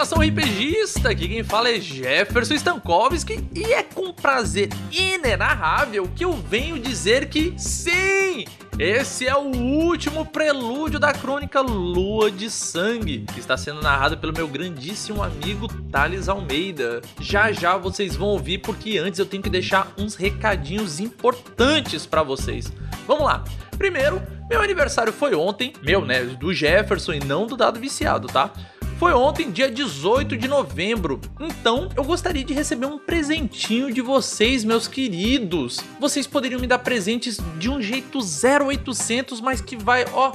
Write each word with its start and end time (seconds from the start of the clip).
nação 0.00 0.22
RPGista! 0.22 1.10
Aqui 1.10 1.28
quem 1.28 1.44
fala 1.44 1.68
é 1.68 1.78
Jefferson 1.78 2.54
Stankowski 2.54 3.46
e 3.54 3.64
é 3.64 3.82
com 3.82 4.14
prazer 4.14 4.70
inenarrável 4.90 6.08
que 6.16 6.24
eu 6.24 6.32
venho 6.32 6.78
dizer 6.78 7.28
que 7.28 7.52
sim! 7.58 8.46
Esse 8.78 9.26
é 9.26 9.36
o 9.36 9.54
último 9.54 10.24
prelúdio 10.24 10.98
da 10.98 11.12
crônica 11.12 11.60
Lua 11.60 12.30
de 12.30 12.48
Sangue, 12.48 13.26
que 13.34 13.40
está 13.40 13.58
sendo 13.58 13.82
narrado 13.82 14.16
pelo 14.16 14.32
meu 14.32 14.48
grandíssimo 14.48 15.22
amigo 15.22 15.68
Thales 15.92 16.30
Almeida. 16.30 17.02
Já 17.20 17.52
já 17.52 17.76
vocês 17.76 18.16
vão 18.16 18.28
ouvir, 18.28 18.56
porque 18.56 18.96
antes 18.96 19.20
eu 19.20 19.26
tenho 19.26 19.42
que 19.42 19.50
deixar 19.50 19.92
uns 19.98 20.14
recadinhos 20.14 20.98
importantes 20.98 22.06
para 22.06 22.22
vocês. 22.22 22.72
Vamos 23.06 23.24
lá! 23.24 23.44
Primeiro, 23.76 24.22
meu 24.48 24.62
aniversário 24.62 25.12
foi 25.12 25.34
ontem, 25.34 25.74
meu, 25.82 26.06
né, 26.06 26.24
do 26.24 26.54
Jefferson 26.54 27.12
e 27.12 27.20
não 27.20 27.46
do 27.46 27.54
dado 27.54 27.78
viciado, 27.78 28.28
tá? 28.28 28.50
Foi 29.00 29.14
ontem, 29.14 29.50
dia 29.50 29.70
18 29.70 30.36
de 30.36 30.46
novembro. 30.46 31.22
Então, 31.40 31.88
eu 31.96 32.04
gostaria 32.04 32.44
de 32.44 32.52
receber 32.52 32.84
um 32.84 32.98
presentinho 32.98 33.90
de 33.90 34.02
vocês, 34.02 34.62
meus 34.62 34.86
queridos. 34.86 35.78
Vocês 35.98 36.26
poderiam 36.26 36.60
me 36.60 36.66
dar 36.66 36.80
presentes 36.80 37.38
de 37.58 37.70
um 37.70 37.80
jeito 37.80 38.18
0800, 38.18 39.40
mas 39.40 39.62
que 39.62 39.74
vai, 39.74 40.04
ó, 40.12 40.34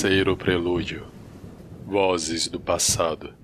Terceiro 0.00 0.34
prelúdio 0.34 1.06
Vozes 1.84 2.48
do 2.48 2.58
passado. 2.58 3.34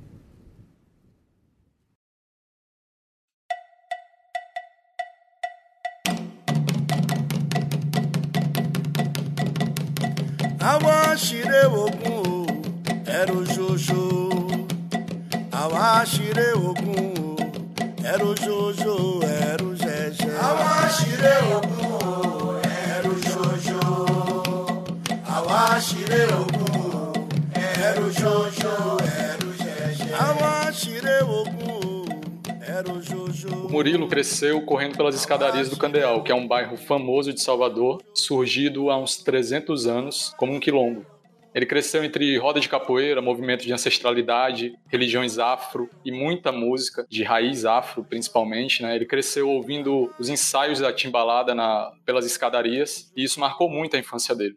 O 33.65 33.71
Murilo 33.71 34.09
cresceu 34.09 34.61
correndo 34.63 34.97
pelas 34.97 35.15
escadarias 35.15 35.71
do 35.71 35.77
Candeal, 35.77 36.25
que 36.25 36.33
é 36.33 36.35
um 36.35 36.49
bairro 36.49 36.77
famoso 36.77 37.33
de 37.33 37.41
Salvador, 37.41 38.03
surgido 38.13 38.91
há 38.91 38.99
uns 38.99 39.19
300 39.19 39.87
anos 39.87 40.35
como 40.37 40.53
um 40.53 40.59
quilombo. 40.59 41.07
Ele 41.55 41.65
cresceu 41.65 42.03
entre 42.03 42.37
roda 42.37 42.59
de 42.59 42.69
capoeira, 42.69 43.23
movimento 43.23 43.65
de 43.65 43.73
ancestralidade, 43.73 44.75
religiões 44.89 45.39
afro 45.39 45.89
e 46.05 46.11
muita 46.11 46.51
música, 46.51 47.07
de 47.09 47.23
raiz 47.23 47.65
afro 47.65 48.03
principalmente. 48.03 48.83
Né? 48.83 48.97
Ele 48.97 49.07
cresceu 49.07 49.49
ouvindo 49.49 50.13
os 50.19 50.29
ensaios 50.29 50.81
da 50.81 50.93
timbalada 50.93 51.55
na, 51.55 51.93
pelas 52.05 52.27
escadarias 52.27 53.11
e 53.17 53.23
isso 53.23 53.39
marcou 53.39 53.71
muito 53.71 53.95
a 53.95 54.01
infância 54.01 54.35
dele. 54.35 54.57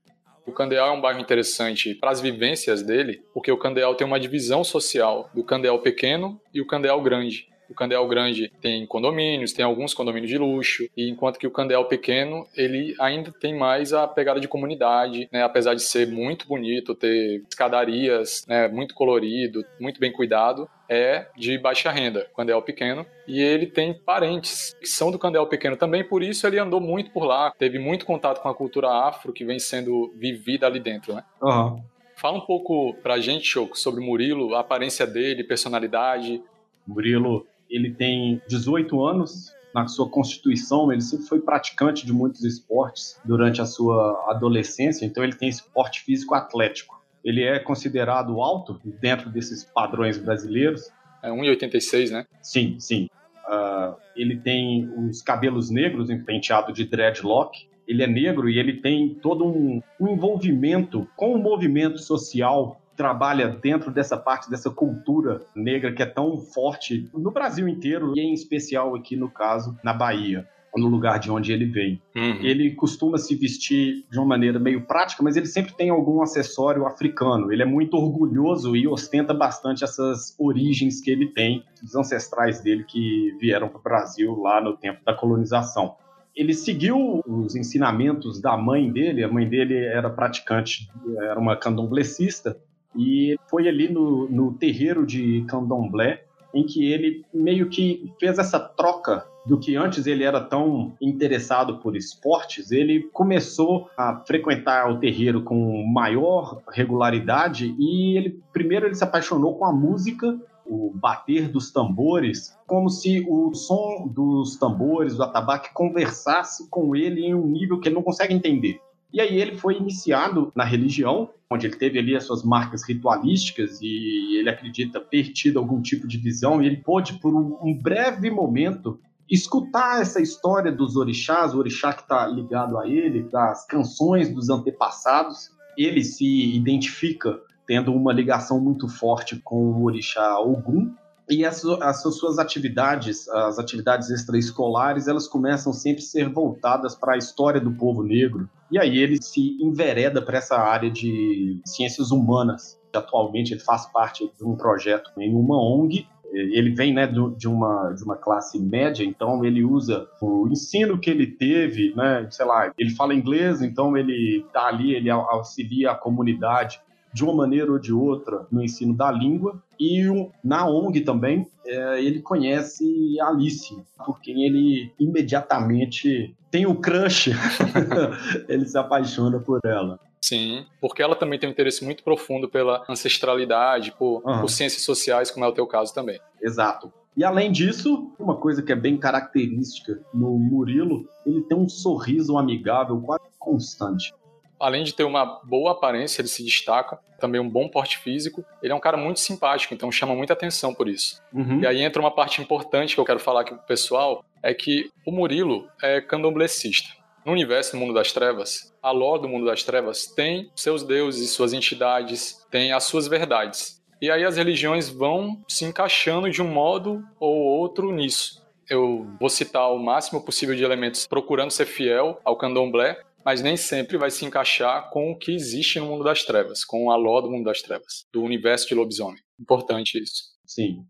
O 0.50 0.52
Candeal 0.52 0.88
é 0.88 0.92
um 0.92 1.00
bairro 1.00 1.20
interessante 1.20 1.94
para 1.94 2.10
as 2.10 2.20
vivências 2.20 2.82
dele, 2.82 3.22
porque 3.36 3.52
o 3.52 3.58
Candeal 3.58 3.94
tem 3.94 4.08
uma 4.08 4.20
divisão 4.20 4.64
social 4.64 5.30
do 5.32 5.44
Candeal 5.44 5.78
pequeno 5.78 6.42
e 6.52 6.60
o 6.60 6.66
Candeal 6.66 7.00
grande. 7.04 7.48
O 7.70 7.74
Candeal 7.74 8.08
grande 8.08 8.52
tem 8.62 8.86
condomínios, 8.86 9.54
tem 9.54 9.64
alguns 9.64 9.94
condomínios 9.94 10.30
de 10.30 10.38
luxo, 10.38 10.90
e 10.98 11.10
enquanto 11.10 11.38
que 11.38 11.48
o 11.48 11.52
Candeal 11.52 11.86
pequeno, 11.86 12.48
ele 12.56 12.96
ainda 13.00 13.32
tem 13.32 13.56
mais 13.56 13.94
a 13.94 14.08
pegada 14.08 14.40
de 14.40 14.48
comunidade, 14.48 15.30
né? 15.32 15.44
Apesar 15.44 15.76
de 15.76 15.82
ser 15.82 16.08
muito 16.08 16.48
bonito, 16.48 16.96
ter 16.96 17.44
escadarias, 17.48 18.46
né? 18.48 18.68
Muito 18.68 18.96
colorido, 18.96 19.64
muito 19.80 20.00
bem 20.00 20.12
cuidado, 20.12 20.68
é 20.90 21.28
de 21.38 21.58
baixa 21.60 21.92
renda, 21.92 22.28
Candeal 22.36 22.64
pequeno, 22.64 23.06
e 23.28 23.40
ele 23.40 23.68
tem 23.68 23.94
parentes 23.94 24.76
que 24.80 24.88
são 24.88 25.12
do 25.12 25.20
Candeal 25.20 25.46
pequeno 25.46 25.78
também, 25.78 26.04
por 26.04 26.24
isso 26.24 26.48
ele 26.48 26.58
andou 26.58 26.82
muito 26.82 27.12
por 27.12 27.24
lá, 27.24 27.54
teve 27.58 27.78
muito 27.78 28.06
contato 28.06 28.42
com 28.42 28.50
a 28.50 28.56
cultura 28.56 28.90
afro 28.90 29.32
que 29.32 29.46
vem 29.46 29.60
sendo 29.60 30.12
vivida 30.16 30.66
ali 30.66 30.80
dentro, 30.80 31.14
né? 31.14 31.24
Uhum. 31.42 31.84
Fala 32.16 32.38
um 32.38 32.42
pouco 32.42 32.96
pra 32.96 33.20
gente, 33.20 33.48
Choco, 33.48 33.78
sobre 33.78 34.02
o 34.02 34.04
Murilo, 34.04 34.56
a 34.56 34.60
aparência 34.60 35.08
dele, 35.08 35.44
personalidade. 35.44 36.42
Murilo 36.86 37.48
ele 37.70 37.92
tem 37.92 38.42
18 38.48 39.06
anos. 39.06 39.54
Na 39.74 39.88
sua 39.88 40.10
constituição, 40.10 40.92
ele 40.92 41.02
sempre 41.02 41.28
foi 41.28 41.40
praticante 41.42 42.04
de 42.04 42.12
muitos 42.12 42.44
esportes 42.44 43.20
durante 43.24 43.62
a 43.62 43.66
sua 43.66 44.26
adolescência, 44.28 45.06
então 45.06 45.24
ele 45.24 45.36
tem 45.36 45.48
esporte 45.48 46.02
físico 46.02 46.34
atlético. 46.34 47.00
Ele 47.24 47.44
é 47.44 47.60
considerado 47.60 48.42
alto 48.42 48.80
dentro 49.00 49.30
desses 49.30 49.64
padrões 49.64 50.18
brasileiros. 50.18 50.90
É 51.22 51.30
1,86, 51.30 52.10
né? 52.10 52.26
Sim, 52.42 52.80
sim. 52.80 53.10
Uh, 53.48 53.96
ele 54.16 54.38
tem 54.38 54.90
os 54.98 55.22
cabelos 55.22 55.70
negros 55.70 56.08
penteado 56.26 56.74
de 56.74 56.86
dreadlock. 56.86 57.68
Ele 57.88 58.04
é 58.04 58.08
negro 58.08 58.50
e 58.50 58.58
ele 58.58 58.82
tem 58.82 59.16
todo 59.16 59.46
um, 59.46 59.82
um 60.00 60.08
envolvimento 60.08 61.08
com 61.16 61.34
o 61.34 61.38
movimento 61.38 62.00
social 62.00 62.79
trabalha 63.00 63.48
dentro 63.48 63.92
dessa 63.92 64.18
parte 64.18 64.50
dessa 64.50 64.70
cultura 64.70 65.42
negra 65.56 65.94
que 65.94 66.04
é 66.04 66.06
tão 66.06 66.38
forte 66.38 67.10
no 67.14 67.32
Brasil 67.32 67.66
inteiro 67.66 68.12
e 68.14 68.20
em 68.20 68.34
especial 68.34 68.94
aqui 68.94 69.16
no 69.16 69.32
caso 69.32 69.80
na 69.82 69.94
Bahia 69.94 70.46
no 70.76 70.88
lugar 70.88 71.18
de 71.18 71.32
onde 71.32 71.52
ele 71.52 71.66
vem. 71.66 72.00
Uhum. 72.16 72.42
Ele 72.42 72.76
costuma 72.76 73.18
se 73.18 73.36
vestir 73.36 74.06
de 74.12 74.20
uma 74.20 74.28
maneira 74.28 74.60
meio 74.60 74.86
prática, 74.86 75.24
mas 75.24 75.36
ele 75.36 75.48
sempre 75.48 75.74
tem 75.74 75.90
algum 75.90 76.22
acessório 76.22 76.86
africano. 76.86 77.52
Ele 77.52 77.64
é 77.64 77.66
muito 77.66 77.96
orgulhoso 77.96 78.76
e 78.76 78.88
ostenta 78.88 79.34
bastante 79.34 79.84
essas 79.84 80.36
origens 80.38 81.02
que 81.02 81.10
ele 81.10 81.28
tem, 81.28 81.64
dos 81.82 81.96
ancestrais 81.96 82.62
dele 82.62 82.84
que 82.84 83.36
vieram 83.40 83.68
para 83.68 83.80
o 83.80 83.82
Brasil 83.82 84.40
lá 84.40 84.62
no 84.62 84.78
tempo 84.78 85.04
da 85.04 85.14
colonização. 85.14 85.96
Ele 86.36 86.54
seguiu 86.54 87.22
os 87.26 87.56
ensinamentos 87.56 88.40
da 88.40 88.56
mãe 88.56 88.92
dele, 88.92 89.24
a 89.24 89.28
mãe 89.28 89.50
dele 89.50 89.76
era 89.76 90.10
praticante, 90.10 90.88
era 91.18 91.40
uma 91.40 91.56
candomblessista, 91.56 92.56
e 92.96 93.38
foi 93.50 93.68
ali 93.68 93.92
no, 93.92 94.30
no 94.30 94.54
terreiro 94.54 95.06
de 95.06 95.44
Candomblé 95.48 96.24
em 96.54 96.66
que 96.66 96.92
ele 96.92 97.24
meio 97.34 97.70
que 97.70 98.12
fez 98.20 98.40
essa 98.40 98.60
troca 98.60 99.26
do 99.46 99.60
que 99.60 99.76
antes 99.76 100.06
ele 100.06 100.24
era 100.24 100.42
tão 100.42 100.94
interessado 101.02 101.78
por 101.78 101.96
esportes, 101.96 102.72
ele 102.72 103.10
começou 103.14 103.90
a 103.98 104.22
frequentar 104.26 104.92
o 104.92 105.00
terreiro 105.00 105.44
com 105.44 105.86
maior 105.86 106.62
regularidade 106.70 107.76
e 107.80 108.18
ele 108.18 108.40
primeiro 108.52 108.86
ele 108.86 108.96
se 108.96 109.04
apaixonou 109.04 109.56
com 109.56 109.66
a 109.66 109.74
música, 109.74 110.40
o 110.66 110.92
bater 110.94 111.50
dos 111.50 111.72
tambores, 111.72 112.56
como 112.68 112.90
se 112.90 113.26
o 113.28 113.54
som 113.56 114.08
dos 114.08 114.56
tambores, 114.58 115.16
do 115.16 115.24
atabaque 115.24 115.74
conversasse 115.74 116.70
com 116.70 116.96
ele 116.96 117.26
em 117.26 117.34
um 117.34 117.48
nível 117.48 117.80
que 117.80 117.88
ele 117.88 117.96
não 117.96 118.04
consegue 118.04 118.34
entender. 118.34 118.80
E 119.12 119.20
aí 119.20 119.42
ele 119.42 119.58
foi 119.58 119.78
iniciado 119.78 120.52
na 120.56 120.64
religião, 120.64 121.30
onde 121.50 121.66
ele 121.66 121.76
teve 121.76 121.98
ali 121.98 122.16
as 122.16 122.26
suas 122.26 122.44
marcas 122.44 122.88
ritualísticas 122.88 123.82
e 123.82 124.38
ele 124.38 124.50
acredita 124.50 125.00
ter 125.00 125.32
tido 125.34 125.58
algum 125.58 125.82
tipo 125.82 126.08
de 126.08 126.18
visão, 126.18 126.62
e 126.62 126.68
ele 126.68 126.78
pôde, 126.78 127.14
por 127.20 127.34
um 127.36 127.74
breve 127.74 128.30
momento, 128.30 129.00
escutar 129.30 130.02
essa 130.02 130.22
história 130.22 130.72
dos 130.72 130.96
orixás, 130.96 131.54
o 131.54 131.60
orixá 131.60 131.94
que 131.94 132.02
está 132.02 132.28
ligado 132.28 132.78
a 132.78 132.88
ele, 132.88 133.24
das 133.24 133.66
canções 133.66 134.34
dos 134.34 134.50
antepassados. 134.50 135.52
Ele 135.78 136.04
se 136.04 136.56
identifica 136.56 137.40
tendo 137.66 137.94
uma 137.94 138.12
ligação 138.12 138.60
muito 138.60 138.88
forte 138.88 139.40
com 139.44 139.72
o 139.72 139.84
orixá 139.84 140.40
Ogum, 140.40 140.92
e 141.30 141.46
as, 141.46 141.64
as, 141.64 142.02
suas 142.02 142.40
atividades, 142.40 143.30
as 143.30 143.60
atividades 143.60 144.10
extraescolares, 144.10 145.08
elas 145.08 145.28
começam 145.28 145.72
sempre 145.72 146.02
a 146.02 146.06
ser 146.06 146.28
voltadas 146.28 146.96
para 146.96 147.14
a 147.14 147.18
história 147.18 147.62
do 147.62 147.72
povo 147.72 148.02
negro. 148.02 148.50
E 148.72 148.78
aí 148.78 148.98
ele 148.98 149.22
se 149.22 149.58
envereda 149.62 150.22
para 150.22 150.38
essa 150.38 150.58
área 150.58 150.90
de 150.90 151.60
ciências 151.66 152.12
humanas. 152.12 152.80
Atualmente 152.94 153.54
ele 153.54 153.62
faz 153.62 153.86
parte 153.92 154.32
de 154.38 154.46
um 154.46 154.56
projeto 154.56 155.12
em 155.18 155.34
uma 155.34 155.58
ONG. 155.58 156.08
Ele 156.32 156.76
vem 156.76 156.94
né, 156.94 157.08
de, 157.08 157.48
uma, 157.48 157.92
de 157.92 158.04
uma 158.04 158.16
classe 158.16 158.60
média, 158.60 159.04
então 159.04 159.44
ele 159.44 159.64
usa 159.64 160.08
o 160.22 160.48
ensino 160.48 161.00
que 161.00 161.10
ele 161.10 161.26
teve, 161.26 161.92
né, 161.96 162.28
sei 162.30 162.46
lá, 162.46 162.72
ele 162.78 162.92
fala 162.92 163.16
inglês, 163.16 163.64
então 163.64 163.98
ele 163.98 164.46
está 164.46 164.68
ali, 164.68 164.94
ele 164.94 165.10
auxilia 165.10 165.90
a 165.90 165.96
comunidade 165.96 166.80
de 167.14 167.24
uma 167.24 167.34
maneira 167.34 167.72
ou 167.72 167.80
de 167.80 167.94
outra 167.94 168.46
no 168.52 168.64
ensino 168.64 168.96
da 168.96 169.12
língua. 169.12 169.62
E 169.80 170.04
na 170.44 170.68
ONG 170.68 171.02
também, 171.02 171.48
é, 171.66 172.04
ele 172.04 172.22
conhece 172.22 173.18
Alice, 173.22 173.76
por 174.06 174.20
quem 174.20 174.44
ele 174.44 174.92
imediatamente 175.00 176.36
tem 176.52 176.66
o 176.66 176.76
crush, 176.76 177.30
ele 178.48 178.66
se 178.66 178.78
apaixona 178.78 179.40
por 179.40 179.60
ela. 179.64 180.00
Sim, 180.22 180.66
porque 180.82 181.02
ela 181.02 181.16
também 181.16 181.40
tem 181.40 181.48
um 181.48 181.52
interesse 181.52 181.84
muito 181.84 182.04
profundo 182.04 182.50
pela 182.50 182.84
ancestralidade, 182.90 183.94
por, 183.98 184.22
uhum. 184.26 184.42
por 184.42 184.50
ciências 184.50 184.84
sociais, 184.84 185.32
como 185.32 185.46
é 185.46 185.48
o 185.48 185.54
teu 185.54 185.66
caso 185.66 185.94
também. 185.94 186.20
Exato. 186.42 186.92
E 187.16 187.24
além 187.24 187.52
disso, 187.52 188.12
uma 188.20 188.36
coisa 188.36 188.62
que 188.62 188.72
é 188.72 188.76
bem 188.76 188.98
característica 188.98 190.00
no 190.14 190.38
Murilo, 190.38 191.08
ele 191.26 191.42
tem 191.44 191.58
um 191.58 191.68
sorriso 191.68 192.38
amigável 192.38 193.00
quase 193.02 193.24
constante 193.38 194.14
além 194.60 194.84
de 194.84 194.94
ter 194.94 195.04
uma 195.04 195.26
boa 195.44 195.72
aparência, 195.72 196.22
ele 196.22 196.28
se 196.28 196.44
destaca, 196.44 197.00
também 197.20 197.40
um 197.40 197.50
bom 197.50 197.68
porte 197.68 197.98
físico. 197.98 198.44
Ele 198.62 198.72
é 198.74 198.76
um 198.76 198.80
cara 198.80 198.98
muito 198.98 199.20
simpático, 199.20 199.74
então 199.74 199.92
chama 199.92 200.16
muita 200.16 200.34
atenção 200.34 200.74
por 200.74 200.88
isso. 200.88 201.22
Uhum. 201.34 201.62
E 201.62 201.68
aí 201.68 201.82
entra 201.82 202.02
uma 202.02 202.12
parte 202.12 202.42
importante 202.42 202.96
que 202.96 203.02
eu 203.02 203.06
quero 203.06 203.20
falar 203.20 203.42
aqui 203.42 203.54
pro 203.54 203.64
pessoal, 203.64 204.24
é 204.42 204.54
que 204.54 204.90
o 205.06 205.12
Murilo 205.12 205.68
é 205.82 206.02
candomblessista. 206.02 206.90
No 207.26 207.34
universo 207.34 207.74
do 207.74 207.78
mundo 207.78 207.94
das 207.94 208.12
trevas, 208.12 208.74
a 208.82 208.92
lore 208.92 209.22
do 209.22 209.30
mundo 209.30 209.46
das 209.46 209.64
trevas 209.64 210.08
tem 210.08 210.50
seus 210.56 210.84
deuses, 210.84 211.32
suas 211.32 211.54
entidades, 211.54 212.46
tem 212.50 212.72
as 212.72 212.86
suas 212.86 213.08
verdades. 213.08 213.80
E 214.02 214.10
aí 214.10 214.24
as 214.24 214.38
religiões 214.38 214.90
vão 214.90 215.44
se 215.48 215.66
encaixando 215.66 216.30
de 216.30 216.42
um 216.42 216.48
modo 216.48 217.04
ou 217.20 217.36
outro 217.36 217.92
nisso. 217.92 218.42
Eu 218.70 219.08
vou 219.20 219.30
citar 219.30 219.72
o 219.72 219.78
máximo 219.78 220.24
possível 220.24 220.56
de 220.56 220.64
elementos 220.64 221.06
procurando 221.08 221.52
ser 221.52 221.66
fiel 221.66 222.20
ao 222.24 222.38
candomblé, 222.38 223.02
mas 223.26 223.42
nem 223.42 223.58
sempre 223.58 223.98
vai 223.98 224.12
se 224.12 224.26
encaixar 224.26 224.90
com 224.90 225.12
o 225.12 225.18
que 225.18 225.32
existe 225.32 225.80
no 225.80 225.88
mundo 225.88 226.04
das 226.04 226.24
trevas, 226.24 226.64
com 226.64 226.92
a 226.92 226.96
lore 226.96 227.26
do 227.26 227.32
mundo 227.32 227.46
das 227.46 227.62
trevas, 227.62 228.06
do 228.12 228.22
universo 228.22 228.68
de 228.68 228.76
lobisomem. 228.76 229.22
Importante 229.40 230.02
isso. 230.02 230.24
Sim. 230.46 230.86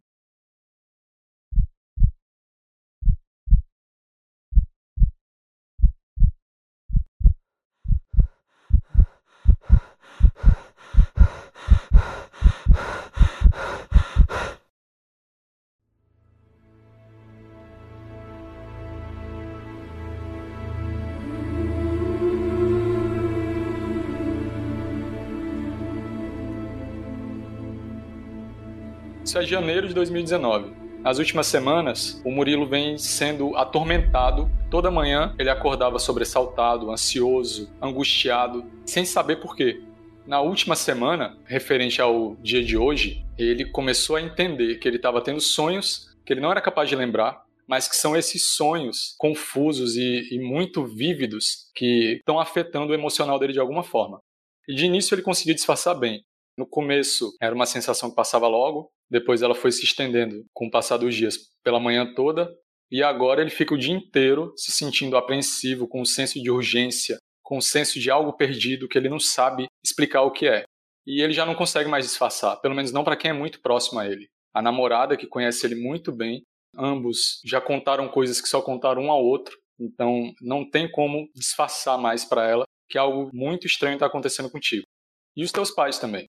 Isso 29.29 29.37
é 29.37 29.45
janeiro 29.45 29.87
de 29.87 29.93
2019. 29.93 30.73
Nas 31.03 31.19
últimas 31.19 31.45
semanas, 31.45 32.19
o 32.25 32.31
Murilo 32.31 32.65
vem 32.65 32.97
sendo 32.97 33.55
atormentado. 33.55 34.49
Toda 34.71 34.89
manhã 34.89 35.35
ele 35.37 35.51
acordava 35.51 35.99
sobressaltado, 35.99 36.89
ansioso, 36.89 37.71
angustiado, 37.79 38.65
sem 38.87 39.05
saber 39.05 39.35
por 39.35 39.55
quê. 39.55 39.83
Na 40.25 40.41
última 40.41 40.75
semana, 40.75 41.37
referente 41.45 42.01
ao 42.01 42.37
dia 42.37 42.63
de 42.63 42.75
hoje, 42.75 43.23
ele 43.37 43.65
começou 43.65 44.15
a 44.15 44.21
entender 44.23 44.79
que 44.79 44.87
ele 44.87 44.97
estava 44.97 45.21
tendo 45.21 45.39
sonhos 45.39 46.09
que 46.25 46.33
ele 46.33 46.41
não 46.41 46.49
era 46.49 46.59
capaz 46.59 46.89
de 46.89 46.95
lembrar, 46.95 47.39
mas 47.67 47.87
que 47.87 47.95
são 47.95 48.17
esses 48.17 48.47
sonhos 48.47 49.13
confusos 49.19 49.95
e, 49.95 50.27
e 50.31 50.39
muito 50.39 50.83
vívidos 50.87 51.69
que 51.75 52.15
estão 52.17 52.39
afetando 52.39 52.93
o 52.93 52.95
emocional 52.95 53.37
dele 53.37 53.53
de 53.53 53.59
alguma 53.59 53.83
forma. 53.83 54.19
E 54.67 54.73
de 54.73 54.87
início 54.87 55.13
ele 55.13 55.21
conseguiu 55.21 55.53
disfarçar 55.53 55.93
bem. 55.93 56.23
No 56.57 56.65
começo 56.65 57.31
era 57.39 57.53
uma 57.53 57.67
sensação 57.67 58.09
que 58.09 58.15
passava 58.15 58.47
logo, 58.47 58.89
depois 59.09 59.41
ela 59.41 59.55
foi 59.55 59.71
se 59.71 59.83
estendendo 59.83 60.45
com 60.53 60.67
o 60.67 60.71
passar 60.71 60.97
dos 60.97 61.15
dias 61.15 61.37
pela 61.63 61.79
manhã 61.79 62.13
toda, 62.13 62.53
e 62.91 63.03
agora 63.03 63.41
ele 63.41 63.49
fica 63.49 63.73
o 63.73 63.77
dia 63.77 63.93
inteiro 63.93 64.53
se 64.55 64.71
sentindo 64.71 65.15
apreensivo, 65.15 65.87
com 65.87 66.01
um 66.01 66.05
senso 66.05 66.41
de 66.41 66.49
urgência, 66.49 67.17
com 67.43 67.57
um 67.57 67.61
senso 67.61 67.99
de 67.99 68.09
algo 68.09 68.33
perdido 68.33 68.87
que 68.87 68.97
ele 68.97 69.09
não 69.09 69.19
sabe 69.19 69.67
explicar 69.83 70.23
o 70.23 70.31
que 70.31 70.47
é. 70.47 70.63
E 71.05 71.21
ele 71.21 71.33
já 71.33 71.45
não 71.45 71.55
consegue 71.55 71.89
mais 71.89 72.05
disfarçar, 72.05 72.59
pelo 72.61 72.75
menos 72.75 72.91
não 72.91 73.03
para 73.03 73.15
quem 73.15 73.31
é 73.31 73.33
muito 73.33 73.61
próximo 73.61 73.99
a 73.99 74.07
ele. 74.07 74.27
A 74.53 74.61
namorada, 74.61 75.17
que 75.17 75.27
conhece 75.27 75.65
ele 75.65 75.75
muito 75.75 76.11
bem, 76.11 76.43
ambos 76.75 77.41
já 77.45 77.61
contaram 77.61 78.07
coisas 78.07 78.41
que 78.41 78.49
só 78.49 78.61
contaram 78.61 79.03
um 79.03 79.11
ao 79.11 79.23
outro, 79.23 79.57
então 79.79 80.33
não 80.41 80.67
tem 80.69 80.89
como 80.89 81.29
disfarçar 81.35 81.97
mais 81.97 82.25
para 82.25 82.47
ela 82.47 82.65
que 82.89 82.97
algo 82.97 83.29
muito 83.33 83.67
estranho 83.67 83.93
está 83.95 84.07
acontecendo 84.07 84.49
contigo. 84.49 84.83
E 85.35 85.43
os 85.43 85.51
teus 85.51 85.71
pais 85.71 85.99
também. 85.99 86.25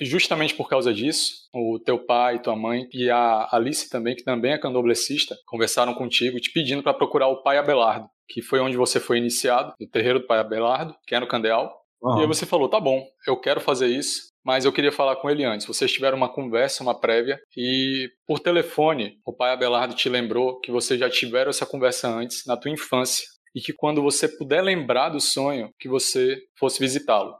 Justamente 0.00 0.54
por 0.54 0.68
causa 0.68 0.92
disso, 0.92 1.32
o 1.54 1.78
teu 1.78 1.98
pai, 1.98 2.40
tua 2.40 2.56
mãe 2.56 2.86
e 2.92 3.10
a 3.10 3.48
Alice 3.52 3.88
também, 3.88 4.14
que 4.14 4.24
também 4.24 4.52
é 4.52 4.58
candomblessista, 4.58 5.36
conversaram 5.46 5.94
contigo 5.94 6.40
te 6.40 6.52
pedindo 6.52 6.82
para 6.82 6.94
procurar 6.94 7.28
o 7.28 7.42
pai 7.42 7.58
Abelardo, 7.58 8.08
que 8.28 8.42
foi 8.42 8.60
onde 8.60 8.76
você 8.76 8.98
foi 8.98 9.18
iniciado, 9.18 9.74
no 9.78 9.88
terreiro 9.88 10.20
do 10.20 10.26
pai 10.26 10.38
Abelardo, 10.38 10.94
que 11.06 11.14
é 11.14 11.20
no 11.20 11.28
Candeal. 11.28 11.82
Uhum. 12.02 12.18
E 12.18 12.20
aí 12.22 12.26
você 12.26 12.44
falou, 12.44 12.68
tá 12.68 12.80
bom, 12.80 13.06
eu 13.26 13.36
quero 13.36 13.60
fazer 13.60 13.86
isso, 13.86 14.32
mas 14.44 14.64
eu 14.64 14.72
queria 14.72 14.90
falar 14.90 15.16
com 15.16 15.30
ele 15.30 15.44
antes. 15.44 15.66
Vocês 15.66 15.92
tiveram 15.92 16.16
uma 16.16 16.32
conversa, 16.32 16.82
uma 16.82 16.98
prévia, 16.98 17.38
e 17.56 18.10
por 18.26 18.40
telefone, 18.40 19.18
o 19.24 19.32
pai 19.32 19.52
Abelardo 19.52 19.94
te 19.94 20.08
lembrou 20.08 20.58
que 20.60 20.72
vocês 20.72 20.98
já 20.98 21.08
tiveram 21.08 21.50
essa 21.50 21.66
conversa 21.66 22.08
antes, 22.08 22.44
na 22.46 22.56
tua 22.56 22.70
infância, 22.70 23.24
e 23.54 23.60
que 23.60 23.72
quando 23.72 24.02
você 24.02 24.26
puder 24.26 24.62
lembrar 24.62 25.10
do 25.10 25.20
sonho, 25.20 25.70
que 25.78 25.88
você 25.88 26.38
fosse 26.58 26.80
visitá-lo. 26.80 27.34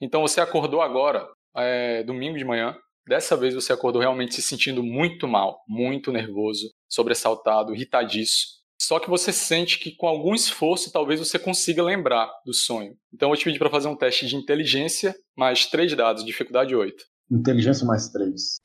Então 0.00 0.22
você 0.22 0.40
acordou 0.40 0.80
agora, 0.80 1.26
é, 1.56 2.02
domingo 2.02 2.38
de 2.38 2.44
manhã. 2.44 2.76
Dessa 3.08 3.36
vez 3.36 3.54
você 3.54 3.72
acordou 3.72 4.00
realmente 4.00 4.34
se 4.34 4.42
sentindo 4.42 4.82
muito 4.82 5.28
mal, 5.28 5.60
muito 5.68 6.10
nervoso, 6.10 6.72
sobressaltado, 6.88 7.74
irritadiço. 7.74 8.56
Só 8.80 8.98
que 8.98 9.08
você 9.08 9.32
sente 9.32 9.78
que 9.78 9.94
com 9.94 10.06
algum 10.06 10.34
esforço 10.34 10.92
talvez 10.92 11.18
você 11.18 11.38
consiga 11.38 11.82
lembrar 11.82 12.30
do 12.44 12.52
sonho. 12.52 12.94
Então 13.12 13.26
eu 13.26 13.30
vou 13.30 13.36
te 13.36 13.44
pedir 13.44 13.58
para 13.58 13.70
fazer 13.70 13.88
um 13.88 13.96
teste 13.96 14.26
de 14.26 14.36
inteligência 14.36 15.14
mais 15.36 15.66
três 15.66 15.94
dados, 15.94 16.24
dificuldade 16.24 16.74
8. 16.74 17.04
Inteligência 17.30 17.86
mais 17.86 18.08
três. 18.10 18.58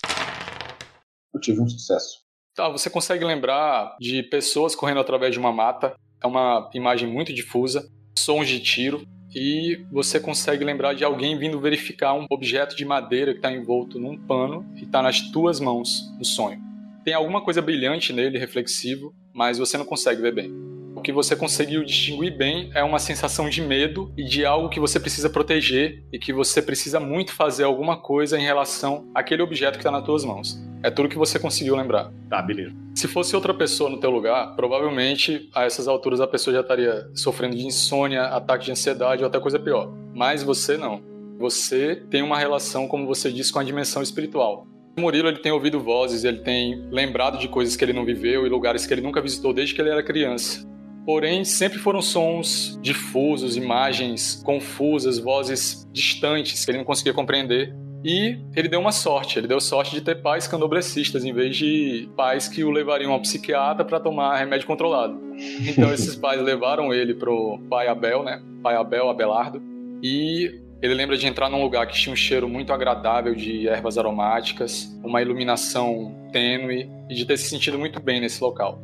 Eu 1.33 1.39
tive 1.39 1.61
um 1.61 1.67
sucesso. 1.67 2.19
Tá, 2.53 2.67
você 2.67 2.89
consegue 2.89 3.23
lembrar 3.23 3.95
de 3.99 4.23
pessoas 4.23 4.75
correndo 4.75 4.99
através 4.99 5.33
de 5.33 5.39
uma 5.39 5.53
mata. 5.53 5.95
É 6.21 6.27
uma 6.27 6.69
imagem 6.73 7.09
muito 7.09 7.33
difusa, 7.33 7.87
sons 8.17 8.47
de 8.47 8.59
tiro, 8.59 9.03
e 9.33 9.85
você 9.91 10.19
consegue 10.19 10.63
lembrar 10.63 10.93
de 10.93 11.03
alguém 11.03 11.37
vindo 11.37 11.59
verificar 11.59 12.13
um 12.13 12.25
objeto 12.29 12.75
de 12.75 12.85
madeira 12.85 13.31
que 13.31 13.39
está 13.39 13.51
envolto 13.51 13.99
num 13.99 14.17
pano 14.17 14.65
e 14.75 14.83
está 14.83 15.01
nas 15.01 15.21
tuas 15.31 15.59
mãos 15.59 16.13
no 16.17 16.25
sonho. 16.25 16.59
Tem 17.03 17.13
alguma 17.13 17.41
coisa 17.41 17.61
brilhante 17.61 18.13
nele, 18.13 18.37
reflexivo, 18.37 19.13
mas 19.33 19.57
você 19.57 19.77
não 19.77 19.85
consegue 19.85 20.21
ver 20.21 20.33
bem. 20.33 20.51
O 20.95 21.01
que 21.01 21.11
você 21.11 21.35
conseguiu 21.35 21.83
distinguir 21.83 22.37
bem 22.37 22.69
é 22.75 22.83
uma 22.83 22.99
sensação 22.99 23.49
de 23.49 23.61
medo 23.61 24.13
e 24.17 24.23
de 24.23 24.45
algo 24.45 24.69
que 24.69 24.79
você 24.79 24.99
precisa 24.99 25.29
proteger 25.29 26.03
e 26.11 26.19
que 26.19 26.31
você 26.31 26.61
precisa 26.61 26.99
muito 26.99 27.33
fazer 27.33 27.63
alguma 27.63 27.97
coisa 27.97 28.37
em 28.37 28.43
relação 28.43 29.09
àquele 29.15 29.41
objeto 29.41 29.73
que 29.73 29.79
está 29.79 29.89
nas 29.89 30.05
tuas 30.05 30.23
mãos. 30.23 30.59
É 30.83 30.89
tudo 30.89 31.09
que 31.09 31.17
você 31.17 31.37
conseguiu 31.37 31.75
lembrar. 31.75 32.11
Tá, 32.29 32.41
beleza. 32.41 32.75
Se 32.95 33.07
fosse 33.07 33.35
outra 33.35 33.53
pessoa 33.53 33.89
no 33.89 33.99
teu 33.99 34.09
lugar, 34.09 34.55
provavelmente 34.55 35.49
a 35.53 35.63
essas 35.63 35.87
alturas 35.87 36.19
a 36.19 36.27
pessoa 36.27 36.53
já 36.53 36.61
estaria 36.61 37.09
sofrendo 37.13 37.55
de 37.55 37.65
insônia, 37.65 38.23
ataque 38.23 38.65
de 38.65 38.71
ansiedade 38.71 39.23
ou 39.23 39.29
até 39.29 39.39
coisa 39.39 39.59
pior. 39.59 39.93
Mas 40.13 40.43
você 40.43 40.77
não. 40.77 41.01
Você 41.37 41.95
tem 42.09 42.21
uma 42.21 42.37
relação, 42.37 42.87
como 42.87 43.05
você 43.05 43.31
disse, 43.31 43.51
com 43.51 43.59
a 43.59 43.63
dimensão 43.63 44.01
espiritual. 44.01 44.67
O 44.97 45.01
Murilo 45.01 45.27
ele 45.27 45.39
tem 45.39 45.51
ouvido 45.51 45.79
vozes, 45.79 46.23
ele 46.23 46.39
tem 46.39 46.85
lembrado 46.91 47.37
de 47.37 47.47
coisas 47.47 47.75
que 47.75 47.85
ele 47.85 47.93
não 47.93 48.03
viveu 48.03 48.45
e 48.45 48.49
lugares 48.49 48.85
que 48.85 48.93
ele 48.93 49.01
nunca 49.01 49.21
visitou 49.21 49.53
desde 49.53 49.73
que 49.73 49.81
ele 49.81 49.89
era 49.89 50.03
criança. 50.03 50.67
Porém, 51.05 51.43
sempre 51.43 51.79
foram 51.79 52.01
sons 52.01 52.77
difusos, 52.81 53.57
imagens 53.57 54.41
confusas, 54.43 55.17
vozes 55.17 55.87
distantes 55.91 56.63
que 56.63 56.71
ele 56.71 56.77
não 56.77 56.85
conseguia 56.85 57.13
compreender. 57.13 57.73
E 58.03 58.39
ele 58.55 58.67
deu 58.67 58.79
uma 58.79 58.91
sorte, 58.91 59.37
ele 59.37 59.47
deu 59.47 59.59
sorte 59.61 59.93
de 59.93 60.01
ter 60.01 60.21
pais 60.21 60.47
candomblecistas 60.47 61.23
em 61.23 61.31
vez 61.31 61.55
de 61.55 62.09
pais 62.15 62.47
que 62.47 62.63
o 62.63 62.71
levariam 62.71 63.11
ao 63.11 63.21
psiquiatra 63.21 63.85
para 63.85 63.99
tomar 63.99 64.37
remédio 64.37 64.65
controlado. 64.65 65.19
Então 65.67 65.91
esses 65.93 66.15
pais 66.15 66.41
levaram 66.41 66.91
ele 66.91 67.13
pro 67.13 67.59
pai 67.69 67.87
Abel, 67.87 68.23
né? 68.23 68.41
Pai 68.63 68.75
Abel 68.75 69.09
Abelardo. 69.09 69.61
E 70.01 70.61
ele 70.81 70.95
lembra 70.95 71.15
de 71.15 71.27
entrar 71.27 71.47
num 71.47 71.61
lugar 71.61 71.85
que 71.85 71.93
tinha 71.93 72.11
um 72.11 72.15
cheiro 72.15 72.49
muito 72.49 72.73
agradável 72.73 73.35
de 73.35 73.67
ervas 73.67 73.99
aromáticas, 73.99 74.99
uma 75.03 75.21
iluminação 75.21 76.15
tênue 76.31 76.89
e 77.07 77.13
de 77.13 77.23
ter 77.23 77.37
se 77.37 77.49
sentido 77.49 77.77
muito 77.77 77.99
bem 77.99 78.19
nesse 78.19 78.43
local. 78.43 78.81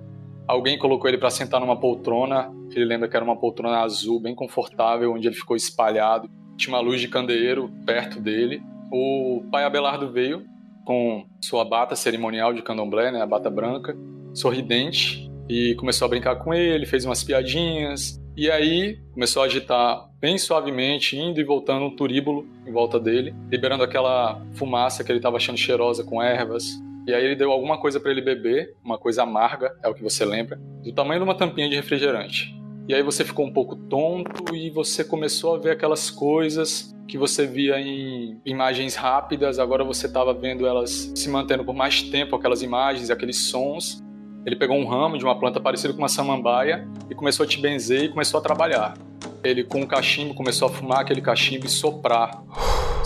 Alguém 0.47 0.77
colocou 0.77 1.09
ele 1.09 1.17
para 1.17 1.31
sentar 1.31 1.59
numa 1.59 1.75
poltrona. 1.75 2.53
Ele 2.71 2.85
lembra 2.85 3.09
que 3.09 3.15
era 3.15 3.25
uma 3.25 3.35
poltrona 3.35 3.79
azul, 3.79 4.19
bem 4.19 4.35
confortável, 4.35 5.11
onde 5.11 5.27
ele 5.27 5.35
ficou 5.35 5.57
espalhado. 5.57 6.29
Tinha 6.55 6.73
uma 6.75 6.81
luz 6.81 7.01
de 7.01 7.07
candeeiro 7.07 7.69
perto 7.83 8.19
dele 8.19 8.61
o 8.91 9.43
pai 9.51 9.63
Abelardo 9.63 10.11
veio 10.11 10.45
com 10.85 11.25
sua 11.41 11.65
bata 11.65 11.95
cerimonial 11.95 12.53
de 12.53 12.61
candomblé, 12.61 13.11
né, 13.11 13.21
a 13.21 13.25
bata 13.25 13.49
branca, 13.49 13.95
sorridente, 14.33 15.29
e 15.49 15.75
começou 15.75 16.05
a 16.05 16.09
brincar 16.09 16.37
com 16.37 16.53
ele, 16.53 16.85
fez 16.85 17.05
umas 17.05 17.23
piadinhas, 17.23 18.21
e 18.37 18.51
aí 18.51 18.99
começou 19.13 19.41
a 19.41 19.45
agitar 19.45 20.07
bem 20.19 20.37
suavemente, 20.37 21.17
indo 21.17 21.39
e 21.39 21.43
voltando 21.43 21.85
um 21.85 21.95
turíbulo 21.95 22.47
em 22.65 22.71
volta 22.71 22.99
dele, 22.99 23.33
liberando 23.49 23.83
aquela 23.83 24.41
fumaça 24.53 25.03
que 25.03 25.11
ele 25.11 25.19
estava 25.19 25.37
achando 25.37 25.57
cheirosa 25.57 26.03
com 26.03 26.21
ervas. 26.21 26.79
E 27.07 27.13
aí 27.13 27.23
ele 27.23 27.35
deu 27.35 27.51
alguma 27.51 27.79
coisa 27.79 27.99
para 27.99 28.11
ele 28.11 28.21
beber, 28.21 28.75
uma 28.83 28.97
coisa 28.97 29.23
amarga, 29.23 29.75
é 29.83 29.87
o 29.87 29.93
que 29.93 30.03
você 30.03 30.25
lembra, 30.25 30.59
do 30.83 30.93
tamanho 30.93 31.19
de 31.19 31.23
uma 31.23 31.35
tampinha 31.35 31.69
de 31.69 31.75
refrigerante. 31.75 32.56
E 32.87 32.93
aí 32.93 33.03
você 33.03 33.25
ficou 33.25 33.45
um 33.45 33.51
pouco 33.51 33.75
tonto 33.75 34.55
e 34.55 34.69
você 34.69 35.03
começou 35.03 35.55
a 35.55 35.57
ver 35.57 35.71
aquelas 35.71 36.09
coisas 36.09 36.95
que 37.05 37.17
você 37.17 37.45
via 37.45 37.77
em 37.79 38.39
imagens 38.45 38.95
rápidas, 38.95 39.59
agora 39.59 39.83
você 39.83 40.07
estava 40.07 40.33
vendo 40.33 40.65
elas 40.65 41.11
se 41.13 41.29
mantendo 41.29 41.65
por 41.65 41.75
mais 41.75 42.01
tempo, 42.01 42.35
aquelas 42.35 42.61
imagens, 42.61 43.09
aqueles 43.09 43.49
sons. 43.49 44.01
Ele 44.45 44.55
pegou 44.55 44.77
um 44.77 44.87
ramo 44.87 45.17
de 45.17 45.25
uma 45.25 45.37
planta 45.37 45.59
parecida 45.59 45.93
com 45.93 45.99
uma 45.99 46.07
samambaia 46.07 46.87
e 47.09 47.15
começou 47.15 47.43
a 47.43 47.47
te 47.47 47.59
benzer 47.59 48.05
e 48.05 48.09
começou 48.09 48.39
a 48.39 48.43
trabalhar. 48.43 48.93
Ele 49.43 49.65
com 49.65 49.81
um 49.81 49.85
cachimbo 49.85 50.33
começou 50.33 50.69
a 50.69 50.71
fumar 50.71 51.01
aquele 51.01 51.21
cachimbo 51.21 51.65
e 51.65 51.69
soprar. 51.69 52.41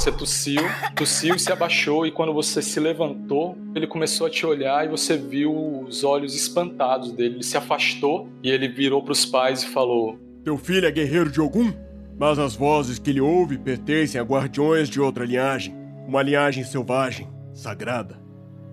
Você 0.02 0.12
tossiu, 0.12 0.64
tossiu 0.96 1.36
e 1.36 1.40
se 1.40 1.52
abaixou 1.52 2.08
e 2.08 2.12
quando 2.12 2.34
você 2.34 2.60
se 2.60 2.80
levantou, 2.80 3.56
ele 3.76 3.86
começou 3.86 4.26
a 4.26 4.32
te 4.32 4.44
olhar 4.48 4.84
e 4.84 4.90
você 4.90 5.16
viu 5.16 5.84
os 5.84 6.04
olhos 6.04 6.34
espantados 6.34 7.12
dele. 7.12 7.36
Ele 7.36 7.44
se 7.44 7.56
afastou 7.56 8.28
e 8.42 8.50
ele 8.50 8.68
virou 8.68 9.04
para 9.04 9.12
os 9.12 9.28
pais 9.28 9.62
e 9.62 9.68
falou: 9.68 10.18
"Teu 10.44 10.58
filho 10.58 10.88
é 10.88 10.92
guerreiro 10.92 11.30
de 11.30 11.40
algum?" 11.40 11.72
Mas 12.20 12.40
as 12.40 12.56
vozes 12.56 12.98
que 12.98 13.12
ele 13.12 13.22
ouve 13.22 13.60
pertencem 13.60 14.20
a 14.20 14.24
guardiões 14.24 14.90
de 14.90 15.00
outra 15.00 15.24
linhagem, 15.24 15.76
uma 16.08 16.24
linhagem 16.24 16.64
selvagem, 16.64 17.30
sagrada. 17.54 18.20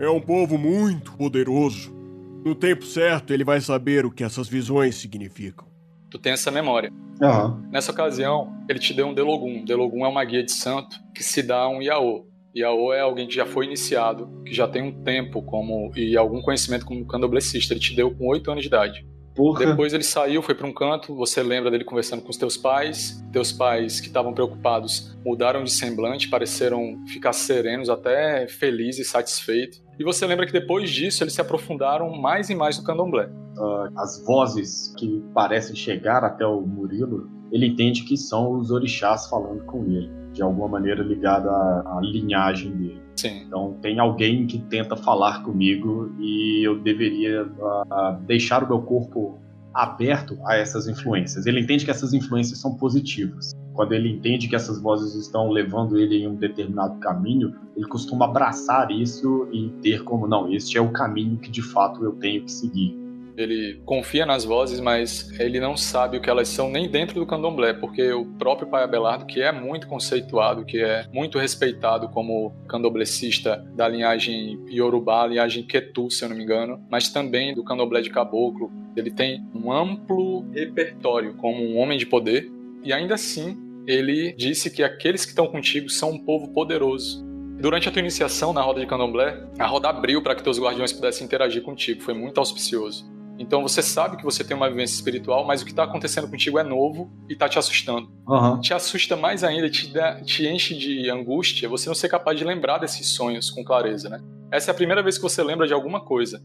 É 0.00 0.08
um 0.08 0.22
povo 0.22 0.56
muito 0.56 1.12
poderoso. 1.12 1.94
No 2.42 2.54
tempo 2.54 2.86
certo, 2.86 3.34
ele 3.34 3.44
vai 3.44 3.60
saber 3.60 4.06
o 4.06 4.10
que 4.10 4.24
essas 4.24 4.48
visões 4.48 4.94
significam. 4.94 5.67
Tu 6.10 6.18
tem 6.18 6.32
essa 6.32 6.50
memória. 6.50 6.90
Uhum. 7.20 7.68
Nessa 7.70 7.92
ocasião, 7.92 8.52
ele 8.68 8.78
te 8.78 8.94
deu 8.94 9.06
um 9.06 9.14
Delogum. 9.14 9.64
Delogum 9.64 10.04
é 10.04 10.08
uma 10.08 10.24
guia 10.24 10.42
de 10.42 10.52
santo 10.52 10.96
que 11.14 11.22
se 11.22 11.42
dá 11.42 11.60
a 11.60 11.68
um 11.68 11.82
Yaô. 11.82 12.26
Yaô 12.56 12.92
é 12.92 13.00
alguém 13.00 13.26
que 13.26 13.34
já 13.34 13.44
foi 13.44 13.66
iniciado, 13.66 14.42
que 14.44 14.54
já 14.54 14.66
tem 14.66 14.82
um 14.82 15.02
tempo 15.02 15.42
como 15.42 15.92
e 15.96 16.16
algum 16.16 16.40
conhecimento 16.40 16.86
como 16.86 17.06
candomblessista. 17.06 17.74
Ele 17.74 17.80
te 17.80 17.94
deu 17.94 18.14
com 18.14 18.26
8 18.28 18.50
anos 18.50 18.62
de 18.62 18.68
idade. 18.68 19.06
Porra. 19.38 19.64
Depois 19.64 19.94
ele 19.94 20.02
saiu, 20.02 20.42
foi 20.42 20.52
para 20.52 20.66
um 20.66 20.74
canto, 20.74 21.14
você 21.14 21.44
lembra 21.44 21.70
dele 21.70 21.84
conversando 21.84 22.22
com 22.22 22.28
os 22.28 22.36
teus 22.36 22.56
pais. 22.56 23.24
Teus 23.32 23.52
pais, 23.52 24.00
que 24.00 24.08
estavam 24.08 24.34
preocupados, 24.34 25.16
mudaram 25.24 25.62
de 25.62 25.70
semblante, 25.70 26.28
pareceram 26.28 26.98
ficar 27.06 27.32
serenos, 27.32 27.88
até 27.88 28.48
felizes, 28.48 29.08
satisfeitos. 29.08 29.80
E 29.96 30.02
você 30.02 30.26
lembra 30.26 30.44
que 30.44 30.52
depois 30.52 30.90
disso 30.90 31.22
eles 31.22 31.34
se 31.34 31.40
aprofundaram 31.40 32.10
mais 32.20 32.50
e 32.50 32.54
mais 32.56 32.78
no 32.78 32.84
candomblé. 32.84 33.26
Uh, 33.56 33.96
as 33.96 34.24
vozes 34.24 34.92
que 34.98 35.22
parecem 35.32 35.76
chegar 35.76 36.24
até 36.24 36.44
o 36.44 36.60
Murilo, 36.60 37.30
ele 37.52 37.66
entende 37.66 38.02
que 38.02 38.16
são 38.16 38.58
os 38.58 38.72
orixás 38.72 39.28
falando 39.28 39.64
com 39.66 39.84
ele, 39.84 40.10
de 40.38 40.42
alguma 40.42 40.68
maneira 40.68 41.02
ligada 41.02 41.50
à, 41.50 41.98
à 41.98 42.00
linhagem 42.00 42.70
dele. 42.70 43.02
Sim. 43.16 43.42
Então 43.46 43.76
tem 43.82 43.98
alguém 43.98 44.46
que 44.46 44.58
tenta 44.58 44.96
falar 44.96 45.42
comigo 45.42 46.12
e 46.20 46.66
eu 46.66 46.78
deveria 46.78 47.44
uh, 47.44 48.16
deixar 48.24 48.62
o 48.62 48.68
meu 48.68 48.80
corpo 48.80 49.36
aberto 49.74 50.38
a 50.46 50.56
essas 50.56 50.86
influências. 50.86 51.44
Ele 51.44 51.60
entende 51.60 51.84
que 51.84 51.90
essas 51.90 52.14
influências 52.14 52.60
são 52.60 52.76
positivas. 52.76 53.52
Quando 53.74 53.92
ele 53.92 54.10
entende 54.10 54.48
que 54.48 54.56
essas 54.56 54.80
vozes 54.80 55.14
estão 55.14 55.50
levando 55.50 55.98
ele 55.98 56.18
em 56.18 56.28
um 56.28 56.34
determinado 56.36 56.98
caminho, 57.00 57.54
ele 57.76 57.86
costuma 57.86 58.24
abraçar 58.24 58.90
isso 58.90 59.48
e 59.52 59.68
ter 59.82 60.02
como 60.04 60.26
não, 60.26 60.52
este 60.52 60.78
é 60.78 60.80
o 60.80 60.90
caminho 60.90 61.36
que 61.38 61.50
de 61.50 61.62
fato 61.62 62.04
eu 62.04 62.12
tenho 62.12 62.44
que 62.44 62.52
seguir. 62.52 63.07
Ele 63.38 63.80
confia 63.84 64.26
nas 64.26 64.44
vozes, 64.44 64.80
mas 64.80 65.30
ele 65.38 65.60
não 65.60 65.76
sabe 65.76 66.16
o 66.16 66.20
que 66.20 66.28
elas 66.28 66.48
são 66.48 66.68
nem 66.68 66.90
dentro 66.90 67.20
do 67.20 67.26
candomblé, 67.26 67.72
porque 67.72 68.12
o 68.12 68.24
próprio 68.24 68.68
pai 68.68 68.82
Abelardo, 68.82 69.26
que 69.26 69.40
é 69.40 69.52
muito 69.52 69.86
conceituado, 69.86 70.64
que 70.64 70.82
é 70.82 71.06
muito 71.12 71.38
respeitado 71.38 72.08
como 72.08 72.52
candomblecista 72.68 73.64
da 73.76 73.88
linhagem 73.88 74.58
Yorubá, 74.68 75.24
linhagem 75.26 75.62
Ketu, 75.62 76.10
se 76.10 76.24
eu 76.24 76.28
não 76.28 76.36
me 76.36 76.42
engano, 76.42 76.84
mas 76.90 77.10
também 77.10 77.54
do 77.54 77.62
candomblé 77.62 78.00
de 78.00 78.10
caboclo, 78.10 78.72
ele 78.96 79.10
tem 79.12 79.40
um 79.54 79.72
amplo 79.72 80.44
repertório 80.50 81.34
como 81.34 81.62
um 81.62 81.78
homem 81.78 81.96
de 81.96 82.06
poder, 82.06 82.50
e 82.82 82.92
ainda 82.92 83.14
assim 83.14 83.56
ele 83.86 84.34
disse 84.36 84.68
que 84.68 84.82
aqueles 84.82 85.24
que 85.24 85.30
estão 85.30 85.46
contigo 85.46 85.88
são 85.88 86.10
um 86.10 86.18
povo 86.18 86.52
poderoso. 86.52 87.24
Durante 87.60 87.88
a 87.88 87.92
tua 87.92 88.00
iniciação 88.00 88.52
na 88.52 88.60
roda 88.60 88.80
de 88.80 88.86
candomblé, 88.86 89.48
a 89.58 89.66
roda 89.66 89.88
abriu 89.88 90.22
para 90.22 90.34
que 90.34 90.42
teus 90.42 90.60
guardiões 90.60 90.92
pudessem 90.92 91.24
interagir 91.24 91.62
contigo, 91.62 92.02
foi 92.02 92.14
muito 92.14 92.38
auspicioso. 92.38 93.17
Então 93.38 93.62
você 93.62 93.80
sabe 93.82 94.16
que 94.16 94.24
você 94.24 94.42
tem 94.42 94.56
uma 94.56 94.68
vivência 94.68 94.94
espiritual, 94.96 95.46
mas 95.46 95.62
o 95.62 95.64
que 95.64 95.70
está 95.70 95.84
acontecendo 95.84 96.28
contigo 96.28 96.58
é 96.58 96.62
novo 96.64 97.10
e 97.28 97.34
está 97.34 97.48
te 97.48 97.58
assustando. 97.58 98.10
Aham. 98.28 98.60
Te 98.60 98.74
assusta 98.74 99.16
mais 99.16 99.44
ainda, 99.44 99.70
te, 99.70 99.92
dá- 99.92 100.20
te 100.22 100.46
enche 100.46 100.76
de 100.76 101.08
angústia 101.08 101.68
você 101.68 101.88
não 101.88 101.94
ser 101.94 102.08
capaz 102.08 102.36
de 102.36 102.44
lembrar 102.44 102.78
desses 102.78 103.08
sonhos 103.14 103.48
com 103.50 103.62
clareza, 103.64 104.08
né? 104.08 104.20
Essa 104.50 104.70
é 104.70 104.72
a 104.72 104.74
primeira 104.74 105.02
vez 105.02 105.16
que 105.16 105.22
você 105.22 105.42
lembra 105.42 105.66
de 105.66 105.72
alguma 105.72 106.00
coisa. 106.04 106.42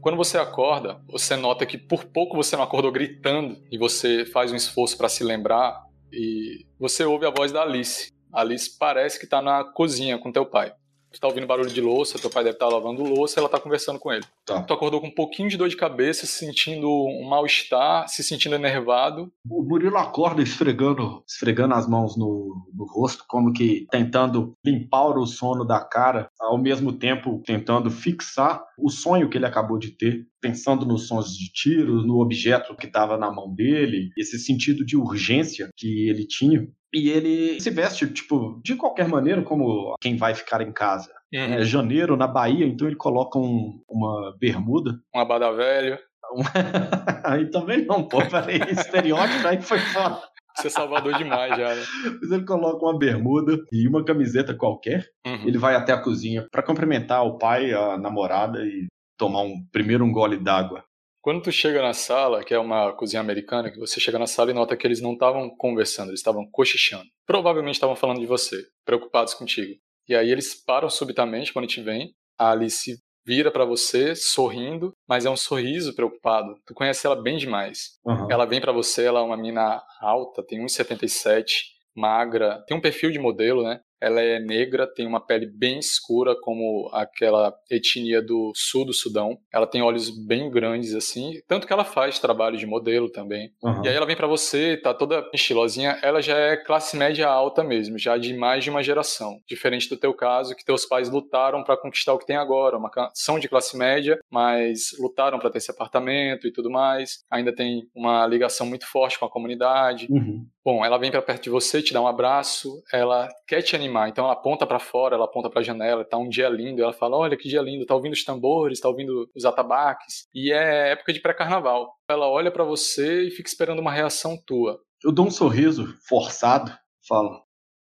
Quando 0.00 0.16
você 0.16 0.38
acorda, 0.38 1.00
você 1.10 1.34
nota 1.34 1.66
que 1.66 1.76
por 1.76 2.04
pouco 2.04 2.36
você 2.36 2.54
não 2.56 2.62
acordou 2.62 2.92
gritando 2.92 3.56
e 3.70 3.76
você 3.76 4.24
faz 4.24 4.52
um 4.52 4.56
esforço 4.56 4.96
para 4.96 5.08
se 5.08 5.24
lembrar 5.24 5.82
e 6.12 6.66
você 6.78 7.04
ouve 7.04 7.26
a 7.26 7.30
voz 7.30 7.50
da 7.50 7.62
Alice. 7.62 8.12
A 8.32 8.42
Alice 8.42 8.78
parece 8.78 9.18
que 9.18 9.26
tá 9.26 9.42
na 9.42 9.64
cozinha 9.64 10.16
com 10.18 10.30
teu 10.30 10.46
pai. 10.46 10.72
Tu 11.12 11.20
tá 11.20 11.26
ouvindo 11.26 11.46
barulho 11.46 11.70
de 11.70 11.80
louça, 11.80 12.18
teu 12.18 12.30
pai 12.30 12.44
deve 12.44 12.56
estar 12.56 12.68
lavando 12.68 13.02
louça 13.02 13.38
e 13.38 13.40
ela 13.40 13.48
tá 13.48 13.58
conversando 13.58 13.98
com 13.98 14.12
ele. 14.12 14.24
Tá. 14.44 14.62
Tu 14.62 14.72
acordou 14.72 15.00
com 15.00 15.06
um 15.06 15.14
pouquinho 15.14 15.48
de 15.48 15.56
dor 15.56 15.68
de 15.68 15.76
cabeça, 15.76 16.26
se 16.26 16.44
sentindo 16.44 16.88
um 16.88 17.26
mal-estar, 17.28 18.06
se 18.08 18.22
sentindo 18.22 18.54
enervado. 18.54 19.32
O 19.48 19.62
Murilo 19.62 19.96
acorda 19.96 20.42
esfregando, 20.42 21.22
esfregando 21.26 21.74
as 21.74 21.88
mãos 21.88 22.16
no, 22.16 22.68
no 22.74 22.84
rosto, 22.84 23.24
como 23.26 23.52
que 23.52 23.86
tentando 23.90 24.54
limpar 24.64 25.16
o 25.18 25.26
sono 25.26 25.64
da 25.64 25.80
cara, 25.80 26.30
ao 26.38 26.58
mesmo 26.58 26.92
tempo 26.92 27.42
tentando 27.44 27.90
fixar 27.90 28.62
o 28.78 28.90
sonho 28.90 29.28
que 29.28 29.36
ele 29.36 29.46
acabou 29.46 29.78
de 29.78 29.90
ter, 29.90 30.26
pensando 30.40 30.86
nos 30.86 31.08
sons 31.08 31.36
de 31.36 31.50
tiros, 31.52 32.06
no 32.06 32.20
objeto 32.20 32.76
que 32.76 32.86
estava 32.86 33.16
na 33.16 33.30
mão 33.30 33.52
dele, 33.52 34.10
esse 34.16 34.38
sentido 34.38 34.84
de 34.84 34.96
urgência 34.96 35.70
que 35.76 36.08
ele 36.08 36.26
tinha. 36.26 36.68
E 36.94 37.10
ele 37.10 37.60
se 37.60 37.70
veste, 37.70 38.06
tipo, 38.12 38.60
de 38.64 38.74
qualquer 38.76 39.08
maneira, 39.08 39.42
como 39.42 39.94
quem 40.00 40.16
vai 40.16 40.34
ficar 40.34 40.60
em 40.62 40.72
casa. 40.72 41.10
É 41.32 41.62
janeiro, 41.62 42.16
na 42.16 42.26
Bahia, 42.26 42.64
então 42.66 42.86
ele 42.86 42.96
coloca 42.96 43.38
um- 43.38 43.82
uma 43.88 44.34
bermuda. 44.40 44.98
Um 45.14 45.20
abada 45.20 45.52
velho. 45.52 45.98
aí 47.24 47.50
também 47.50 47.84
não, 47.84 48.06
pô, 48.06 48.18
peraí, 48.26 48.58
estereótipo 48.70 49.46
aí 49.46 49.60
foi 49.60 49.78
foda. 49.78 50.20
Você 50.56 50.66
é 50.66 50.70
salvador 50.70 51.14
demais 51.16 51.56
já, 51.56 51.72
né? 51.74 51.82
Mas 52.20 52.32
ele 52.32 52.44
coloca 52.44 52.84
uma 52.84 52.98
bermuda 52.98 53.56
e 53.72 53.86
uma 53.86 54.04
camiseta 54.04 54.54
qualquer. 54.54 55.06
Uhum. 55.24 55.46
Ele 55.46 55.56
vai 55.58 55.76
até 55.76 55.92
a 55.92 56.02
cozinha 56.02 56.46
para 56.50 56.62
cumprimentar 56.64 57.24
o 57.24 57.38
pai, 57.38 57.72
a 57.72 57.96
namorada 57.96 58.64
e 58.64 58.86
tomar 59.16 59.42
um 59.42 59.54
primeiro 59.70 60.04
um 60.04 60.10
gole 60.10 60.36
d'água. 60.36 60.82
Quando 61.20 61.42
tu 61.42 61.52
chega 61.52 61.82
na 61.82 61.92
sala, 61.92 62.44
que 62.44 62.54
é 62.54 62.58
uma 62.58 62.92
cozinha 62.92 63.20
americana, 63.20 63.70
que 63.70 63.78
você 63.78 64.00
chega 64.00 64.18
na 64.18 64.26
sala 64.26 64.50
e 64.50 64.54
nota 64.54 64.76
que 64.76 64.86
eles 64.86 65.00
não 65.00 65.14
estavam 65.14 65.50
conversando, 65.56 66.08
eles 66.08 66.20
estavam 66.20 66.48
cochichando. 66.50 67.04
Provavelmente 67.26 67.74
estavam 67.74 67.96
falando 67.96 68.20
de 68.20 68.26
você, 68.26 68.62
preocupados 68.84 69.34
contigo. 69.34 69.74
E 70.08 70.14
aí 70.14 70.30
eles 70.30 70.54
param 70.54 70.88
subitamente 70.88 71.52
quando 71.52 71.66
te 71.66 71.82
vem. 71.82 72.14
A 72.38 72.52
Alice 72.52 72.98
vira 73.26 73.50
pra 73.50 73.66
você, 73.66 74.14
sorrindo, 74.14 74.94
mas 75.06 75.26
é 75.26 75.30
um 75.30 75.36
sorriso 75.36 75.94
preocupado. 75.94 76.54
Tu 76.64 76.72
conhece 76.72 77.06
ela 77.06 77.20
bem 77.20 77.36
demais. 77.36 77.98
Aham. 78.06 78.28
Ela 78.30 78.46
vem 78.46 78.60
pra 78.60 78.72
você, 78.72 79.04
ela 79.04 79.20
é 79.20 79.22
uma 79.22 79.36
mina 79.36 79.82
alta, 80.00 80.42
tem 80.42 80.64
1,77, 80.64 81.64
magra, 81.94 82.64
tem 82.66 82.74
um 82.74 82.80
perfil 82.80 83.10
de 83.10 83.18
modelo, 83.18 83.62
né? 83.62 83.80
Ela 84.00 84.20
é 84.20 84.38
negra, 84.38 84.86
tem 84.86 85.06
uma 85.06 85.20
pele 85.20 85.46
bem 85.46 85.78
escura, 85.78 86.34
como 86.40 86.88
aquela 86.92 87.54
etnia 87.70 88.22
do 88.22 88.52
sul 88.54 88.84
do 88.84 88.92
Sudão. 88.92 89.38
Ela 89.52 89.66
tem 89.66 89.82
olhos 89.82 90.10
bem 90.10 90.50
grandes, 90.50 90.94
assim. 90.94 91.40
Tanto 91.46 91.66
que 91.66 91.72
ela 91.72 91.84
faz 91.84 92.18
trabalho 92.18 92.56
de 92.56 92.66
modelo 92.66 93.10
também. 93.10 93.50
aham. 93.64 93.82
E 93.84 93.88
aí 93.88 93.94
ela 93.94 94.06
vem 94.06 94.16
pra 94.16 94.26
você, 94.26 94.76
tá 94.76 94.92
toda 94.94 95.28
estilosinha. 95.32 95.98
Ela 96.02 96.20
já 96.20 96.36
é 96.36 96.56
classe 96.56 96.96
média 96.96 97.28
alta 97.28 97.62
mesmo, 97.62 97.98
já 97.98 98.16
de 98.16 98.34
mais 98.34 98.64
de 98.64 98.70
uma 98.70 98.82
geração. 98.82 99.38
Diferente 99.48 99.88
do 99.88 99.96
teu 99.96 100.14
caso, 100.14 100.54
que 100.54 100.64
teus 100.64 100.84
pais 100.84 101.08
lutaram 101.10 101.62
pra 101.62 101.76
conquistar 101.76 102.12
o 102.12 102.18
que 102.18 102.26
tem 102.26 102.36
agora. 102.36 102.76
Uma 102.76 102.90
são 103.14 103.38
de 103.38 103.48
classe 103.48 103.76
média, 103.76 104.18
mas 104.30 104.96
lutaram 104.98 105.38
pra 105.38 105.50
ter 105.50 105.58
esse 105.58 105.70
apartamento 105.70 106.46
e 106.46 106.52
tudo 106.52 106.70
mais. 106.70 107.24
Ainda 107.30 107.54
tem 107.54 107.88
uma 107.94 108.26
ligação 108.26 108.66
muito 108.66 108.86
forte 108.86 109.18
com 109.18 109.24
a 109.24 109.30
comunidade. 109.30 110.06
Uhum. 110.10 110.46
Bom, 110.64 110.84
ela 110.84 110.98
vem 110.98 111.10
pra 111.10 111.22
perto 111.22 111.44
de 111.44 111.50
você, 111.50 111.80
te 111.80 111.92
dá 111.94 112.00
um 112.00 112.06
abraço, 112.06 112.82
ela 112.92 113.28
quer 113.46 113.62
te 113.62 113.74
animar, 113.76 114.08
então 114.08 114.24
ela 114.24 114.34
aponta 114.34 114.66
pra 114.66 114.78
fora, 114.78 115.14
ela 115.14 115.24
aponta 115.24 115.48
pra 115.48 115.62
janela, 115.62 116.04
tá 116.04 116.18
um 116.18 116.28
dia 116.28 116.48
lindo, 116.48 116.82
ela 116.82 116.92
fala: 116.92 117.16
"Olha 117.16 117.36
que 117.36 117.48
dia 117.48 117.62
lindo, 117.62 117.86
tá 117.86 117.94
ouvindo 117.94 118.12
os 118.12 118.24
tambores, 118.24 118.80
tá 118.80 118.88
ouvindo 118.88 119.30
os 119.34 119.44
atabaques". 119.44 120.26
E 120.34 120.52
é 120.52 120.90
época 120.92 121.12
de 121.12 121.20
pré-carnaval. 121.20 121.94
Ela 122.10 122.28
olha 122.28 122.50
pra 122.50 122.64
você 122.64 123.28
e 123.28 123.30
fica 123.30 123.48
esperando 123.48 123.78
uma 123.78 123.92
reação 123.92 124.36
tua. 124.46 124.78
Eu 125.02 125.12
dou 125.12 125.26
um 125.26 125.30
sorriso 125.30 125.86
forçado, 126.08 126.72
falo. 127.08 127.40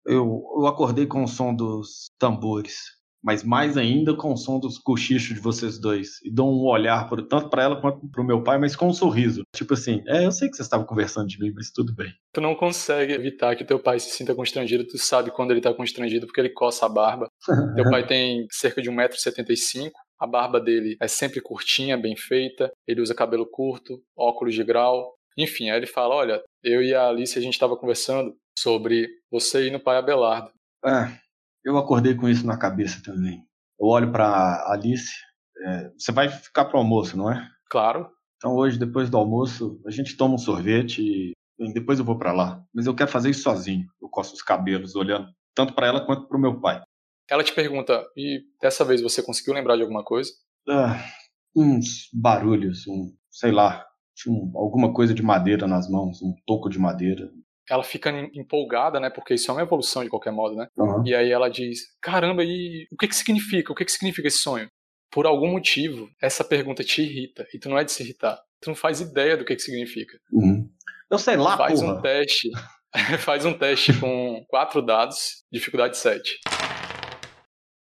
Eu, 0.07 0.43
eu 0.59 0.67
acordei 0.67 1.07
com 1.07 1.23
o 1.23 1.29
som 1.29 1.55
dos 1.55 2.11
tambores, 2.19 2.77
mas 3.25 3.43
mais 3.43 3.79
ainda 3.79 4.15
com 4.15 4.35
o 4.35 4.37
som 4.37 4.61
dos 4.61 4.79
cochichos 4.79 5.35
de 5.35 5.41
vocês 5.41 5.79
dois. 5.79 6.21
E 6.23 6.31
dou 6.31 6.53
um 6.53 6.67
olhar 6.67 7.09
por, 7.09 7.27
tanto 7.27 7.49
pra 7.49 7.63
ela 7.63 7.81
quanto 7.81 8.07
pro 8.09 8.23
meu 8.23 8.43
pai, 8.43 8.59
mas 8.59 8.77
com 8.77 8.89
um 8.89 8.93
sorriso. 8.93 9.43
Tipo 9.57 9.73
assim, 9.73 10.03
é, 10.07 10.27
eu 10.27 10.31
sei 10.31 10.51
que 10.51 10.57
vocês 10.57 10.67
estavam 10.67 10.85
conversando 10.85 11.27
de 11.27 11.41
mim, 11.41 11.51
mas 11.55 11.71
tudo 11.71 11.95
bem. 11.95 12.13
Tu 12.35 12.41
não 12.43 12.55
consegue 12.55 13.15
evitar 13.15 13.57
que 13.57 13.65
teu 13.65 13.79
pai 13.79 13.99
se 13.99 14.11
sinta 14.11 14.35
constrangido, 14.35 14.87
tu 14.87 14.99
sabe 14.99 15.31
quando 15.31 15.53
ele 15.53 15.63
tá 15.63 15.73
constrangido 15.73 16.27
porque 16.27 16.41
ele 16.41 16.51
coça 16.51 16.85
a 16.85 16.89
barba. 16.89 17.29
Teu 17.75 17.91
pai 17.91 18.07
tem 18.07 18.47
cerca 18.51 18.83
de 18.83 18.91
1,75m, 18.91 19.91
a 20.21 20.27
barba 20.27 20.61
dele 20.61 20.97
é 21.01 21.09
sempre 21.09 21.41
curtinha, 21.41 21.97
bem 21.97 22.17
feita, 22.17 22.71
ele 22.87 23.01
usa 23.01 23.15
cabelo 23.15 23.47
curto, 23.51 24.03
óculos 24.17 24.55
de 24.55 24.63
grau. 24.63 25.15
Enfim, 25.37 25.71
aí 25.71 25.79
ele 25.79 25.87
fala: 25.87 26.15
Olha, 26.15 26.43
eu 26.63 26.83
e 26.83 26.95
a 26.95 27.09
Alice 27.09 27.39
a 27.39 27.43
gente 27.43 27.55
estava 27.55 27.77
conversando 27.77 28.35
sobre 28.59 29.09
você 29.31 29.67
ir 29.67 29.73
no 29.73 29.81
pai 29.81 29.97
Abelardo. 29.97 30.51
É, 30.85 31.19
eu 31.65 31.77
acordei 31.79 32.15
com 32.15 32.29
isso 32.29 32.47
na 32.47 32.57
cabeça 32.57 33.01
também. 33.03 33.45
Eu 33.81 33.87
olho 33.87 34.13
pra 34.13 34.65
Alice. 34.71 35.13
é, 35.67 35.91
você 35.99 36.13
vai 36.13 36.29
ficar 36.29 36.67
pro 36.67 36.79
almoço, 36.79 37.17
não 37.17 37.31
é? 37.31 37.49
Claro, 37.71 38.09
Então 38.37 38.55
hoje, 38.55 38.79
depois 38.79 39.09
do 39.11 39.17
almoço, 39.17 39.81
a 39.87 39.91
gente 39.91 40.17
toma 40.17 40.35
um 40.35 40.39
sorvete 40.39 41.01
e 41.03 41.33
e 41.57 41.73
depois 41.73 42.01
eu 42.01 42.05
vou 42.05 42.19
pra 42.19 42.33
lá. 42.33 42.61
Mas 42.75 42.85
eu 42.85 42.95
quero 42.97 43.09
fazer 43.09 43.31
isso 43.31 43.43
sozinho. 43.45 43.87
Eu 44.03 44.09
coço 44.09 44.35
os 44.35 44.43
cabelos, 44.43 44.97
olhando 44.97 45.29
tanto 45.55 45.73
pra 45.73 45.87
ela 45.87 46.05
quanto 46.05 46.27
pro 46.27 46.37
meu 46.39 46.61
pai. 46.61 46.83
ela 47.31 47.45
te 47.45 47.55
pergunta: 47.55 48.05
E 48.17 48.43
dessa 48.61 48.85
vez 48.85 49.01
você 49.01 49.23
conseguiu 49.23 49.55
lembrar 49.55 49.77
de 49.77 49.83
alguma 49.83 50.03
coisa? 50.03 50.31
Ah, 50.69 50.99
uns 51.57 52.09
barulhos, 52.13 52.87
um, 52.89 53.15
sei 53.31 53.53
lá, 53.53 53.87
tinha 54.17 54.35
um- 54.35 54.51
alguma 54.57 54.93
coisa 54.93 55.15
de 55.15 55.23
madeira 55.23 55.67
nas 55.69 55.89
mãos, 55.89 56.21
um 56.23 56.35
toco 56.45 56.69
de 56.69 56.79
madeira. 56.79 57.31
Ela 57.71 57.83
fica 57.83 58.11
em- 58.11 58.31
empolgada, 58.35 59.01
né? 59.01 59.09
Porque 59.11 59.35
isso 59.35 59.51
é 59.51 59.55
uma 59.55 59.63
evolução 59.63 60.05
de 60.05 60.11
qualquer 60.11 60.33
modo, 60.33 60.55
né? 60.57 60.67
Aham. 60.79 61.03
E 61.07 61.15
aí 61.15 61.31
ela 61.31 61.49
diz: 61.49 61.81
Caramba, 62.03 62.43
e 62.45 62.87
o 62.93 62.97
que 62.97 63.09
que 63.09 63.17
significa? 63.17 63.73
O 63.73 63.75
que 63.75 63.85
que 63.85 63.93
significa 63.93 64.29
esse 64.29 64.39
sonho? 64.39 64.69
Por 65.11 65.27
algum 65.27 65.51
motivo, 65.51 66.09
essa 66.21 66.43
pergunta 66.45 66.83
te 66.85 67.03
irrita. 67.03 67.47
E 67.55 67.59
tu 67.59 67.69
não 67.69 67.79
é 67.79 67.85
de 67.85 67.93
se 67.93 68.03
irritar. 68.03 68.39
Tu 68.61 68.69
não 68.69 68.75
faz 68.75 69.01
ideia 69.01 69.37
do 69.37 69.45
que 69.45 69.55
que 69.55 69.63
significa. 69.63 70.19
Uhum. 70.33 70.69
Eu 71.11 71.19
sei 71.19 71.37
lá, 71.37 71.57
Faz 71.57 71.81
porra. 71.81 71.95
um 71.95 72.01
teste. 72.03 72.51
Faz 73.21 73.45
um 73.45 73.53
teste 73.53 73.93
com 74.01 74.45
quatro 74.49 74.81
dados, 74.83 75.45
dificuldade 75.53 75.97
7. 75.97 76.39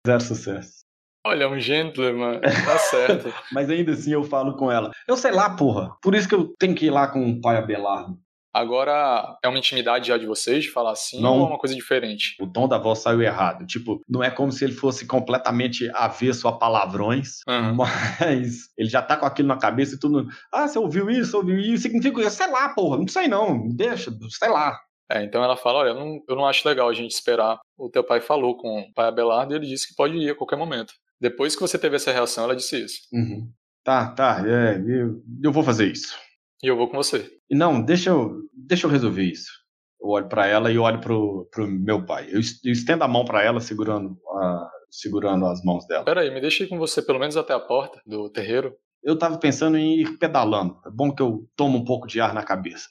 Zero 0.06 0.20
sucesso. 0.20 0.80
Olha, 1.26 1.48
um 1.48 1.60
gentleman, 1.60 2.40
tá 2.40 2.78
certo. 2.78 3.32
Mas 3.52 3.68
ainda 3.68 3.92
assim 3.92 4.12
eu 4.12 4.24
falo 4.24 4.56
com 4.56 4.70
ela. 4.72 4.90
Eu 5.06 5.16
sei 5.16 5.30
lá, 5.32 5.54
porra. 5.54 5.94
Por 6.02 6.14
isso 6.14 6.26
que 6.28 6.34
eu 6.34 6.54
tenho 6.58 6.74
que 6.74 6.86
ir 6.86 6.90
lá 6.90 7.06
com 7.08 7.30
o 7.30 7.40
pai 7.40 7.56
Abelardo. 7.58 8.18
Agora, 8.52 9.36
é 9.42 9.48
uma 9.48 9.58
intimidade 9.58 10.08
já 10.08 10.18
de 10.18 10.26
vocês 10.26 10.64
de 10.64 10.70
falar 10.70 10.92
assim 10.92 11.20
Não. 11.20 11.38
ou 11.38 11.44
é 11.44 11.48
uma 11.48 11.58
coisa 11.58 11.74
diferente? 11.74 12.34
O 12.40 12.46
tom 12.46 12.66
da 12.66 12.78
voz 12.78 12.98
saiu 12.98 13.22
errado. 13.22 13.64
Tipo, 13.66 14.00
não 14.08 14.22
é 14.22 14.30
como 14.30 14.50
se 14.50 14.64
ele 14.64 14.72
fosse 14.72 15.06
completamente 15.06 15.88
avesso 15.94 16.48
a 16.48 16.58
palavrões. 16.58 17.38
Aham. 17.48 17.74
Mas 17.74 18.68
ele 18.76 18.88
já 18.88 19.00
tá 19.00 19.16
com 19.16 19.26
aquilo 19.26 19.48
na 19.48 19.56
cabeça 19.56 19.94
e 19.94 19.98
tudo. 19.98 20.26
Ah, 20.52 20.66
você 20.66 20.78
ouviu 20.78 21.08
isso? 21.08 21.36
Ouviu 21.36 21.58
isso? 21.58 21.82
Significa 21.82 22.20
isso? 22.20 22.36
Sei 22.36 22.50
lá, 22.50 22.68
porra. 22.70 22.98
Não 22.98 23.08
sei 23.08 23.28
não. 23.28 23.68
Deixa, 23.68 24.10
sei 24.30 24.48
lá. 24.48 24.76
É, 25.10 25.24
então 25.24 25.42
ela 25.42 25.56
fala: 25.56 25.80
Olha, 25.80 25.88
eu 25.90 25.94
não, 25.94 26.20
eu 26.28 26.36
não 26.36 26.46
acho 26.46 26.66
legal 26.68 26.88
a 26.88 26.94
gente 26.94 27.10
esperar. 27.10 27.58
O 27.76 27.88
teu 27.88 28.04
pai 28.04 28.20
falou 28.20 28.56
com 28.56 28.80
o 28.80 28.92
pai 28.94 29.08
Abelardo 29.08 29.52
e 29.52 29.56
ele 29.56 29.66
disse 29.66 29.88
que 29.88 29.94
pode 29.94 30.16
ir 30.16 30.30
a 30.30 30.34
qualquer 30.36 30.56
momento. 30.56 30.92
Depois 31.20 31.54
que 31.54 31.60
você 31.60 31.78
teve 31.78 31.96
essa 31.96 32.12
reação, 32.12 32.44
ela 32.44 32.56
disse 32.56 32.82
isso. 32.82 33.00
Uhum. 33.12 33.50
Tá, 33.84 34.08
tá. 34.12 34.42
É, 34.46 34.76
eu, 34.76 35.22
eu 35.42 35.52
vou 35.52 35.62
fazer 35.62 35.90
isso. 35.90 36.16
E 36.62 36.66
eu 36.68 36.76
vou 36.76 36.88
com 36.88 36.96
você. 36.96 37.30
Não, 37.50 37.80
deixa 37.82 38.10
eu, 38.10 38.42
deixa 38.52 38.86
eu 38.86 38.90
resolver 38.90 39.22
isso. 39.24 39.50
Eu 40.00 40.08
olho 40.08 40.28
pra 40.28 40.46
ela 40.46 40.70
e 40.70 40.78
olho 40.78 41.00
pro, 41.00 41.48
pro 41.50 41.66
meu 41.66 42.04
pai. 42.04 42.28
Eu, 42.30 42.40
es- 42.40 42.62
eu 42.64 42.72
estendo 42.72 43.04
a 43.04 43.08
mão 43.08 43.24
pra 43.24 43.42
ela, 43.42 43.60
segurando, 43.60 44.16
a, 44.36 44.70
segurando 44.90 45.46
as 45.46 45.62
mãos 45.64 45.86
dela. 45.86 46.04
Pera 46.04 46.20
aí, 46.22 46.30
me 46.32 46.40
deixa 46.40 46.64
ir 46.64 46.68
com 46.68 46.78
você 46.78 47.02
pelo 47.02 47.18
menos 47.18 47.36
até 47.36 47.52
a 47.52 47.60
porta 47.60 48.00
do 48.06 48.30
terreiro. 48.30 48.74
Eu 49.02 49.18
tava 49.18 49.38
pensando 49.38 49.76
em 49.78 50.00
ir 50.00 50.18
pedalando. 50.18 50.78
É 50.86 50.90
bom 50.90 51.14
que 51.14 51.22
eu 51.22 51.46
tomo 51.56 51.78
um 51.78 51.84
pouco 51.84 52.06
de 52.06 52.20
ar 52.20 52.34
na 52.34 52.42
cabeça. 52.42 52.88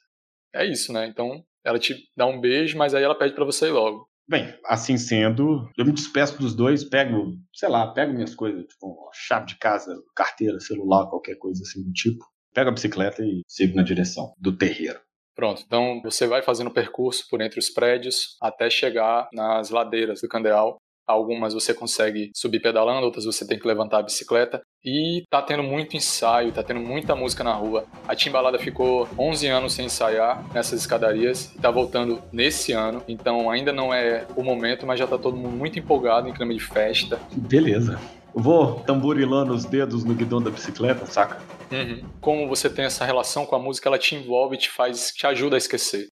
É 0.53 0.65
isso, 0.65 0.91
né? 0.91 1.08
Então 1.08 1.43
ela 1.63 1.77
te 1.77 1.95
dá 2.17 2.25
um 2.25 2.39
beijo, 2.41 2.77
mas 2.77 2.93
aí 2.95 3.03
ela 3.03 3.17
pede 3.17 3.36
para 3.36 3.45
você 3.45 3.67
ir 3.67 3.71
logo. 3.71 4.08
Bem, 4.27 4.53
assim 4.65 4.95
sendo, 4.97 5.67
eu 5.77 5.86
me 5.86 5.91
despeço 5.91 6.38
dos 6.39 6.55
dois, 6.55 6.84
pego, 6.84 7.34
sei 7.53 7.67
lá, 7.69 7.91
pego 7.93 8.13
minhas 8.13 8.36
coisas, 8.36 8.63
tipo, 8.67 9.10
chave 9.13 9.47
de 9.47 9.58
casa, 9.58 9.91
carteira, 10.15 10.60
celular, 10.60 11.08
qualquer 11.10 11.36
coisa 11.36 11.62
assim 11.63 11.84
do 11.84 11.91
tipo. 11.93 12.23
Pego 12.53 12.69
a 12.69 12.73
bicicleta 12.73 13.23
e 13.23 13.41
sigo 13.47 13.75
na 13.75 13.83
direção 13.83 14.33
do 14.38 14.55
terreiro. 14.55 14.99
Pronto, 15.35 15.63
então 15.65 16.01
você 16.03 16.27
vai 16.27 16.41
fazendo 16.41 16.67
o 16.67 16.73
percurso 16.73 17.25
por 17.29 17.39
entre 17.39 17.59
os 17.59 17.69
prédios 17.69 18.35
até 18.41 18.69
chegar 18.69 19.29
nas 19.31 19.69
ladeiras 19.69 20.19
do 20.19 20.27
Candeal. 20.27 20.77
Algumas 21.07 21.53
você 21.53 21.73
consegue 21.73 22.29
subir 22.35 22.59
pedalando, 22.59 23.05
outras 23.05 23.25
você 23.25 23.47
tem 23.47 23.57
que 23.57 23.65
levantar 23.65 23.99
a 23.99 24.03
bicicleta. 24.03 24.62
E 24.83 25.23
tá 25.29 25.41
tendo 25.41 25.63
muito 25.63 25.95
ensaio, 25.95 26.51
tá 26.51 26.62
tendo 26.62 26.81
muita 26.81 27.15
música 27.15 27.43
na 27.43 27.53
rua. 27.53 27.85
A 28.05 28.15
Timbalada 28.15 28.59
ficou 28.59 29.07
11 29.17 29.47
anos 29.47 29.73
sem 29.73 29.85
ensaiar 29.85 30.45
nessas 30.53 30.81
escadarias 30.81 31.55
e 31.55 31.59
tá 31.59 31.71
voltando 31.71 32.21
nesse 32.31 32.73
ano. 32.73 33.01
Então 33.07 33.49
ainda 33.49 33.71
não 33.71 33.93
é 33.93 34.27
o 34.35 34.43
momento, 34.43 34.85
mas 34.85 34.99
já 34.99 35.07
tá 35.07 35.17
todo 35.17 35.38
mundo 35.38 35.55
muito 35.55 35.79
empolgado 35.79 36.27
em 36.27 36.33
clima 36.33 36.53
de 36.53 36.59
festa. 36.59 37.17
Beleza. 37.31 37.99
Vou 38.33 38.81
tamborilando 38.81 39.53
os 39.53 39.65
dedos 39.65 40.03
no 40.03 40.13
guidão 40.13 40.41
da 40.41 40.51
bicicleta, 40.51 41.05
saca? 41.05 41.41
Uhum. 41.71 42.10
Como 42.19 42.47
você 42.47 42.69
tem 42.69 42.86
essa 42.86 43.05
relação 43.05 43.45
com 43.45 43.55
a 43.55 43.60
música, 43.60 43.88
ela 43.88 43.99
te 43.99 44.15
envolve, 44.15 44.58
te 44.58 44.69
faz, 44.69 45.12
te 45.12 45.27
ajuda 45.27 45.55
a 45.55 45.58
esquecer. 45.58 46.08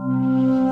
Você 0.00 0.69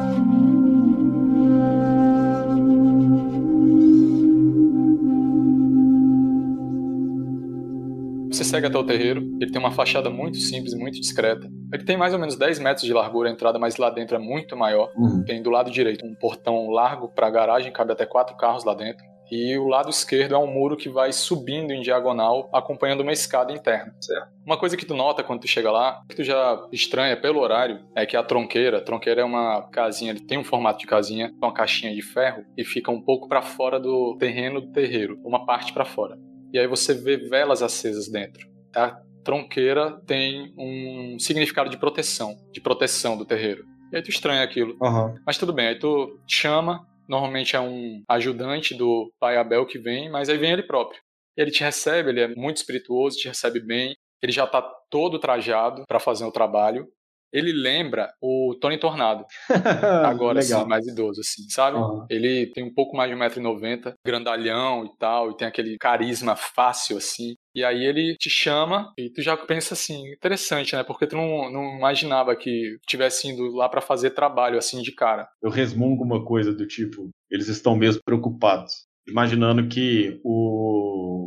segue 8.48 8.66
até 8.66 8.78
o 8.78 8.84
terreiro, 8.84 9.20
ele 9.40 9.50
tem 9.50 9.61
uma 9.61 9.70
fachada 9.70 10.11
muito 10.11 10.38
simples 10.38 10.72
e 10.72 10.76
muito 10.76 11.00
discreta. 11.00 11.48
Ele 11.72 11.84
tem 11.84 11.96
mais 11.96 12.12
ou 12.12 12.18
menos 12.18 12.37
10 12.37 12.58
metros 12.58 12.84
de 12.84 12.92
largura 12.92 13.28
a 13.28 13.32
entrada, 13.32 13.58
mas 13.58 13.76
lá 13.76 13.90
dentro 13.90 14.16
é 14.16 14.18
muito 14.18 14.56
maior. 14.56 14.90
Uhum. 14.96 15.24
Tem 15.24 15.42
do 15.42 15.50
lado 15.50 15.70
direito 15.70 16.04
um 16.04 16.14
portão 16.14 16.70
largo 16.70 17.08
para 17.08 17.30
garagem, 17.30 17.72
cabe 17.72 17.92
até 17.92 18.06
quatro 18.06 18.37
carros 18.37 18.64
lá 18.64 18.74
dentro. 18.74 19.04
E 19.30 19.58
o 19.58 19.66
lado 19.66 19.90
esquerdo 19.90 20.34
é 20.34 20.38
um 20.38 20.46
muro 20.46 20.76
que 20.76 20.88
vai 20.88 21.12
subindo 21.12 21.70
em 21.70 21.82
diagonal, 21.82 22.48
acompanhando 22.52 23.02
uma 23.02 23.12
escada 23.12 23.52
interna. 23.52 23.94
Certo. 24.00 24.28
Uma 24.44 24.56
coisa 24.56 24.76
que 24.76 24.87
tu 24.87 24.94
nota 24.94 25.22
quando 25.22 25.40
tu 25.40 25.48
chega 25.48 25.70
lá, 25.70 26.02
que 26.08 26.16
tu 26.16 26.24
já 26.24 26.66
estranha 26.72 27.14
pelo 27.14 27.40
horário, 27.40 27.80
é 27.94 28.06
que 28.06 28.16
a 28.16 28.22
tronqueira, 28.22 28.78
a 28.78 28.80
tronqueira 28.80 29.20
é 29.20 29.24
uma 29.24 29.68
casinha, 29.70 30.12
ele 30.12 30.20
tem 30.20 30.38
um 30.38 30.44
formato 30.44 30.78
de 30.78 30.87
casinha, 30.87 31.30
uma 31.42 31.52
caixinha 31.52 31.94
de 31.94 32.00
ferro 32.00 32.42
e 32.56 32.64
fica 32.64 32.90
um 32.90 33.02
pouco 33.02 33.28
para 33.28 33.42
fora 33.42 33.78
do 33.78 34.16
terreno 34.18 34.62
do 34.62 34.72
terreiro, 34.72 35.20
uma 35.22 35.44
parte 35.44 35.74
para 35.74 35.84
fora. 35.84 36.16
E 36.52 36.58
aí 36.58 36.66
você 36.66 36.94
vê 36.94 37.16
velas 37.16 37.62
acesas 37.62 38.08
dentro. 38.08 38.48
A 38.74 39.00
tronqueira 39.24 40.00
tem 40.06 40.54
um 40.56 41.18
significado 41.18 41.68
de 41.68 41.76
proteção, 41.76 42.37
de 42.52 42.61
proteção 42.61 43.16
do 43.16 43.26
terreiro. 43.26 43.64
E 43.92 43.96
aí 43.96 44.02
tu 44.02 44.11
estranha 44.11 44.42
aquilo. 44.42 44.76
Uhum. 44.80 45.14
Mas 45.26 45.38
tudo 45.38 45.52
bem, 45.52 45.68
aí 45.68 45.78
tu 45.78 46.18
chama, 46.26 46.87
normalmente 47.08 47.56
é 47.56 47.61
um 47.61 48.02
ajudante 48.08 48.74
do 48.74 49.12
pai 49.18 49.37
Abel 49.37 49.66
que 49.66 49.78
vem, 49.78 50.11
mas 50.11 50.28
aí 50.28 50.38
vem 50.38 50.52
ele 50.52 50.62
próprio. 50.62 51.00
Ele 51.37 51.50
te 51.50 51.62
recebe, 51.62 52.11
ele 52.11 52.20
é 52.20 52.34
muito 52.34 52.56
espirituoso, 52.56 53.16
te 53.16 53.28
recebe 53.28 53.61
bem, 53.61 53.94
ele 54.22 54.32
já 54.32 54.46
tá 54.46 54.62
todo 54.90 55.18
trajado 55.18 55.84
para 55.87 56.00
fazer 56.00 56.24
o 56.24 56.32
trabalho. 56.32 56.87
Ele 57.32 57.52
lembra 57.52 58.10
o 58.20 58.56
Tony 58.60 58.78
Tornado, 58.78 59.24
agora 60.04 60.40
sim, 60.42 60.64
mais 60.66 60.86
idoso, 60.86 61.20
assim, 61.20 61.48
sabe? 61.48 61.76
Uhum. 61.76 62.06
Ele 62.08 62.50
tem 62.52 62.64
um 62.64 62.72
pouco 62.72 62.96
mais 62.96 63.10
de 63.10 63.16
1,90m, 63.16 63.94
grandalhão 64.04 64.84
e 64.84 64.98
tal, 64.98 65.30
e 65.30 65.36
tem 65.36 65.46
aquele 65.46 65.76
carisma 65.78 66.36
fácil, 66.36 66.96
assim. 66.96 67.34
E 67.54 67.64
aí 67.64 67.84
ele 67.84 68.14
te 68.16 68.30
chama 68.30 68.92
e 68.96 69.10
tu 69.10 69.20
já 69.20 69.36
pensa 69.36 69.74
assim, 69.74 70.12
interessante, 70.12 70.76
né? 70.76 70.84
Porque 70.84 71.06
tu 71.06 71.16
não, 71.16 71.50
não 71.50 71.76
imaginava 71.76 72.36
que 72.36 72.78
tivesse 72.86 73.28
indo 73.28 73.54
lá 73.54 73.68
para 73.68 73.80
fazer 73.80 74.10
trabalho 74.10 74.58
assim 74.58 74.80
de 74.80 74.92
cara. 74.92 75.28
Eu 75.42 75.50
resmungo 75.50 76.04
uma 76.04 76.24
coisa 76.24 76.54
do 76.54 76.66
tipo, 76.66 77.10
eles 77.30 77.48
estão 77.48 77.74
mesmo 77.74 78.00
preocupados. 78.04 78.86
Imaginando 79.08 79.66
que 79.68 80.20
o 80.22 81.17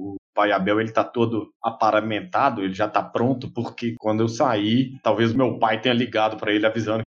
pai 0.41 0.51
Abel 0.51 0.81
ele 0.81 0.91
tá 0.91 1.03
todo 1.03 1.53
aparamentado, 1.61 2.63
ele 2.63 2.73
já 2.73 2.87
tá 2.87 3.03
pronto, 3.03 3.51
porque 3.53 3.95
quando 3.99 4.21
eu 4.21 4.27
sair, 4.27 4.99
talvez 5.03 5.33
meu 5.33 5.59
pai 5.59 5.79
tenha 5.79 5.93
ligado 5.93 6.35
para 6.37 6.51
ele 6.51 6.65
avisando. 6.65 7.03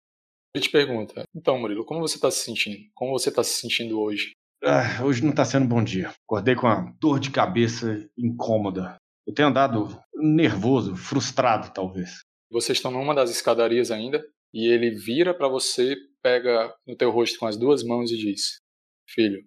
Ele 0.55 0.62
te 0.62 0.71
pergunta: 0.71 1.25
Então, 1.35 1.59
Murilo, 1.59 1.85
como 1.85 2.01
você 2.01 2.21
tá 2.21 2.31
se 2.31 2.45
sentindo? 2.45 2.77
Como 2.95 3.12
você 3.12 3.33
tá 3.33 3.42
se 3.42 3.59
sentindo 3.59 3.99
hoje? 3.99 4.33
Ah, 4.62 5.03
hoje 5.03 5.25
não 5.25 5.33
tá 5.33 5.47
sendo 5.47 5.64
um 5.64 5.68
bom 5.68 5.83
dia. 5.83 6.12
Acordei 6.29 6.55
com 6.55 6.66
uma 6.66 6.95
dor 7.01 7.18
de 7.18 7.31
cabeça 7.31 8.07
incômoda. 8.18 8.97
Eu 9.27 9.33
tenho 9.33 9.49
andado 9.49 9.99
nervoso, 10.14 10.95
frustrado, 10.95 11.73
talvez. 11.73 12.21
Vocês 12.51 12.77
estão 12.77 12.90
numa 12.90 13.14
das 13.14 13.31
escadarias 13.31 13.90
ainda 13.90 14.23
e 14.53 14.66
ele 14.66 14.90
vira 14.90 15.33
para 15.33 15.49
você, 15.49 15.97
pega 16.23 16.73
no 16.87 16.95
teu 16.95 17.11
rosto 17.11 17.38
com 17.38 17.47
as 17.47 17.57
duas 17.57 17.83
mãos 17.83 18.12
e 18.12 18.16
diz: 18.18 18.59
Filho, 19.09 19.42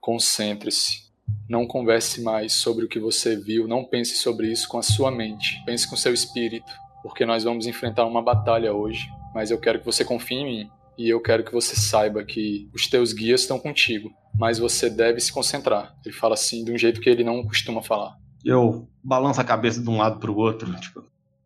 concentre-se. 0.00 1.07
Não 1.48 1.66
converse 1.66 2.22
mais 2.22 2.52
sobre 2.52 2.84
o 2.84 2.88
que 2.88 3.00
você 3.00 3.36
viu, 3.36 3.66
não 3.66 3.84
pense 3.84 4.16
sobre 4.16 4.50
isso 4.52 4.68
com 4.68 4.78
a 4.78 4.82
sua 4.82 5.10
mente. 5.10 5.62
Pense 5.64 5.88
com 5.88 5.96
seu 5.96 6.12
espírito, 6.12 6.70
porque 7.02 7.24
nós 7.24 7.44
vamos 7.44 7.66
enfrentar 7.66 8.04
uma 8.04 8.22
batalha 8.22 8.72
hoje. 8.74 9.08
Mas 9.34 9.50
eu 9.50 9.58
quero 9.58 9.78
que 9.78 9.86
você 9.86 10.04
confie 10.04 10.36
em 10.36 10.44
mim 10.44 10.70
e 10.98 11.08
eu 11.08 11.22
quero 11.22 11.44
que 11.44 11.52
você 11.52 11.76
saiba 11.76 12.24
que 12.24 12.68
os 12.74 12.88
teus 12.88 13.12
guias 13.12 13.42
estão 13.42 13.58
contigo, 13.58 14.12
mas 14.38 14.58
você 14.58 14.90
deve 14.90 15.20
se 15.20 15.32
concentrar. 15.32 15.96
Ele 16.04 16.14
fala 16.14 16.34
assim 16.34 16.64
de 16.64 16.72
um 16.72 16.76
jeito 16.76 17.00
que 17.00 17.08
ele 17.08 17.22
não 17.22 17.44
costuma 17.44 17.80
falar. 17.80 18.16
Eu 18.44 18.88
balanço 19.02 19.40
a 19.40 19.44
cabeça 19.44 19.80
de 19.80 19.88
um 19.88 19.98
lado 19.98 20.18
pro 20.18 20.36
outro, 20.36 20.74
tipo, 20.80 21.04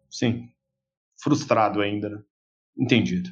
sim, 0.09 0.49
frustrado 1.23 1.81
ainda, 1.81 2.09
né? 2.09 2.23
Entendido. 2.79 3.31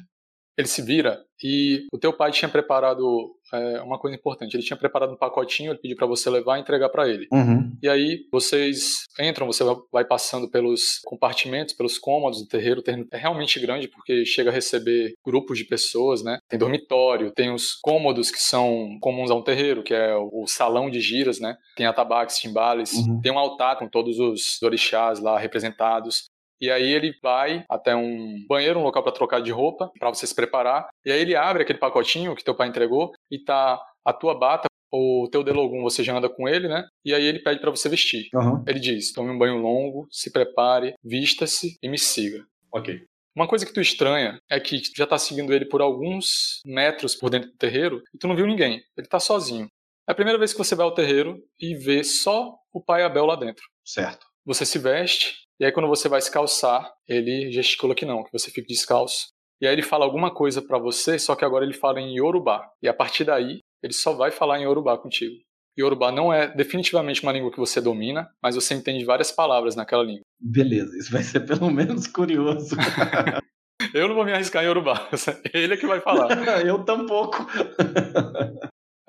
Ele 0.55 0.67
se 0.67 0.81
vira 0.81 1.25
e 1.43 1.85
o 1.91 1.97
teu 1.97 2.13
pai 2.13 2.31
tinha 2.31 2.49
preparado 2.49 3.35
é, 3.53 3.81
uma 3.81 3.99
coisa 3.99 4.15
importante. 4.15 4.55
Ele 4.55 4.63
tinha 4.63 4.77
preparado 4.77 5.13
um 5.13 5.17
pacotinho, 5.17 5.71
ele 5.71 5.79
pediu 5.79 5.97
para 5.97 6.07
você 6.07 6.29
levar 6.29 6.57
e 6.57 6.61
entregar 6.61 6.89
para 6.89 7.07
ele. 7.09 7.27
Uhum. 7.31 7.71
E 7.81 7.89
aí 7.89 8.25
vocês 8.31 9.03
entram, 9.19 9.45
você 9.47 9.63
vai 9.91 10.05
passando 10.05 10.49
pelos 10.49 10.99
compartimentos, 11.05 11.73
pelos 11.73 11.97
cômodos 11.97 12.41
do 12.41 12.47
terreiro. 12.47 12.79
O 12.79 12.83
terreiro 12.83 13.07
é 13.11 13.17
realmente 13.17 13.59
grande 13.59 13.87
porque 13.87 14.25
chega 14.25 14.49
a 14.49 14.53
receber 14.53 15.13
grupos 15.25 15.57
de 15.57 15.65
pessoas, 15.65 16.23
né? 16.23 16.39
Tem 16.49 16.59
dormitório, 16.59 17.31
tem 17.35 17.53
os 17.53 17.75
cômodos 17.81 18.31
que 18.31 18.41
são 18.41 18.97
comuns 19.01 19.31
a 19.31 19.35
um 19.35 19.43
terreiro, 19.43 19.83
que 19.83 19.93
é 19.93 20.15
o 20.15 20.45
salão 20.47 20.89
de 20.89 20.99
giras, 21.01 21.39
né? 21.39 21.55
Tem 21.75 21.85
atabaques, 21.85 22.37
timbales, 22.37 22.91
Uhum. 22.93 23.21
tem 23.21 23.31
um 23.31 23.39
altar 23.39 23.77
com 23.77 23.87
todos 23.87 24.19
os 24.19 24.61
orixás 24.61 25.19
lá 25.19 25.37
representados. 25.37 26.29
E 26.61 26.69
aí 26.69 26.91
ele 26.91 27.13
vai 27.21 27.65
até 27.67 27.95
um 27.95 28.45
banheiro, 28.47 28.79
um 28.79 28.83
local 28.83 29.01
para 29.01 29.11
trocar 29.11 29.41
de 29.41 29.51
roupa, 29.51 29.91
para 29.99 30.09
você 30.09 30.27
se 30.27 30.35
preparar. 30.35 30.87
E 31.03 31.11
aí 31.11 31.19
ele 31.19 31.35
abre 31.35 31.63
aquele 31.63 31.79
pacotinho 31.79 32.35
que 32.35 32.43
teu 32.43 32.55
pai 32.55 32.67
entregou 32.67 33.11
e 33.31 33.39
tá 33.43 33.81
a 34.05 34.13
tua 34.13 34.37
bata, 34.37 34.67
o 34.91 35.27
teu 35.31 35.43
delogum, 35.43 35.81
você 35.81 36.03
já 36.03 36.15
anda 36.15 36.29
com 36.29 36.47
ele, 36.47 36.67
né? 36.67 36.85
E 37.03 37.13
aí 37.13 37.23
ele 37.23 37.39
pede 37.39 37.59
para 37.59 37.71
você 37.71 37.87
vestir. 37.87 38.27
Uhum. 38.33 38.63
Ele 38.67 38.79
diz: 38.79 39.11
tome 39.11 39.31
um 39.31 39.37
banho 39.37 39.57
longo, 39.57 40.07
se 40.11 40.31
prepare, 40.31 40.93
vista-se 41.03 41.77
e 41.81 41.89
me 41.89 41.97
siga. 41.97 42.45
Ok. 42.73 43.01
Uma 43.33 43.47
coisa 43.47 43.65
que 43.65 43.73
tu 43.73 43.79
estranha 43.79 44.37
é 44.49 44.59
que 44.59 44.81
tu 44.81 44.97
já 44.97 45.07
tá 45.07 45.17
seguindo 45.17 45.53
ele 45.53 45.65
por 45.65 45.81
alguns 45.81 46.59
metros 46.65 47.15
por 47.15 47.29
dentro 47.29 47.49
do 47.49 47.57
terreiro 47.57 48.01
e 48.13 48.17
tu 48.17 48.27
não 48.27 48.35
viu 48.35 48.45
ninguém. 48.45 48.81
Ele 48.97 49.07
tá 49.07 49.19
sozinho. 49.19 49.67
É 50.07 50.11
a 50.11 50.15
primeira 50.15 50.37
vez 50.37 50.51
que 50.51 50.57
você 50.57 50.75
vai 50.75 50.85
ao 50.85 50.93
terreiro 50.93 51.41
e 51.57 51.75
vê 51.75 52.03
só 52.03 52.53
o 52.73 52.83
pai 52.83 53.03
Abel 53.03 53.25
lá 53.25 53.37
dentro. 53.37 53.63
Certo. 53.85 54.25
Você 54.45 54.65
se 54.65 54.77
veste, 54.77 55.35
e 55.61 55.65
aí 55.65 55.71
quando 55.71 55.87
você 55.87 56.09
vai 56.09 56.19
se 56.19 56.31
calçar, 56.31 56.91
ele 57.07 57.51
gesticula 57.51 57.93
que 57.93 58.03
não, 58.03 58.23
que 58.23 58.33
você 58.33 58.49
fique 58.49 58.67
descalço. 58.73 59.27
E 59.61 59.67
aí 59.67 59.75
ele 59.75 59.83
fala 59.83 60.03
alguma 60.03 60.33
coisa 60.33 60.59
pra 60.59 60.79
você, 60.79 61.19
só 61.19 61.35
que 61.35 61.45
agora 61.45 61.63
ele 61.63 61.75
fala 61.75 62.01
em 62.01 62.17
Yorubá. 62.17 62.67
E 62.81 62.89
a 62.89 62.93
partir 62.95 63.25
daí, 63.25 63.59
ele 63.83 63.93
só 63.93 64.11
vai 64.11 64.31
falar 64.31 64.59
em 64.59 64.63
Yorubá 64.63 64.97
contigo. 64.97 65.35
Yorubá 65.77 66.11
não 66.11 66.33
é 66.33 66.47
definitivamente 66.47 67.21
uma 67.21 67.31
língua 67.31 67.51
que 67.51 67.59
você 67.59 67.79
domina, 67.79 68.27
mas 68.41 68.55
você 68.55 68.73
entende 68.73 69.05
várias 69.05 69.31
palavras 69.31 69.75
naquela 69.75 70.03
língua. 70.03 70.23
Beleza, 70.39 70.97
isso 70.97 71.11
vai 71.11 71.21
ser 71.21 71.41
pelo 71.41 71.69
menos 71.69 72.07
curioso. 72.07 72.75
Eu 73.93 74.07
não 74.07 74.15
vou 74.15 74.25
me 74.25 74.33
arriscar 74.33 74.63
em 74.63 74.67
Yorubá, 74.67 75.09
ele 75.53 75.75
é 75.75 75.77
que 75.77 75.85
vai 75.85 75.99
falar. 75.99 76.29
eu 76.65 76.83
tampouco. 76.85 77.45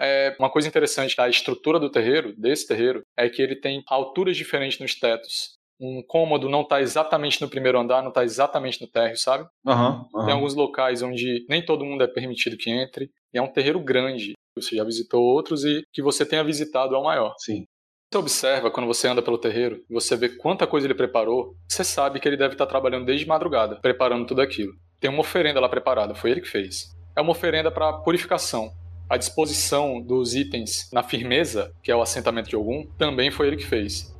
É, 0.01 0.35
uma 0.39 0.51
coisa 0.51 0.67
interessante 0.67 1.15
da 1.15 1.29
estrutura 1.29 1.79
do 1.79 1.91
terreiro, 1.91 2.35
desse 2.37 2.67
terreiro, 2.67 3.03
é 3.17 3.29
que 3.29 3.41
ele 3.41 3.55
tem 3.55 3.83
alturas 3.87 4.37
diferentes 4.37 4.79
nos 4.79 4.95
tetos. 4.95 5.55
Um 5.83 6.01
cômodo 6.07 6.49
não 6.49 6.61
está 6.61 6.81
exatamente 6.81 7.43
no 7.43 7.49
primeiro 7.49 7.79
andar, 7.79 8.03
não 8.03 8.11
está 8.11 8.23
exatamente 8.23 8.81
no 8.81 8.87
térreo, 8.87 9.17
sabe? 9.19 9.45
Aham, 9.67 10.07
aham. 10.15 10.25
Tem 10.25 10.35
alguns 10.35 10.55
locais 10.55 11.03
onde 11.03 11.45
nem 11.49 11.65
todo 11.65 11.85
mundo 11.85 12.05
é 12.05 12.07
permitido 12.07 12.57
que 12.57 12.71
entre. 12.71 13.11
E 13.35 13.39
é 13.39 13.43
um 13.43 13.53
terreiro 13.53 13.81
grande. 13.81 14.35
Você 14.57 14.77
já 14.77 14.85
visitou 14.85 15.21
outros 15.21 15.65
e 15.65 15.83
que 15.93 16.01
você 16.01 16.25
tenha 16.25 16.45
visitado 16.45 16.95
é 16.95 16.99
o 16.99 17.03
maior. 17.03 17.35
Sim. 17.39 17.65
Você 18.13 18.19
observa 18.19 18.71
quando 18.71 18.87
você 18.87 19.09
anda 19.09 19.23
pelo 19.23 19.39
terreiro 19.39 19.83
e 19.89 19.95
você 19.95 20.15
vê 20.15 20.29
quanta 20.29 20.67
coisa 20.67 20.87
ele 20.87 20.95
preparou, 20.95 21.57
você 21.67 21.83
sabe 21.83 22.21
que 22.21 22.29
ele 22.29 22.37
deve 22.37 22.55
estar 22.55 22.67
trabalhando 22.67 23.07
desde 23.07 23.27
madrugada, 23.27 23.81
preparando 23.81 24.27
tudo 24.27 24.43
aquilo. 24.43 24.73
Tem 25.01 25.11
uma 25.11 25.21
oferenda 25.21 25.59
lá 25.59 25.69
preparada, 25.69 26.15
foi 26.15 26.31
ele 26.31 26.43
que 26.43 26.49
fez. 26.49 26.95
É 27.17 27.23
uma 27.23 27.33
oferenda 27.33 27.71
para 27.71 27.93
purificação. 27.95 28.71
a 29.09 29.17
disposição 29.17 30.01
dos 30.01 30.35
itens 30.35 30.89
na 30.93 31.03
firmeza, 31.03 31.71
que 31.83 31.91
é 31.91 31.97
o 31.97 32.01
assentamento 32.01 32.49
de 32.49 32.57
Ogum, 32.57 32.87
também 32.97 33.31
foi 33.31 33.47
ele 33.49 33.57
que 33.57 33.67
fez. 33.67 34.12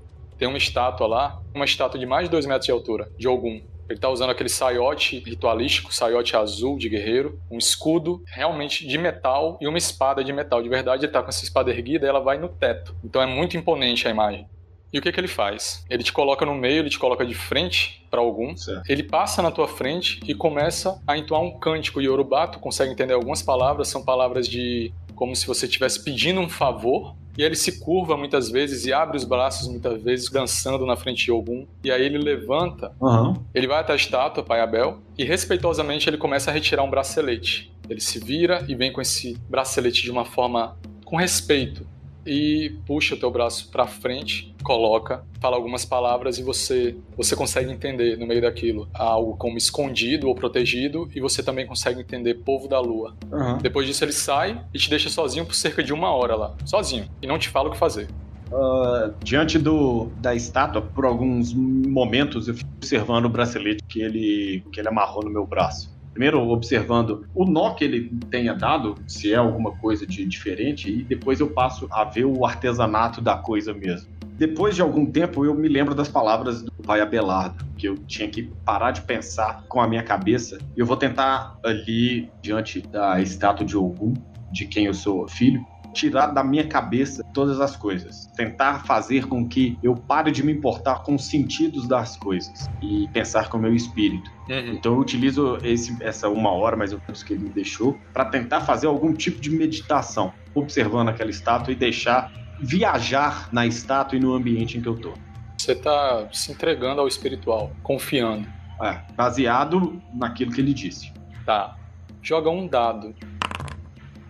Tem 0.43 0.49
uma 0.49 0.59
estátua 0.59 1.07
lá, 1.07 1.41
uma 1.55 1.65
estátua 1.65 2.01
de 2.01 2.05
mais 2.05 2.25
de 2.25 2.33
2 2.33 2.47
metros 2.47 2.67
de 2.67 2.73
altura, 2.73 3.09
de 3.17 3.29
Ogum. 3.29 3.63
Ele 3.89 4.01
tá 4.01 4.09
usando 4.09 4.31
aquele 4.31 4.49
saiote 4.49 5.21
ritualístico, 5.21 5.95
saiote 5.95 6.37
azul 6.37 6.77
de 6.77 6.89
guerreiro, 6.89 7.39
um 7.49 7.59
escudo 7.59 8.25
realmente 8.27 8.85
de 8.85 8.99
metal 8.99 9.57
e 9.61 9.69
uma 9.69 9.79
espada 9.79 10.25
de 10.25 10.33
metal. 10.33 10.61
De 10.61 10.69
verdade, 10.69 11.05
ele 11.05 11.13
tá 11.13 11.23
com 11.23 11.29
essa 11.29 11.45
espada 11.45 11.71
erguida 11.71 12.07
e 12.07 12.09
ela 12.09 12.19
vai 12.19 12.39
no 12.39 12.49
teto. 12.49 12.93
Então 13.05 13.23
é 13.23 13.27
muito 13.27 13.57
imponente 13.57 14.09
a 14.09 14.11
imagem. 14.11 14.49
E 14.93 14.99
o 14.99 15.01
que, 15.01 15.13
que 15.13 15.21
ele 15.21 15.29
faz? 15.29 15.85
Ele 15.89 16.03
te 16.03 16.13
coloca 16.13 16.45
no 16.45 16.55
meio, 16.55 16.81
ele 16.81 16.91
te 16.91 16.99
coloca 16.99 17.25
de 17.25 17.35
frente 17.35 18.05
para 18.11 18.21
algum. 18.21 18.55
Certo. 18.57 18.83
Ele 18.91 19.03
passa 19.05 19.41
na 19.41 19.51
tua 19.51 19.67
frente 19.67 20.21
e 20.27 20.35
começa 20.35 21.01
a 21.07 21.17
entoar 21.17 21.41
um 21.41 21.59
cântico 21.59 22.01
yorubá. 22.01 22.47
Tu 22.47 22.59
consegue 22.59 22.93
entender 22.93 23.15
algumas 23.15 23.43
palavras, 23.43 23.89
são 23.89 24.05
palavras 24.05 24.47
de 24.47 24.93
como 25.23 25.37
se 25.37 25.47
você 25.47 25.67
estivesse 25.67 26.03
pedindo 26.03 26.41
um 26.41 26.49
favor. 26.49 27.15
E 27.39 27.45
ele 27.45 27.55
se 27.55 27.79
curva 27.79 28.17
muitas 28.17 28.51
vezes 28.51 28.85
e 28.87 28.93
abre 28.93 29.17
os 29.17 29.23
braços 29.23 29.69
muitas 29.69 30.03
vezes, 30.03 30.29
dançando 30.29 30.85
na 30.85 30.97
frente 30.97 31.25
de 31.25 31.31
Ogum. 31.31 31.65
E 31.85 31.93
aí 31.93 32.05
ele 32.05 32.19
levanta, 32.19 32.91
Aham. 33.01 33.37
ele 33.55 33.69
vai 33.69 33.79
até 33.79 33.93
a 33.93 33.97
estátua, 33.97 34.43
Pai 34.43 34.61
Abel, 34.61 34.99
e 35.17 35.23
respeitosamente 35.23 36.11
ele 36.11 36.19
começa 36.19 36.51
a 36.51 36.53
retirar 36.53 36.83
um 36.83 36.91
bracelete. 36.91 37.73
Ele 37.89 38.01
se 38.01 38.19
vira 38.19 38.65
e 38.67 38.75
vem 38.75 38.93
com 38.93 39.01
esse 39.01 39.39
bracelete 39.49 40.03
de 40.03 40.11
uma 40.11 40.25
forma 40.25 40.77
com 41.05 41.15
respeito 41.15 41.87
e 42.27 42.75
puxa 42.87 43.15
o 43.15 43.19
teu 43.19 43.31
braço 43.31 43.71
para 43.71 43.87
frente, 43.87 44.55
coloca, 44.63 45.25
fala 45.41 45.57
algumas 45.57 45.85
palavras 45.85 46.39
e 46.39 46.43
você 46.43 46.97
você 47.17 47.35
consegue 47.35 47.71
entender 47.71 48.17
no 48.17 48.27
meio 48.27 48.43
daquilo 48.43 48.89
algo 48.95 49.37
como 49.37 49.59
escondido 49.59 50.29
ou 50.29 50.35
protegido 50.35 51.09
e 51.15 51.21
você 51.21 51.43
também 51.43 51.67
consegue 51.67 52.01
entender 52.01 52.35
povo 52.35 52.69
da 52.69 52.81
lua. 52.81 53.15
Aham. 53.33 53.59
Depois 53.59 53.87
disso 53.87 54.05
ele 54.05 54.13
sai 54.13 54.61
e 54.73 54.79
te 54.79 54.89
deixa 54.89 55.09
sozinho 55.09 55.45
por 55.45 55.55
cerca 55.55 55.83
de 55.83 55.93
uma 55.93 56.15
hora 56.15 56.37
lá, 56.37 56.55
sozinho 56.65 57.07
e 57.21 57.27
não 57.27 57.39
te 57.39 57.49
fala 57.49 57.69
o 57.69 57.73
que 57.73 57.79
fazer. 57.79 58.09
Ah, 58.53 59.11
diante 59.23 59.59
do, 59.59 60.11
da 60.21 60.35
estátua, 60.35 60.83
por 60.83 61.05
alguns 61.05 61.55
momentos 61.55 62.49
eu 62.49 62.55
fico 62.55 62.71
observando 62.77 63.25
o 63.25 63.29
bracelete 63.29 63.83
que 63.89 64.01
ele, 64.03 64.63
que 64.71 64.79
ele 64.79 64.89
amarrou 64.89 65.25
no 65.25 65.31
meu 65.31 65.47
braço. 65.47 65.91
Primeiro, 66.13 66.47
observando 66.49 67.27
o 67.35 67.45
nó 67.45 67.75
que 67.75 67.85
ele 67.85 68.11
tenha 68.31 68.55
dado, 68.55 68.97
se 69.07 69.33
é 69.33 69.37
alguma 69.37 69.73
coisa 69.73 70.07
de 70.07 70.25
diferente, 70.27 70.91
e 70.91 71.03
depois 71.03 71.41
eu 71.41 71.49
passo 71.49 71.89
a 71.91 72.05
ver 72.05 72.25
o 72.25 72.45
artesanato 72.45 73.21
da 73.21 73.37
coisa 73.37 73.73
mesmo. 73.73 74.13
Depois 74.37 74.75
de 74.75 74.83
algum 74.83 75.07
tempo, 75.07 75.45
eu 75.45 75.55
me 75.55 75.69
lembro 75.69 75.95
das 75.95 76.09
palavras 76.09 76.63
do 76.63 76.73
pai 76.85 77.01
Abelardo, 77.01 77.65
que 77.77 77.87
eu 77.87 77.97
tinha 77.97 78.29
que 78.29 78.43
parar 78.65 78.91
de 78.91 79.03
pensar 79.03 79.65
com 79.69 79.81
a 79.81 79.87
minha 79.87 80.03
cabeça. 80.03 80.59
E 80.77 80.81
eu 80.81 80.87
vou 80.87 80.97
tentar 80.97 81.59
ali, 81.65 82.31
diante 82.43 82.81
da 82.81 83.21
estátua 83.21 83.65
de 83.65 83.77
Ogum, 83.77 84.15
de 84.51 84.67
quem 84.67 84.87
eu 84.87 84.95
sou 84.95 85.29
filho, 85.29 85.65
tirar 85.93 86.29
da 86.29 86.43
minha 86.43 86.67
cabeça 86.67 87.25
todas 87.33 87.61
as 87.61 87.77
coisas. 87.77 88.27
Tentar 88.37 88.85
fazer 88.85 89.27
com 89.27 89.47
que 89.47 89.79
eu 89.83 89.95
pare 89.95 90.31
de 90.31 90.43
me 90.43 90.53
importar 90.53 91.03
com 91.03 91.15
os 91.15 91.27
sentidos 91.27 91.87
das 91.87 92.17
coisas 92.17 92.69
e 92.81 93.09
pensar 93.13 93.49
com 93.49 93.59
o 93.59 93.61
meu 93.61 93.75
espírito. 93.75 94.31
Então 94.49 94.95
eu 94.95 94.99
utilizo 94.99 95.59
esse, 95.63 95.97
essa 96.03 96.29
uma 96.29 96.51
hora 96.51 96.77
mais 96.77 96.93
ou 96.93 97.01
menos 97.01 97.23
que 97.23 97.33
ele 97.33 97.45
me 97.45 97.51
deixou 97.51 97.99
para 98.13 98.25
tentar 98.25 98.63
fazer 98.63 98.87
algum 98.87 99.13
tipo 99.13 99.41
de 99.41 99.51
meditação, 99.51 100.33
observando 100.55 101.09
aquela 101.09 101.31
estátua 101.31 101.73
e 101.73 101.77
deixar 101.77 102.33
viajar 102.61 103.49
na 103.53 103.67
estátua 103.67 104.17
e 104.17 104.21
no 104.21 104.35
ambiente 104.35 104.79
em 104.79 104.81
que 104.81 104.89
eu 104.89 104.97
tô. 104.97 105.15
Você 105.59 105.75
tá 105.75 106.29
se 106.33 106.51
entregando 106.51 107.01
ao 107.01 107.09
espiritual, 107.09 107.71
confiando. 107.83 108.49
É, 108.83 109.01
baseado 109.15 110.03
naquilo 110.13 110.51
que 110.51 110.61
ele 110.61 110.75
disse. 110.75 111.13
Tá. 111.47 111.77
Joga 112.21 112.51
um 112.51 112.67
dado. 112.67 113.15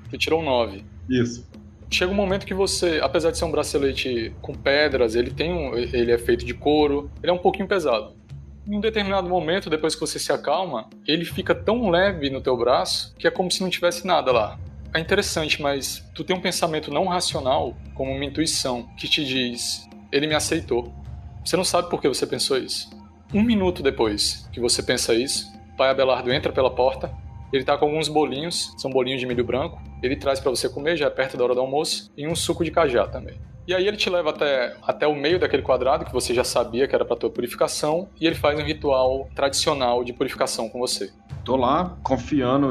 Você 0.09 0.18
tirou 0.18 0.42
um 0.42 0.44
9. 0.44 0.91
Isso. 1.08 1.46
Chega 1.90 2.10
um 2.10 2.14
momento 2.14 2.46
que 2.46 2.54
você, 2.54 3.00
apesar 3.02 3.30
de 3.30 3.38
ser 3.38 3.44
um 3.44 3.50
bracelete 3.50 4.34
com 4.40 4.54
pedras, 4.54 5.14
ele 5.14 5.30
tem 5.30 5.52
um, 5.52 5.76
ele 5.76 6.10
é 6.10 6.18
feito 6.18 6.44
de 6.44 6.54
couro, 6.54 7.10
ele 7.22 7.30
é 7.30 7.34
um 7.34 7.38
pouquinho 7.38 7.68
pesado. 7.68 8.14
Em 8.66 8.76
um 8.76 8.80
determinado 8.80 9.28
momento, 9.28 9.68
depois 9.68 9.94
que 9.94 10.00
você 10.00 10.18
se 10.18 10.32
acalma, 10.32 10.88
ele 11.06 11.24
fica 11.24 11.54
tão 11.54 11.90
leve 11.90 12.30
no 12.30 12.40
teu 12.40 12.56
braço 12.56 13.14
que 13.18 13.26
é 13.26 13.30
como 13.30 13.50
se 13.50 13.60
não 13.60 13.68
tivesse 13.68 14.06
nada 14.06 14.32
lá. 14.32 14.58
É 14.94 15.00
interessante, 15.00 15.60
mas 15.60 16.02
tu 16.14 16.22
tem 16.22 16.36
um 16.36 16.40
pensamento 16.40 16.90
não 16.90 17.06
racional, 17.06 17.76
como 17.94 18.12
uma 18.12 18.24
intuição, 18.24 18.88
que 18.96 19.08
te 19.08 19.24
diz: 19.24 19.88
ele 20.10 20.26
me 20.26 20.34
aceitou. 20.34 20.92
Você 21.44 21.56
não 21.56 21.64
sabe 21.64 21.90
por 21.90 22.00
que 22.00 22.08
você 22.08 22.26
pensou 22.26 22.56
isso. 22.56 22.88
Um 23.34 23.42
minuto 23.42 23.82
depois 23.82 24.48
que 24.52 24.60
você 24.60 24.82
pensa 24.82 25.14
isso, 25.14 25.50
pai 25.76 25.90
Abelardo 25.90 26.32
entra 26.32 26.52
pela 26.52 26.70
porta, 26.70 27.10
ele 27.52 27.64
tá 27.64 27.76
com 27.76 27.86
alguns 27.86 28.08
bolinhos, 28.08 28.74
são 28.78 28.90
bolinhos 28.90 29.20
de 29.20 29.26
milho 29.26 29.44
branco, 29.44 29.80
ele 30.02 30.16
traz 30.16 30.40
para 30.40 30.50
você 30.50 30.68
comer, 30.68 30.96
já 30.96 31.06
é 31.06 31.10
perto 31.10 31.36
da 31.36 31.44
hora 31.44 31.54
do 31.54 31.60
almoço, 31.60 32.10
e 32.16 32.26
um 32.26 32.34
suco 32.34 32.64
de 32.64 32.70
cajá 32.70 33.06
também. 33.06 33.34
E 33.66 33.74
aí 33.74 33.86
ele 33.86 33.96
te 33.96 34.10
leva 34.10 34.30
até, 34.30 34.76
até 34.82 35.06
o 35.06 35.14
meio 35.14 35.38
daquele 35.38 35.62
quadrado 35.62 36.04
que 36.04 36.12
você 36.12 36.34
já 36.34 36.42
sabia 36.42 36.88
que 36.88 36.94
era 36.94 37.04
para 37.04 37.16
tua 37.16 37.30
purificação, 37.30 38.08
e 38.20 38.26
ele 38.26 38.34
faz 38.34 38.58
um 38.58 38.64
ritual 38.64 39.28
tradicional 39.34 40.02
de 40.02 40.12
purificação 40.12 40.68
com 40.68 40.78
você. 40.78 41.12
Tô 41.44 41.56
lá 41.56 41.96
confiando 42.02 42.70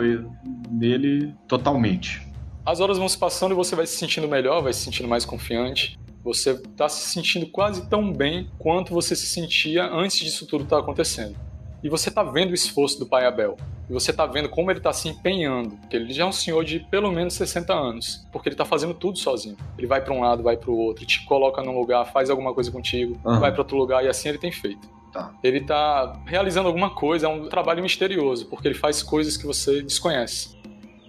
nele 0.69 1.33
totalmente. 1.47 2.27
As 2.65 2.79
horas 2.79 2.97
vão 2.97 3.09
se 3.09 3.17
passando 3.17 3.51
e 3.51 3.55
você 3.55 3.75
vai 3.75 3.87
se 3.87 3.97
sentindo 3.97 4.27
melhor, 4.27 4.61
vai 4.61 4.73
se 4.73 4.81
sentindo 4.81 5.09
mais 5.09 5.25
confiante. 5.25 5.99
Você 6.23 6.61
tá 6.77 6.87
se 6.87 7.09
sentindo 7.09 7.47
quase 7.47 7.89
tão 7.89 8.13
bem 8.13 8.49
quanto 8.59 8.93
você 8.93 9.15
se 9.15 9.25
sentia 9.25 9.85
antes 9.85 10.19
disso 10.19 10.45
tudo 10.45 10.65
estar 10.65 10.77
acontecendo. 10.77 11.35
E 11.83 11.89
você 11.89 12.11
tá 12.11 12.21
vendo 12.21 12.51
o 12.51 12.53
esforço 12.53 12.99
do 12.99 13.07
pai 13.07 13.25
Abel. 13.25 13.57
E 13.91 13.93
você 13.93 14.13
tá 14.13 14.25
vendo 14.25 14.47
como 14.47 14.71
ele 14.71 14.79
tá 14.79 14.93
se 14.93 15.09
empenhando. 15.09 15.71
Porque 15.75 15.97
ele 15.97 16.13
já 16.13 16.23
é 16.23 16.25
um 16.25 16.31
senhor 16.31 16.63
de 16.63 16.79
pelo 16.79 17.11
menos 17.11 17.33
60 17.33 17.73
anos. 17.73 18.25
Porque 18.31 18.47
ele 18.47 18.55
tá 18.55 18.63
fazendo 18.63 18.93
tudo 18.93 19.17
sozinho. 19.17 19.57
Ele 19.77 19.85
vai 19.85 20.01
para 20.01 20.13
um 20.13 20.21
lado, 20.21 20.41
vai 20.41 20.55
para 20.55 20.71
o 20.71 20.77
outro, 20.77 21.05
te 21.05 21.25
coloca 21.25 21.61
num 21.61 21.77
lugar, 21.77 22.05
faz 22.05 22.29
alguma 22.29 22.53
coisa 22.53 22.71
contigo, 22.71 23.19
Aham. 23.25 23.41
vai 23.41 23.51
para 23.51 23.59
outro 23.59 23.75
lugar 23.75 24.01
e 24.01 24.07
assim 24.07 24.29
ele 24.29 24.37
tem 24.37 24.49
feito. 24.49 24.89
Tá. 25.11 25.33
Ele 25.43 25.59
tá 25.59 26.17
realizando 26.25 26.69
alguma 26.69 26.91
coisa, 26.91 27.25
é 27.27 27.29
um 27.29 27.49
trabalho 27.49 27.83
misterioso, 27.83 28.45
porque 28.45 28.65
ele 28.65 28.75
faz 28.75 29.03
coisas 29.03 29.35
que 29.35 29.45
você 29.45 29.81
desconhece. 29.81 30.57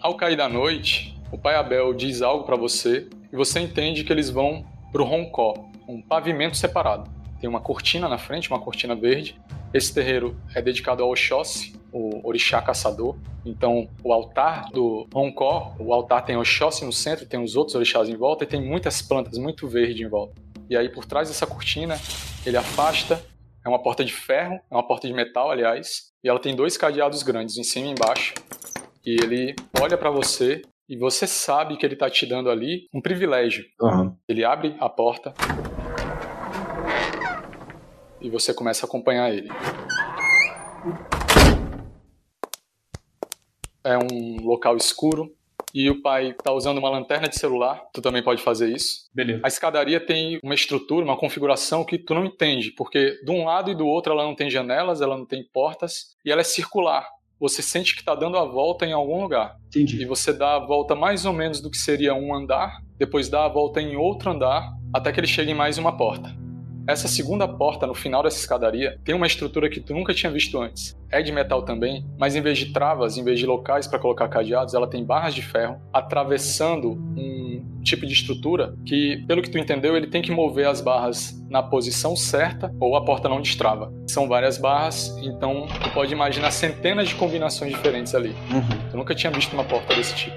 Ao 0.01 0.17
cair 0.17 0.37
da 0.37 0.49
noite, 0.49 1.17
o 1.31 1.39
pai 1.39 1.55
Abel 1.55 1.95
diz 1.95 2.21
algo 2.21 2.43
para 2.43 2.57
você 2.57 3.09
e 3.33 3.37
você 3.37 3.61
entende 3.61 4.03
que 4.03 4.13
eles 4.13 4.29
vão 4.29 4.67
pro 4.91 5.05
Roncó, 5.05 5.55
um 5.87 6.03
pavimento 6.03 6.57
separado. 6.57 7.09
Tem 7.41 7.49
uma 7.49 7.61
cortina 7.61 8.09
na 8.09 8.19
frente, 8.19 8.51
uma 8.51 8.59
cortina 8.59 8.97
verde. 8.97 9.41
Esse 9.73 9.95
terreiro 9.95 10.37
é 10.53 10.61
dedicado 10.61 11.05
ao 11.05 11.11
Oxóssi, 11.11 11.81
o 11.93 12.27
orixá 12.27 12.61
caçador. 12.63 13.17
Então, 13.45 13.89
o 14.03 14.13
altar 14.13 14.71
do 14.73 15.07
Roncó, 15.13 15.75
o 15.79 15.93
altar 15.93 16.25
tem 16.25 16.37
Oxóssi 16.37 16.85
no 16.85 16.93
centro, 16.93 17.27
tem 17.27 17.43
os 17.43 17.55
outros 17.57 17.75
orixás 17.75 18.09
em 18.09 18.17
volta 18.17 18.45
e 18.45 18.47
tem 18.47 18.65
muitas 18.65 19.03
plantas, 19.03 19.37
muito 19.39 19.69
verde 19.69 20.03
em 20.03 20.09
volta. 20.09 20.35
E 20.71 20.77
aí, 20.77 20.89
por 20.89 21.05
trás 21.05 21.29
dessa 21.29 21.47
cortina, 21.47 21.97
ele 22.47 22.57
afasta. 22.57 23.23
É 23.65 23.69
uma 23.69 23.81
porta 23.81 24.05
de 24.05 24.13
ferro, 24.13 24.55
é 24.71 24.75
uma 24.75 24.85
porta 24.85 25.07
de 25.07 25.15
metal, 25.15 25.51
aliás, 25.51 26.13
e 26.25 26.29
ela 26.29 26.41
tem 26.41 26.57
dois 26.57 26.77
cadeados 26.77 27.23
grandes, 27.23 27.57
em 27.57 27.63
cima 27.63 27.87
e 27.87 27.91
embaixo. 27.91 28.35
E 29.05 29.17
ele 29.23 29.55
olha 29.81 29.97
para 29.97 30.11
você 30.11 30.63
e 30.89 30.97
você 30.97 31.27
sabe 31.27 31.77
que 31.77 31.87
ele 31.87 31.97
tá 31.97 32.11
te 32.11 32.27
dando 32.27 32.51
ali 32.51 32.89
um 32.93 33.01
privilégio. 33.01 33.65
Aham. 33.81 34.17
Ele 34.29 34.45
abre 34.45 34.77
a 34.81 34.89
porta 34.89 35.33
e 38.21 38.31
você 38.31 38.53
começa 38.53 38.85
a 38.85 38.89
acompanhar 38.89 39.33
ele. 39.33 39.49
É 43.85 43.99
um 43.99 44.45
local 44.45 44.77
escuro 44.77 45.35
e 45.75 45.89
o 45.89 46.03
pai 46.03 46.35
tá 46.35 46.53
usando 46.53 46.79
uma 46.79 46.91
lanterna 46.91 47.29
de 47.29 47.39
celular. 47.39 47.83
Tu 47.93 48.03
também 48.03 48.23
pode 48.23 48.43
fazer 48.43 48.75
isso. 48.75 49.09
Beleza. 49.15 49.41
A 49.43 49.49
escadaria 49.49 49.99
tem 49.99 50.39
uma 50.43 50.55
estrutura, 50.55 51.05
uma 51.05 51.17
configuração 51.17 51.85
que 51.85 51.99
tu 51.99 52.15
não 52.15 52.27
entende, 52.27 52.71
porque 52.73 53.21
de 53.25 53.31
um 53.31 53.45
lado 53.45 53.71
e 53.71 53.75
do 53.75 53.87
outro 53.87 54.13
ela 54.13 54.25
não 54.25 54.35
tem 54.35 54.51
janelas, 54.51 55.01
ela 55.01 55.17
não 55.17 55.25
tem 55.25 55.43
portas 55.43 56.15
e 56.25 56.31
ela 56.31 56.43
é 56.43 56.45
circular. 56.45 57.07
Você 57.41 57.61
sente 57.61 57.95
que 57.95 58.01
está 58.01 58.15
dando 58.15 58.37
a 58.37 58.45
volta 58.45 58.87
em 58.87 58.93
algum 58.93 59.21
lugar. 59.23 59.57
E 59.75 59.81
Entendi. 59.81 60.05
você 60.05 60.33
dá 60.33 60.55
a 60.55 60.59
volta 60.61 60.95
mais 60.95 61.25
ou 61.25 61.33
menos 61.33 61.61
do 61.61 61.71
que 61.71 61.79
seria 61.79 62.15
um 62.15 62.33
andar, 62.33 62.81
depois 62.97 63.29
dá 63.29 63.47
a 63.47 63.49
volta 63.49 63.81
em 63.81 63.97
outro 63.97 64.31
andar, 64.31 64.71
até 64.95 65.11
que 65.11 65.19
ele 65.19 65.27
chegue 65.27 65.51
em 65.51 65.55
mais 65.55 65.77
uma 65.77 65.97
porta. 65.97 66.42
Essa 66.87 67.07
segunda 67.07 67.47
porta, 67.47 67.87
no 67.87 67.95
final 67.95 68.23
dessa 68.23 68.39
escadaria, 68.39 68.99
tem 69.05 69.15
uma 69.15 69.27
estrutura 69.27 69.69
que 69.71 69.81
tu 69.81 69.95
nunca 69.95 70.13
tinha 70.13 70.33
visto 70.33 70.61
antes. 70.61 70.97
É 71.11 71.23
de 71.23 71.31
metal 71.31 71.63
também, 71.63 72.05
mas 72.19 72.35
em 72.35 72.41
vez 72.41 72.59
de 72.59 72.73
travas, 72.73 73.17
em 73.17 73.23
vez 73.23 73.39
de 73.39 73.47
locais 73.47 73.87
para 73.87 73.99
colocar 73.99 74.29
cadeados, 74.29 74.75
ela 74.75 74.89
tem 74.89 75.05
barras 75.05 75.35
de 75.35 75.43
ferro 75.43 75.81
atravessando 75.93 76.93
um 77.17 77.81
tipo 77.83 78.07
de 78.07 78.13
estrutura 78.13 78.75
que, 78.85 79.25
pelo 79.29 79.43
que 79.43 79.51
tu 79.51 79.59
entendeu, 79.59 79.97
ele 79.97 80.09
tem 80.09 80.23
que 80.23 80.33
mover 80.33 80.67
as 80.67 80.81
barras 80.81 81.41
na 81.49 81.63
posição 81.63 82.17
certa 82.17 82.75
ou 82.81 82.97
a 82.97 83.05
porta 83.05 83.29
não 83.29 83.41
destrava. 83.41 83.93
São 84.09 84.27
várias 84.27 84.59
barras, 84.59 85.17
então 85.23 85.67
tu 85.83 85.91
pode 85.91 86.13
imaginar 86.13 86.51
centenas 86.51 87.09
de 87.09 87.15
combinações 87.15 87.73
diferentes 87.73 88.15
ali. 88.15 88.31
Uhum. 88.51 88.91
Eu 88.93 88.99
nunca 88.99 89.15
tinha 89.15 89.31
visto 89.31 89.53
uma 89.53 89.65
porta 89.65 89.95
desse 89.95 90.15
tipo. 90.15 90.37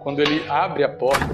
Quando 0.00 0.20
ele 0.20 0.42
abre 0.48 0.84
a 0.84 0.88
porta, 0.88 1.26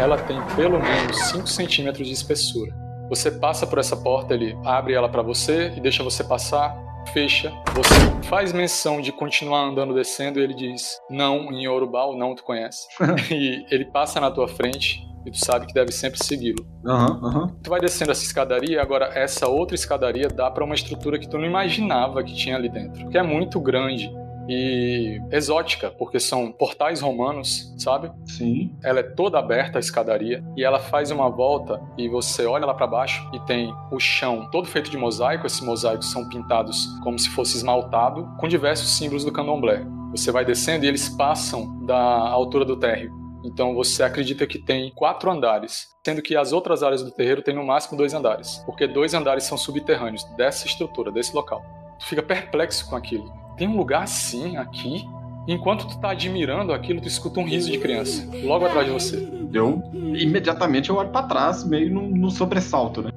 ela 0.00 0.16
tem 0.16 0.40
pelo 0.54 0.80
menos 0.80 1.16
5 1.30 1.46
centímetros 1.48 2.06
de 2.06 2.14
espessura. 2.14 2.81
Você 3.12 3.30
passa 3.30 3.66
por 3.66 3.78
essa 3.78 3.94
porta, 3.94 4.32
ele 4.32 4.56
abre 4.64 4.94
ela 4.94 5.06
para 5.06 5.20
você 5.20 5.70
e 5.76 5.80
deixa 5.82 6.02
você 6.02 6.24
passar. 6.24 6.74
fecha, 7.12 7.52
você 7.74 8.26
faz 8.26 8.54
menção 8.54 9.02
de 9.02 9.12
continuar 9.12 9.64
andando 9.64 9.92
descendo 9.92 10.40
e 10.40 10.42
ele 10.42 10.54
diz 10.54 10.98
não 11.10 11.52
em 11.52 11.64
Yorubá, 11.64 12.04
ou 12.04 12.16
não 12.16 12.34
tu 12.34 12.42
conhece. 12.42 12.88
e 13.30 13.66
ele 13.70 13.84
passa 13.84 14.18
na 14.18 14.30
tua 14.30 14.48
frente 14.48 15.06
e 15.26 15.30
tu 15.30 15.36
sabe 15.44 15.66
que 15.66 15.74
deve 15.74 15.92
sempre 15.92 16.24
segui-lo. 16.24 16.66
Aham, 16.86 17.20
aham. 17.22 17.56
Tu 17.62 17.68
vai 17.68 17.80
descendo 17.80 18.12
essa 18.12 18.24
escadaria, 18.24 18.80
agora 18.80 19.10
essa 19.14 19.46
outra 19.46 19.74
escadaria 19.74 20.28
dá 20.28 20.50
pra 20.50 20.64
uma 20.64 20.74
estrutura 20.74 21.18
que 21.18 21.28
tu 21.28 21.36
não 21.36 21.44
imaginava 21.44 22.24
que 22.24 22.34
tinha 22.34 22.56
ali 22.56 22.70
dentro, 22.70 23.10
que 23.10 23.18
é 23.18 23.22
muito 23.22 23.60
grande 23.60 24.10
e 24.52 25.20
exótica, 25.30 25.90
porque 25.90 26.20
são 26.20 26.52
portais 26.52 27.00
romanos, 27.00 27.74
sabe? 27.78 28.10
Sim. 28.26 28.76
Ela 28.84 29.00
é 29.00 29.02
toda 29.02 29.38
aberta 29.38 29.78
a 29.78 29.80
escadaria 29.80 30.44
e 30.56 30.62
ela 30.62 30.78
faz 30.78 31.10
uma 31.10 31.30
volta 31.30 31.80
e 31.96 32.08
você 32.08 32.44
olha 32.44 32.66
lá 32.66 32.74
pra 32.74 32.86
baixo 32.86 33.26
e 33.32 33.40
tem 33.40 33.72
o 33.90 33.98
chão 33.98 34.48
todo 34.50 34.68
feito 34.68 34.90
de 34.90 34.98
mosaico. 34.98 35.46
Esses 35.46 35.60
mosaicos 35.62 36.10
são 36.10 36.28
pintados 36.28 36.86
como 37.02 37.18
se 37.18 37.30
fosse 37.30 37.56
esmaltado 37.56 38.28
com 38.38 38.46
diversos 38.46 38.90
símbolos 38.90 39.24
do 39.24 39.32
candomblé. 39.32 39.84
Você 40.10 40.30
vai 40.30 40.44
descendo 40.44 40.84
e 40.84 40.88
eles 40.88 41.08
passam 41.08 41.84
da 41.86 41.96
altura 41.96 42.64
do 42.64 42.76
térreo. 42.76 43.10
Então 43.44 43.74
você 43.74 44.02
acredita 44.02 44.46
que 44.46 44.58
tem 44.58 44.92
quatro 44.94 45.30
andares, 45.30 45.88
sendo 46.04 46.22
que 46.22 46.36
as 46.36 46.52
outras 46.52 46.82
áreas 46.82 47.02
do 47.02 47.10
terreiro 47.10 47.42
têm 47.42 47.54
no 47.54 47.64
máximo 47.64 47.96
dois 47.96 48.14
andares, 48.14 48.62
porque 48.66 48.86
dois 48.86 49.14
andares 49.14 49.44
são 49.44 49.58
subterrâneos 49.58 50.22
dessa 50.36 50.66
estrutura, 50.66 51.10
desse 51.10 51.34
local. 51.34 51.62
Tu 51.98 52.06
fica 52.06 52.22
perplexo 52.22 52.88
com 52.88 52.94
aquilo. 52.94 53.41
Tem 53.56 53.68
um 53.68 53.76
lugar 53.76 54.02
assim 54.02 54.56
aqui? 54.56 55.04
Enquanto 55.46 55.88
tu 55.88 55.98
tá 55.98 56.10
admirando 56.10 56.72
aquilo, 56.72 57.00
tu 57.00 57.08
escuta 57.08 57.40
um 57.40 57.44
riso 57.44 57.70
de 57.70 57.78
criança, 57.78 58.28
logo 58.44 58.64
atrás 58.64 58.86
de 58.86 58.92
você. 58.92 59.28
Eu 59.52 59.82
imediatamente 60.14 60.88
eu 60.88 60.96
olho 60.96 61.10
pra 61.10 61.24
trás, 61.24 61.64
meio 61.64 61.92
no, 61.92 62.08
no 62.08 62.30
sobressalto, 62.30 63.02
né? 63.02 63.10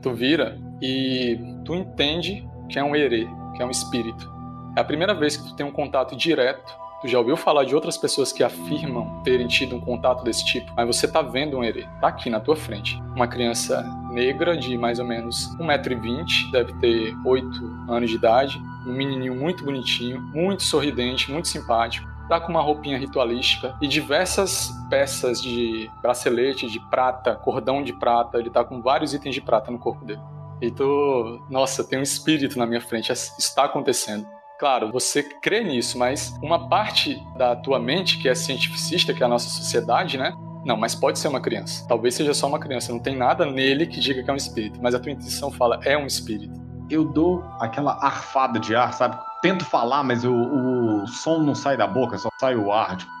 Tu 0.00 0.12
vira 0.14 0.58
e 0.80 1.38
tu 1.64 1.74
entende 1.74 2.46
que 2.68 2.78
é 2.78 2.84
um 2.84 2.96
herê, 2.96 3.28
que 3.54 3.62
é 3.62 3.66
um 3.66 3.70
espírito. 3.70 4.30
É 4.76 4.80
a 4.80 4.84
primeira 4.84 5.14
vez 5.14 5.36
que 5.36 5.44
tu 5.44 5.54
tem 5.54 5.66
um 5.66 5.70
contato 5.70 6.16
direto. 6.16 6.74
Tu 7.06 7.10
já 7.10 7.20
ouviu 7.20 7.36
falar 7.36 7.62
de 7.62 7.72
outras 7.72 7.96
pessoas 7.96 8.32
que 8.32 8.42
afirmam 8.42 9.22
terem 9.22 9.46
tido 9.46 9.76
um 9.76 9.80
contato 9.80 10.24
desse 10.24 10.44
tipo, 10.44 10.72
mas 10.76 10.88
você 10.88 11.06
tá 11.06 11.22
vendo 11.22 11.56
um 11.56 11.62
herê, 11.62 11.86
tá 12.00 12.08
aqui 12.08 12.28
na 12.28 12.40
tua 12.40 12.56
frente. 12.56 13.00
Uma 13.14 13.28
criança 13.28 13.80
negra 14.10 14.56
de 14.56 14.76
mais 14.76 14.98
ou 14.98 15.04
menos 15.04 15.56
1,20m, 15.56 16.50
deve 16.50 16.72
ter 16.80 17.14
8 17.24 17.48
anos 17.88 18.10
de 18.10 18.16
idade, 18.16 18.60
um 18.84 18.92
menininho 18.92 19.36
muito 19.36 19.64
bonitinho, 19.64 20.20
muito 20.20 20.64
sorridente, 20.64 21.30
muito 21.30 21.46
simpático. 21.46 22.08
Tá 22.28 22.40
com 22.40 22.50
uma 22.50 22.60
roupinha 22.60 22.98
ritualística 22.98 23.76
e 23.80 23.86
diversas 23.86 24.72
peças 24.90 25.40
de 25.40 25.88
bracelete 26.02 26.66
de 26.66 26.80
prata, 26.90 27.36
cordão 27.36 27.84
de 27.84 27.92
prata. 27.92 28.36
Ele 28.38 28.50
tá 28.50 28.64
com 28.64 28.82
vários 28.82 29.14
itens 29.14 29.32
de 29.32 29.40
prata 29.40 29.70
no 29.70 29.78
corpo 29.78 30.04
dele. 30.04 30.20
E 30.60 30.72
tu, 30.72 31.40
nossa, 31.48 31.84
tem 31.84 32.00
um 32.00 32.02
espírito 32.02 32.58
na 32.58 32.66
minha 32.66 32.80
frente, 32.80 33.12
está 33.12 33.66
acontecendo. 33.66 34.26
Claro, 34.58 34.90
você 34.90 35.22
crê 35.22 35.62
nisso, 35.62 35.98
mas 35.98 36.34
uma 36.42 36.68
parte 36.68 37.22
da 37.36 37.54
tua 37.54 37.78
mente, 37.78 38.18
que 38.18 38.28
é 38.28 38.34
cientificista, 38.34 39.12
que 39.12 39.22
é 39.22 39.26
a 39.26 39.28
nossa 39.28 39.50
sociedade, 39.50 40.16
né? 40.16 40.32
Não, 40.64 40.76
mas 40.76 40.94
pode 40.94 41.18
ser 41.18 41.28
uma 41.28 41.40
criança. 41.40 41.86
Talvez 41.86 42.14
seja 42.14 42.34
só 42.34 42.48
uma 42.48 42.58
criança. 42.58 42.90
Não 42.90 42.98
tem 42.98 43.14
nada 43.14 43.46
nele 43.46 43.86
que 43.86 44.00
diga 44.00 44.22
que 44.22 44.28
é 44.28 44.32
um 44.32 44.36
espírito. 44.36 44.80
Mas 44.82 44.94
a 44.94 44.98
tua 44.98 45.12
intuição 45.12 45.50
fala, 45.50 45.78
é 45.84 45.96
um 45.96 46.06
espírito. 46.06 46.52
Eu 46.90 47.04
dou 47.04 47.44
aquela 47.60 47.92
arfada 48.04 48.58
de 48.58 48.74
ar, 48.74 48.92
sabe? 48.92 49.16
Tento 49.42 49.64
falar, 49.64 50.02
mas 50.02 50.24
o, 50.24 50.32
o 50.32 51.06
som 51.06 51.38
não 51.38 51.54
sai 51.54 51.76
da 51.76 51.86
boca, 51.86 52.18
só 52.18 52.30
sai 52.40 52.56
o 52.56 52.72
ar. 52.72 52.96
Tipo, 52.96 53.12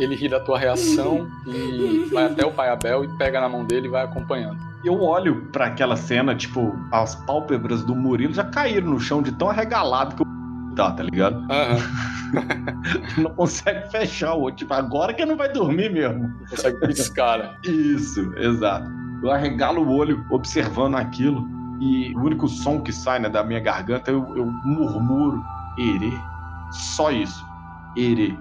Ele 0.00 0.14
ri 0.14 0.28
da 0.28 0.40
tua 0.40 0.58
reação 0.58 1.28
e 1.46 2.08
vai 2.12 2.24
até 2.26 2.46
o 2.46 2.52
pai 2.52 2.70
Abel 2.70 3.04
e 3.04 3.18
pega 3.18 3.40
na 3.40 3.48
mão 3.48 3.66
dele 3.66 3.88
e 3.88 3.90
vai 3.90 4.04
acompanhando. 4.04 4.73
Eu 4.84 5.00
olho 5.00 5.46
pra 5.52 5.66
aquela 5.66 5.96
cena, 5.96 6.34
tipo, 6.34 6.78
as 6.92 7.14
pálpebras 7.14 7.84
do 7.84 7.94
Murilo 7.94 8.34
já 8.34 8.44
caíram 8.44 8.90
no 8.90 9.00
chão 9.00 9.22
de 9.22 9.32
tão 9.32 9.48
arregalado 9.50 10.16
que 10.16 10.22
o 10.22 10.26
tá, 10.74 10.92
tá 10.92 11.02
ligado? 11.02 11.46
Aham. 11.50 12.24
Não 13.18 13.30
consegue 13.30 13.90
fechar 13.90 14.34
o 14.34 14.42
olho. 14.42 14.56
Tipo, 14.56 14.74
agora 14.74 15.14
que 15.14 15.24
não 15.24 15.36
vai 15.36 15.48
dormir 15.52 15.92
mesmo. 15.92 16.28
Não 16.28 16.46
consegue 16.48 16.80
piscar, 16.80 17.38
né? 17.38 17.54
Isso, 17.64 18.32
exato. 18.36 18.90
Eu 19.22 19.30
arregalo 19.30 19.82
o 19.82 19.96
olho 19.96 20.24
observando 20.30 20.96
aquilo 20.96 21.48
e 21.80 22.12
o 22.14 22.20
único 22.20 22.48
som 22.48 22.80
que 22.80 22.92
sai 22.92 23.18
né, 23.20 23.28
da 23.28 23.44
minha 23.44 23.60
garganta 23.60 24.10
eu, 24.10 24.36
eu 24.36 24.46
murmuro 24.64 25.42
Ere. 25.78 26.12
Só 26.70 27.10
isso. 27.10 27.44
Ere. 27.96 28.38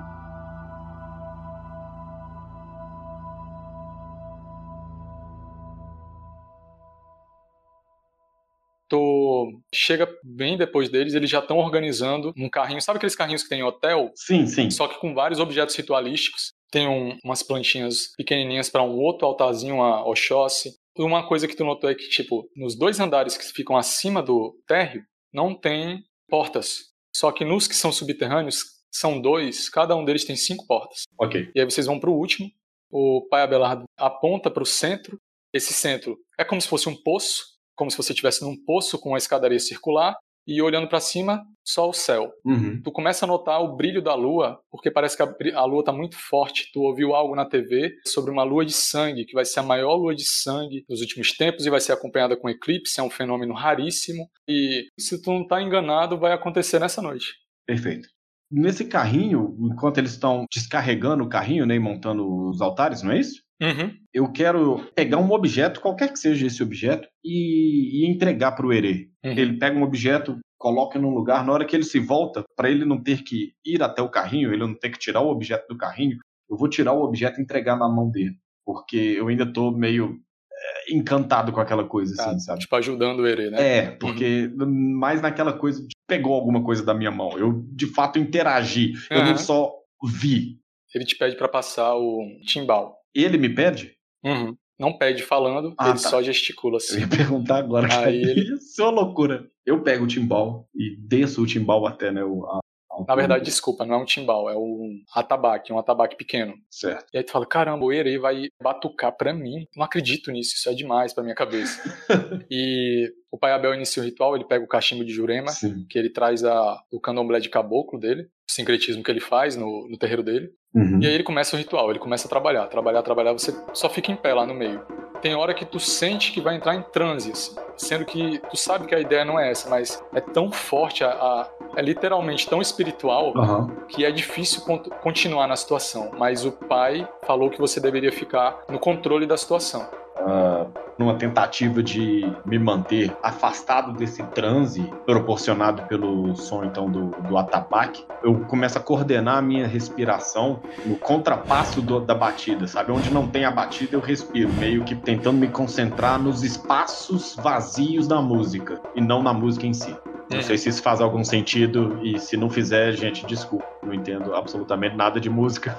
Chega 9.73 10.07
bem 10.23 10.57
depois 10.57 10.89
deles, 10.89 11.13
eles 11.13 11.29
já 11.29 11.39
estão 11.39 11.57
organizando 11.57 12.33
um 12.37 12.49
carrinho. 12.49 12.81
Sabe 12.81 12.97
aqueles 12.97 13.15
carrinhos 13.15 13.43
que 13.43 13.49
tem 13.49 13.59
em 13.59 13.63
hotel? 13.63 14.11
Sim, 14.15 14.45
sim. 14.47 14.69
Só 14.69 14.87
que 14.87 14.99
com 14.99 15.13
vários 15.13 15.39
objetos 15.39 15.75
ritualísticos. 15.75 16.51
Tem 16.71 16.87
um- 16.87 17.17
umas 17.23 17.43
plantinhas 17.43 18.13
pequenininhas 18.17 18.69
para 18.69 18.81
um 18.81 18.95
outro 18.97 19.27
altarzinho, 19.27 19.75
uma 19.75 20.07
Oxóssi. 20.07 20.71
Uma 20.97 21.27
coisa 21.27 21.47
que 21.47 21.55
tu 21.55 21.63
notou 21.63 21.89
é 21.89 21.95
que, 21.95 22.07
tipo, 22.09 22.49
nos 22.55 22.75
dois 22.75 22.99
andares 22.99 23.37
que 23.37 23.45
ficam 23.45 23.77
acima 23.77 24.21
do 24.23 24.55
térreo, 24.67 25.03
não 25.31 25.53
tem 25.53 26.03
portas. 26.27 26.85
Só 27.15 27.31
que 27.31 27.45
nos 27.45 27.67
que 27.67 27.75
são 27.75 27.91
subterrâneos, 27.91 28.63
são 28.91 29.19
dois, 29.21 29.69
cada 29.69 29.95
um 29.95 30.03
deles 30.05 30.25
tem 30.25 30.35
cinco 30.35 30.65
portas. 30.67 31.03
Ok. 31.19 31.49
E 31.53 31.59
aí 31.59 31.65
vocês 31.65 31.85
vão 31.87 31.99
para 31.99 32.09
o 32.09 32.15
último. 32.17 32.49
O 32.91 33.27
pai 33.29 33.41
Abelardo 33.43 33.85
aponta 33.97 34.49
para 34.51 34.61
o 34.63 34.67
centro. 34.67 35.17
Esse 35.51 35.73
centro 35.73 36.17
é 36.39 36.43
como 36.43 36.59
se 36.61 36.67
fosse 36.67 36.89
um 36.89 36.95
poço, 36.95 37.43
como 37.75 37.91
se 37.91 37.97
você 37.97 38.13
estivesse 38.13 38.43
num 38.43 38.55
poço 38.55 38.99
com 38.99 39.09
uma 39.09 39.17
escadaria 39.17 39.59
circular. 39.59 40.15
E 40.45 40.61
olhando 40.61 40.89
para 40.89 40.99
cima, 40.99 41.41
só 41.65 41.89
o 41.89 41.93
céu. 41.93 42.29
Uhum. 42.43 42.81
Tu 42.83 42.91
começa 42.91 43.25
a 43.25 43.27
notar 43.27 43.61
o 43.61 43.77
brilho 43.77 44.01
da 44.01 44.13
lua, 44.13 44.59
porque 44.69 44.91
parece 44.91 45.15
que 45.15 45.23
a, 45.23 45.59
a 45.59 45.65
lua 45.65 45.79
está 45.79 45.93
muito 45.93 46.17
forte. 46.17 46.69
Tu 46.73 46.81
ouviu 46.81 47.15
algo 47.15 47.33
na 47.33 47.45
TV 47.45 47.95
sobre 48.05 48.29
uma 48.29 48.43
lua 48.43 48.65
de 48.65 48.73
sangue, 48.73 49.23
que 49.23 49.33
vai 49.33 49.45
ser 49.45 49.61
a 49.61 49.63
maior 49.63 49.95
lua 49.95 50.13
de 50.13 50.25
sangue 50.25 50.83
dos 50.87 50.99
últimos 50.99 51.31
tempos 51.31 51.65
e 51.65 51.69
vai 51.69 51.79
ser 51.79 51.93
acompanhada 51.93 52.35
com 52.35 52.49
eclipse. 52.49 52.99
É 52.99 53.03
um 53.03 53.09
fenômeno 53.09 53.53
raríssimo. 53.53 54.29
E 54.45 54.87
se 54.99 55.21
tu 55.21 55.31
não 55.31 55.47
tá 55.47 55.61
enganado, 55.61 56.19
vai 56.19 56.33
acontecer 56.33 56.77
nessa 56.77 57.01
noite. 57.01 57.33
Perfeito. 57.65 58.09
Nesse 58.51 58.85
carrinho, 58.85 59.55
enquanto 59.71 59.97
eles 59.97 60.11
estão 60.11 60.45
descarregando 60.53 61.23
o 61.23 61.29
carrinho 61.29 61.65
né, 61.65 61.75
e 61.75 61.79
montando 61.79 62.49
os 62.49 62.61
altares, 62.61 63.01
não 63.01 63.11
é 63.11 63.19
isso? 63.19 63.41
Uhum. 63.61 63.91
Eu 64.13 64.31
quero 64.31 64.83
pegar 64.95 65.17
um 65.17 65.31
objeto, 65.31 65.79
qualquer 65.79 66.11
que 66.11 66.19
seja 66.19 66.47
esse 66.47 66.61
objeto, 66.61 67.07
e, 67.23 68.03
e 68.03 68.09
entregar 68.09 68.53
para 68.53 68.65
o 68.65 68.73
Herê. 68.73 69.09
Uhum. 69.23 69.31
Ele 69.31 69.57
pega 69.57 69.77
um 69.77 69.83
objeto, 69.83 70.37
coloca 70.57 70.99
num 70.99 71.13
lugar, 71.13 71.45
na 71.45 71.53
hora 71.53 71.65
que 71.65 71.75
ele 71.75 71.83
se 71.83 71.99
volta, 71.99 72.43
para 72.55 72.69
ele 72.69 72.85
não 72.85 73.01
ter 73.01 73.23
que 73.23 73.53
ir 73.65 73.81
até 73.81 74.01
o 74.01 74.09
carrinho, 74.09 74.51
ele 74.51 74.65
não 74.65 74.73
ter 74.73 74.89
que 74.89 74.99
tirar 74.99 75.21
o 75.21 75.29
objeto 75.29 75.67
do 75.67 75.77
carrinho, 75.77 76.17
eu 76.49 76.57
vou 76.57 76.69
tirar 76.69 76.93
o 76.93 77.03
objeto 77.03 77.39
e 77.39 77.43
entregar 77.43 77.77
na 77.77 77.89
mão 77.89 78.09
dele. 78.09 78.35
Porque 78.65 78.97
eu 78.97 79.27
ainda 79.27 79.45
tô 79.45 79.71
meio 79.71 80.19
é, 80.51 80.93
encantado 80.93 81.51
com 81.51 81.59
aquela 81.59 81.83
coisa, 81.83 82.13
assim, 82.13 82.31
Tá, 82.31 82.39
sabe? 82.39 82.59
Tipo, 82.61 82.75
ajudando 82.75 83.19
o 83.19 83.27
Ere, 83.27 83.49
né? 83.49 83.77
É, 83.77 83.91
porque 83.91 84.51
mais 84.55 85.21
naquela 85.21 85.53
coisa 85.53 85.81
de 85.81 85.93
pegou 86.07 86.33
alguma 86.33 86.63
coisa 86.63 86.83
da 86.85 86.93
minha 86.93 87.11
mão. 87.11 87.37
Eu 87.37 87.65
de 87.71 87.87
fato 87.87 88.19
interagi. 88.19 88.93
Eu 89.09 89.25
não 89.25 89.37
só 89.37 89.73
vi. 90.21 90.59
Ele 90.93 91.05
te 91.05 91.17
pede 91.17 91.35
para 91.35 91.47
passar 91.47 91.95
o 91.95 92.21
timbal. 92.45 93.02
Ele 93.15 93.37
me 93.37 93.49
pede? 93.53 93.95
Uhum. 94.23 94.55
Não 94.79 94.97
pede 94.97 95.21
falando, 95.23 95.73
Ah, 95.77 95.89
ele 95.91 96.01
tá. 96.01 96.09
só 96.09 96.21
gesticula 96.21 96.73
Eu 96.73 96.77
assim. 96.77 96.99
ia 97.01 97.07
perguntar 97.07 97.57
agora. 97.57 97.87
Aí 98.05 98.21
ele- 98.21 98.55
Isso 98.57 98.81
é 98.81 98.85
uma 98.85 99.01
loucura. 99.01 99.47
Eu 99.65 99.81
pego 99.83 100.03
o 100.05 100.07
timbal 100.07 100.67
e 100.75 100.95
desço 100.97 101.41
o 101.41 101.45
timbal 101.47 101.85
até, 101.85 102.11
né? 102.11 102.23
O, 102.23 102.43
a, 102.45 102.57
a- 102.57 103.05
Na 103.07 103.15
verdade, 103.15 103.45
desculpa, 103.45 103.85
não 103.85 103.95
é 103.95 103.97
um 103.99 104.05
timbal, 104.05 104.49
é 104.49 104.57
um 104.57 104.99
atabaque, 105.15 105.71
um 105.71 105.77
atabaque 105.77 106.15
pequeno. 106.17 106.55
Certo. 106.71 107.05
E 107.13 107.17
aí 107.17 107.23
tu 107.23 107.31
fala, 107.31 107.45
caramba, 107.45 107.85
o 107.85 107.93
Erei 107.93 108.17
vai 108.17 108.47
batucar 108.61 109.15
pra 109.15 109.31
mim. 109.33 109.67
Não 109.75 109.83
acredito 109.85 110.31
nisso, 110.31 110.55
isso 110.55 110.67
é 110.69 110.73
demais 110.73 111.13
pra 111.13 111.23
minha 111.23 111.35
cabeça. 111.35 111.79
e 112.49 113.11
o 113.31 113.37
pai 113.37 113.51
Abel 113.53 113.73
inicia 113.75 114.01
o 114.01 114.05
ritual, 114.05 114.35
ele 114.35 114.45
pega 114.45 114.65
o 114.65 114.67
cachimbo 114.67 115.05
de 115.05 115.13
Jurema, 115.13 115.49
Sim. 115.49 115.85
que 115.89 115.97
ele 115.99 116.09
traz 116.09 116.43
a, 116.43 116.79
o 116.91 116.99
candomblé 116.99 117.39
de 117.39 117.49
caboclo 117.49 117.99
dele, 117.99 118.23
o 118.23 118.51
sincretismo 118.51 119.03
que 119.03 119.11
ele 119.11 119.19
faz 119.21 119.55
no, 119.55 119.87
no 119.87 119.97
terreiro 119.97 120.23
dele. 120.23 120.49
Uhum. 120.73 120.99
E 121.01 121.05
aí 121.07 121.13
ele 121.13 121.23
começa 121.23 121.55
o 121.55 121.59
ritual, 121.59 121.89
ele 121.89 121.99
começa 121.99 122.27
a 122.27 122.29
trabalhar, 122.29 122.65
trabalhar, 122.67 123.01
trabalhar, 123.03 123.33
você 123.33 123.55
só 123.73 123.89
fica 123.89 124.11
em 124.11 124.15
pé 124.15 124.33
lá 124.33 124.45
no 124.45 124.53
meio. 124.53 124.81
Tem 125.21 125.35
hora 125.35 125.53
que 125.53 125.63
tu 125.65 125.79
sente 125.79 126.31
que 126.33 126.41
vai 126.41 126.55
entrar 126.55 126.75
em 126.75 126.81
transe, 126.81 127.31
assim, 127.31 127.55
sendo 127.77 128.03
que 128.03 128.39
tu 128.49 128.57
sabe 128.57 128.85
que 128.87 128.93
a 128.93 128.99
ideia 128.99 129.23
não 129.23 129.39
é 129.39 129.49
essa, 129.51 129.69
mas 129.69 130.03
é 130.13 130.19
tão 130.19 130.51
forte, 130.51 131.03
a, 131.03 131.11
a- 131.11 131.47
é 131.77 131.81
literalmente 131.81 132.47
tão 132.49 132.61
espiritual 132.61 133.31
Aham. 133.37 133.69
que 133.87 134.03
é 134.03 134.11
difícil 134.11 134.61
cont- 134.63 134.89
continuar 135.01 135.47
na 135.47 135.55
situação. 135.55 136.11
Mas 136.17 136.43
o 136.45 136.51
pai 136.51 137.07
falou 137.25 137.49
que 137.49 137.59
você 137.59 137.79
deveria 137.79 138.11
ficar 138.11 138.59
no 138.69 138.77
controle 138.79 139.25
da 139.25 139.37
situação. 139.37 139.87
Ah, 140.17 140.65
numa 140.97 141.15
tentativa 141.15 141.81
de 141.81 142.21
me 142.45 142.57
manter 142.59 143.15
afastado 143.21 143.93
desse 143.93 144.21
transe 144.27 144.81
proporcionado 145.05 145.83
pelo 145.83 146.35
som 146.35 146.63
então 146.63 146.89
do, 146.89 147.07
do 147.27 147.37
atabaque, 147.37 148.05
eu 148.23 148.39
começo 148.41 148.77
a 148.77 148.81
coordenar 148.81 149.37
a 149.37 149.41
minha 149.41 149.67
respiração 149.67 150.59
no 150.85 150.95
contrapasso 150.95 151.81
do- 151.81 151.99
da 151.99 152.13
batida, 152.15 152.67
sabe? 152.67 152.91
Onde 152.91 153.11
não 153.11 153.27
tem 153.27 153.45
a 153.45 153.51
batida 153.51 153.95
eu 153.95 153.99
respiro, 153.99 154.51
meio 154.53 154.83
que 154.83 154.95
tentando 154.95 155.37
me 155.37 155.47
concentrar 155.47 156.19
nos 156.21 156.43
espaços 156.43 157.35
vazios 157.35 158.07
da 158.07 158.21
música 158.21 158.79
e 158.95 159.01
não 159.01 159.21
na 159.23 159.33
música 159.33 159.65
em 159.65 159.73
si. 159.73 159.95
Não 160.31 160.41
sei 160.41 160.57
se 160.57 160.69
isso 160.69 160.81
faz 160.81 160.99
algum 161.01 161.23
sentido 161.23 161.99
e 162.01 162.17
se 162.17 162.35
não 162.37 162.49
fizer, 162.49 162.93
gente, 162.93 163.25
desculpa. 163.25 163.65
Não 163.83 163.93
entendo 163.93 164.33
absolutamente 164.33 164.95
nada 164.95 165.19
de 165.19 165.29
música. 165.29 165.77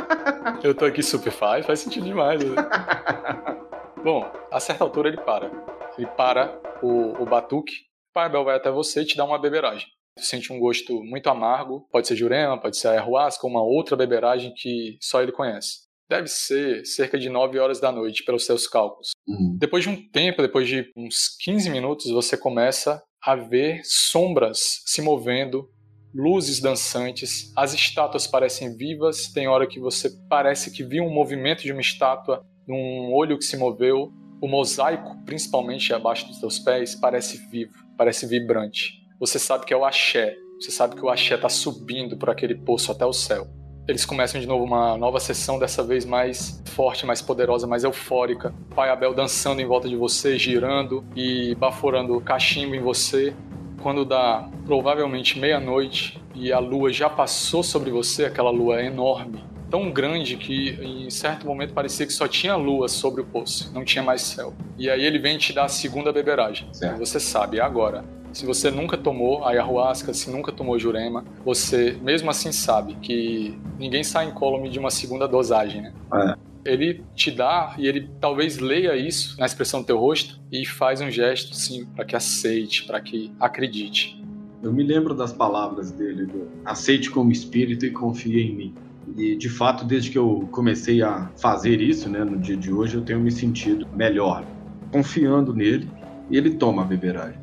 Eu 0.62 0.74
tô 0.74 0.84
aqui 0.84 1.02
super 1.02 1.32
faz, 1.32 1.66
faz 1.66 1.80
sentido 1.80 2.04
demais. 2.04 2.42
Né? 2.44 2.54
Bom, 4.02 4.24
a 4.50 4.60
certa 4.60 4.84
altura 4.84 5.08
ele 5.08 5.20
para. 5.20 5.50
Ele 5.96 6.06
para 6.06 6.60
o, 6.82 7.22
o 7.22 7.26
batuque. 7.26 7.72
O 8.10 8.12
pai 8.14 8.26
Abel 8.26 8.44
vai 8.44 8.56
até 8.56 8.70
você 8.70 9.02
e 9.02 9.04
te 9.04 9.16
dá 9.16 9.24
uma 9.24 9.38
beberagem. 9.38 9.86
Tu 10.16 10.24
sente 10.24 10.52
um 10.52 10.58
gosto 10.58 11.02
muito 11.02 11.28
amargo. 11.28 11.86
Pode 11.90 12.06
ser 12.06 12.16
jurema, 12.16 12.60
pode 12.60 12.76
ser 12.76 12.88
ayahuasca, 12.88 13.46
uma 13.46 13.62
outra 13.62 13.96
beberagem 13.96 14.52
que 14.54 14.96
só 15.00 15.22
ele 15.22 15.32
conhece. 15.32 15.88
Deve 16.08 16.28
ser 16.28 16.86
cerca 16.86 17.18
de 17.18 17.28
9 17.28 17.58
horas 17.58 17.80
da 17.80 17.92
noite, 17.92 18.24
pelos 18.24 18.46
seus 18.46 18.66
cálculos. 18.66 19.10
Uhum. 19.26 19.56
Depois 19.58 19.84
de 19.84 19.90
um 19.90 20.10
tempo, 20.10 20.40
depois 20.40 20.66
de 20.66 20.90
uns 20.96 21.36
15 21.40 21.68
minutos, 21.68 22.10
você 22.10 22.36
começa 22.36 23.02
a 23.22 23.34
ver 23.34 23.82
sombras 23.84 24.82
se 24.86 25.02
movendo, 25.02 25.68
luzes 26.14 26.60
dançantes, 26.60 27.52
as 27.54 27.74
estátuas 27.74 28.26
parecem 28.26 28.74
vivas, 28.74 29.30
tem 29.32 29.48
hora 29.48 29.66
que 29.66 29.78
você 29.78 30.08
parece 30.28 30.70
que 30.70 30.82
viu 30.82 31.04
um 31.04 31.12
movimento 31.12 31.62
de 31.62 31.72
uma 31.72 31.80
estátua, 31.80 32.42
um 32.68 33.12
olho 33.12 33.38
que 33.38 33.44
se 33.44 33.56
moveu, 33.56 34.12
o 34.40 34.48
mosaico, 34.48 35.16
principalmente 35.24 35.92
abaixo 35.92 36.26
dos 36.26 36.38
seus 36.38 36.58
pés, 36.58 36.94
parece 36.94 37.38
vivo, 37.50 37.72
parece 37.96 38.26
vibrante. 38.26 39.02
Você 39.18 39.38
sabe 39.38 39.66
que 39.66 39.74
é 39.74 39.76
o 39.76 39.84
axé, 39.84 40.36
você 40.60 40.70
sabe 40.70 40.94
que 40.94 41.04
o 41.04 41.08
axé 41.08 41.34
está 41.34 41.48
subindo 41.48 42.16
por 42.16 42.30
aquele 42.30 42.54
poço 42.54 42.92
até 42.92 43.04
o 43.04 43.12
céu 43.12 43.48
eles 43.88 44.04
começam 44.04 44.38
de 44.38 44.46
novo 44.46 44.64
uma 44.64 44.98
nova 44.98 45.18
sessão, 45.18 45.58
dessa 45.58 45.82
vez 45.82 46.04
mais 46.04 46.62
forte, 46.66 47.06
mais 47.06 47.22
poderosa, 47.22 47.66
mais 47.66 47.84
eufórica. 47.84 48.54
Pai 48.74 48.90
Abel 48.90 49.14
dançando 49.14 49.62
em 49.62 49.66
volta 49.66 49.88
de 49.88 49.96
você, 49.96 50.38
girando 50.38 51.02
e 51.16 51.54
baforando 51.54 52.20
cachimbo 52.20 52.74
em 52.74 52.82
você. 52.82 53.34
Quando 53.80 54.04
dá 54.04 54.46
provavelmente 54.66 55.38
meia-noite 55.38 56.22
e 56.34 56.52
a 56.52 56.58
lua 56.58 56.92
já 56.92 57.08
passou 57.08 57.62
sobre 57.62 57.90
você, 57.90 58.26
aquela 58.26 58.50
lua 58.50 58.82
enorme, 58.82 59.42
tão 59.70 59.90
grande 59.90 60.36
que 60.36 60.70
em 60.82 61.10
certo 61.10 61.46
momento 61.46 61.74
parecia 61.74 62.06
que 62.06 62.12
só 62.12 62.26
tinha 62.26 62.56
lua 62.56 62.88
sobre 62.88 63.20
o 63.20 63.24
poço, 63.24 63.70
não 63.74 63.84
tinha 63.84 64.02
mais 64.02 64.22
céu. 64.22 64.54
E 64.76 64.88
aí 64.88 65.04
ele 65.04 65.18
vem 65.18 65.38
te 65.38 65.52
dar 65.52 65.64
a 65.64 65.68
segunda 65.68 66.12
beberagem. 66.12 66.68
Certo. 66.72 66.98
Você 66.98 67.20
sabe, 67.20 67.58
é 67.58 67.62
agora. 67.62 68.04
Se 68.32 68.44
você 68.44 68.70
nunca 68.70 68.96
tomou 68.96 69.44
ayahuasca, 69.44 70.12
se 70.12 70.30
nunca 70.30 70.52
tomou 70.52 70.78
jurema, 70.78 71.24
você 71.44 71.96
mesmo 72.02 72.30
assim 72.30 72.52
sabe 72.52 72.94
que 73.00 73.58
ninguém 73.78 74.04
sai 74.04 74.26
incólume 74.26 74.68
de 74.68 74.78
uma 74.78 74.90
segunda 74.90 75.26
dosagem, 75.26 75.82
né? 75.82 75.92
É. 76.12 76.48
Ele 76.64 77.02
te 77.14 77.30
dá 77.30 77.74
e 77.78 77.86
ele 77.86 78.10
talvez 78.20 78.58
leia 78.58 78.94
isso 78.96 79.38
na 79.38 79.46
expressão 79.46 79.80
do 79.80 79.86
teu 79.86 79.98
rosto 79.98 80.38
e 80.52 80.66
faz 80.66 81.00
um 81.00 81.10
gesto, 81.10 81.54
sim, 81.54 81.86
para 81.86 82.04
que 82.04 82.14
aceite, 82.14 82.84
para 82.84 83.00
que 83.00 83.32
acredite. 83.40 84.22
Eu 84.62 84.72
me 84.72 84.82
lembro 84.82 85.14
das 85.14 85.32
palavras 85.32 85.90
dele, 85.92 86.26
do 86.26 86.48
aceite 86.64 87.10
como 87.10 87.30
espírito 87.30 87.86
e 87.86 87.90
confie 87.90 88.42
em 88.42 88.54
mim. 88.54 88.74
E 89.16 89.36
de 89.36 89.48
fato, 89.48 89.84
desde 89.84 90.10
que 90.10 90.18
eu 90.18 90.48
comecei 90.52 91.02
a 91.02 91.30
fazer 91.36 91.80
isso, 91.80 92.08
né, 92.08 92.24
no 92.24 92.38
dia 92.38 92.56
de 92.56 92.72
hoje, 92.72 92.96
eu 92.96 93.02
tenho 93.02 93.20
me 93.20 93.30
sentido 93.30 93.86
melhor, 93.94 94.44
confiando 94.92 95.54
nele, 95.54 95.88
e 96.30 96.36
ele 96.36 96.54
toma 96.54 96.82
a 96.82 96.84
beberagem. 96.84 97.40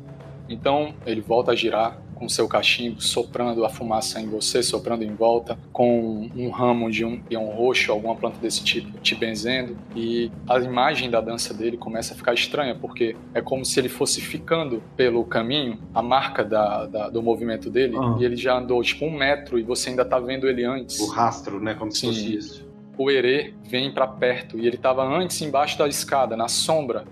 Então 0.48 0.94
ele 1.04 1.20
volta 1.20 1.52
a 1.52 1.54
girar 1.54 2.00
com 2.16 2.28
seu 2.28 2.48
cachimbo, 2.48 3.00
soprando 3.00 3.64
a 3.64 3.68
fumaça 3.68 4.20
em 4.20 4.26
você, 4.26 4.62
soprando 4.62 5.04
em 5.04 5.14
volta, 5.14 5.56
com 5.72 6.28
um 6.34 6.48
ramo 6.50 6.90
de 6.90 7.04
um 7.04 7.20
peão 7.20 7.46
roxo, 7.46 7.92
alguma 7.92 8.16
planta 8.16 8.38
desse 8.38 8.64
tipo, 8.64 8.98
te 9.00 9.14
benzendo. 9.14 9.76
E 9.94 10.32
a 10.48 10.58
imagem 10.58 11.10
da 11.10 11.20
dança 11.20 11.52
dele 11.54 11.76
começa 11.76 12.14
a 12.14 12.16
ficar 12.16 12.32
estranha, 12.34 12.74
porque 12.74 13.14
é 13.34 13.40
como 13.40 13.64
se 13.64 13.78
ele 13.78 13.88
fosse 13.88 14.20
ficando 14.20 14.82
pelo 14.96 15.22
caminho, 15.24 15.78
a 15.94 16.02
marca 16.02 16.42
da, 16.42 16.86
da- 16.86 17.08
do 17.10 17.22
movimento 17.22 17.68
dele, 17.70 17.96
Ah. 17.98 18.16
e 18.18 18.24
ele 18.24 18.36
já 18.36 18.56
andou 18.58 18.82
tipo 18.82 19.04
um 19.04 19.10
metro 19.16 19.58
e 19.58 19.62
você 19.62 19.90
ainda 19.90 20.04
tá 20.04 20.18
vendo 20.18 20.48
ele 20.48 20.64
antes. 20.64 20.98
O 21.00 21.10
rastro, 21.10 21.60
né, 21.60 21.74
como 21.74 21.92
se 21.92 22.00
Sim. 22.00 22.06
fosse 22.08 22.34
isso. 22.34 22.66
o 22.98 23.10
Herê 23.10 23.52
vem 23.68 23.92
pra 23.92 24.06
perto 24.06 24.58
e 24.58 24.66
ele 24.66 24.78
tava 24.78 25.04
antes 25.04 25.42
embaixo 25.42 25.76
da 25.78 25.86
escada, 25.86 26.34
na 26.34 26.48
sombra. 26.48 27.04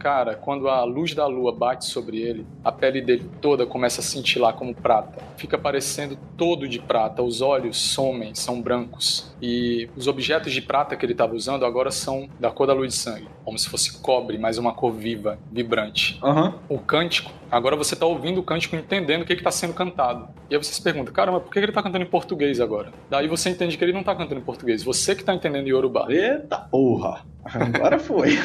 Cara, 0.00 0.34
quando 0.34 0.66
a 0.66 0.82
luz 0.82 1.14
da 1.14 1.26
lua 1.26 1.52
bate 1.52 1.84
sobre 1.84 2.22
ele, 2.22 2.46
a 2.64 2.72
pele 2.72 3.02
dele 3.02 3.30
toda 3.38 3.66
começa 3.66 4.00
a 4.00 4.02
cintilar 4.02 4.54
como 4.54 4.74
prata. 4.74 5.22
Fica 5.36 5.58
parecendo 5.58 6.16
todo 6.38 6.66
de 6.66 6.78
prata, 6.78 7.22
os 7.22 7.42
olhos 7.42 7.76
somem, 7.76 8.34
são 8.34 8.62
brancos. 8.62 9.30
E 9.42 9.90
os 9.94 10.06
objetos 10.06 10.54
de 10.54 10.62
prata 10.62 10.96
que 10.96 11.04
ele 11.04 11.12
estava 11.12 11.34
usando 11.34 11.66
agora 11.66 11.90
são 11.90 12.30
da 12.40 12.50
cor 12.50 12.66
da 12.66 12.72
luz 12.72 12.94
de 12.94 12.98
sangue, 12.98 13.28
como 13.44 13.58
se 13.58 13.68
fosse 13.68 14.00
cobre, 14.00 14.38
mas 14.38 14.56
uma 14.56 14.72
cor 14.72 14.90
viva, 14.90 15.38
vibrante 15.52 16.18
Aham. 16.22 16.54
o 16.66 16.78
cântico, 16.78 17.30
agora 17.50 17.76
você 17.76 17.92
está 17.92 18.06
ouvindo 18.06 18.40
o 18.40 18.42
cântico 18.42 18.76
entendendo 18.76 19.20
o 19.22 19.26
que 19.26 19.34
está 19.34 19.50
sendo 19.50 19.74
cantado. 19.74 20.28
E 20.48 20.54
aí 20.54 20.62
você 20.62 20.72
se 20.72 20.82
pergunta, 20.82 21.12
cara, 21.12 21.30
mas 21.30 21.42
por 21.42 21.52
que 21.52 21.58
ele 21.58 21.68
está 21.68 21.82
cantando 21.82 22.04
em 22.04 22.08
português 22.08 22.58
agora? 22.58 22.90
Daí 23.10 23.28
você 23.28 23.50
entende 23.50 23.76
que 23.76 23.84
ele 23.84 23.92
não 23.92 24.00
está 24.00 24.14
cantando 24.14 24.40
em 24.40 24.44
português, 24.44 24.82
você 24.82 25.14
que 25.14 25.20
está 25.20 25.34
entendendo 25.34 25.66
em 25.66 25.70
Yorubá. 25.70 26.06
Eita 26.08 26.56
porra! 26.56 27.22
Agora 27.44 27.98
foi. 27.98 28.38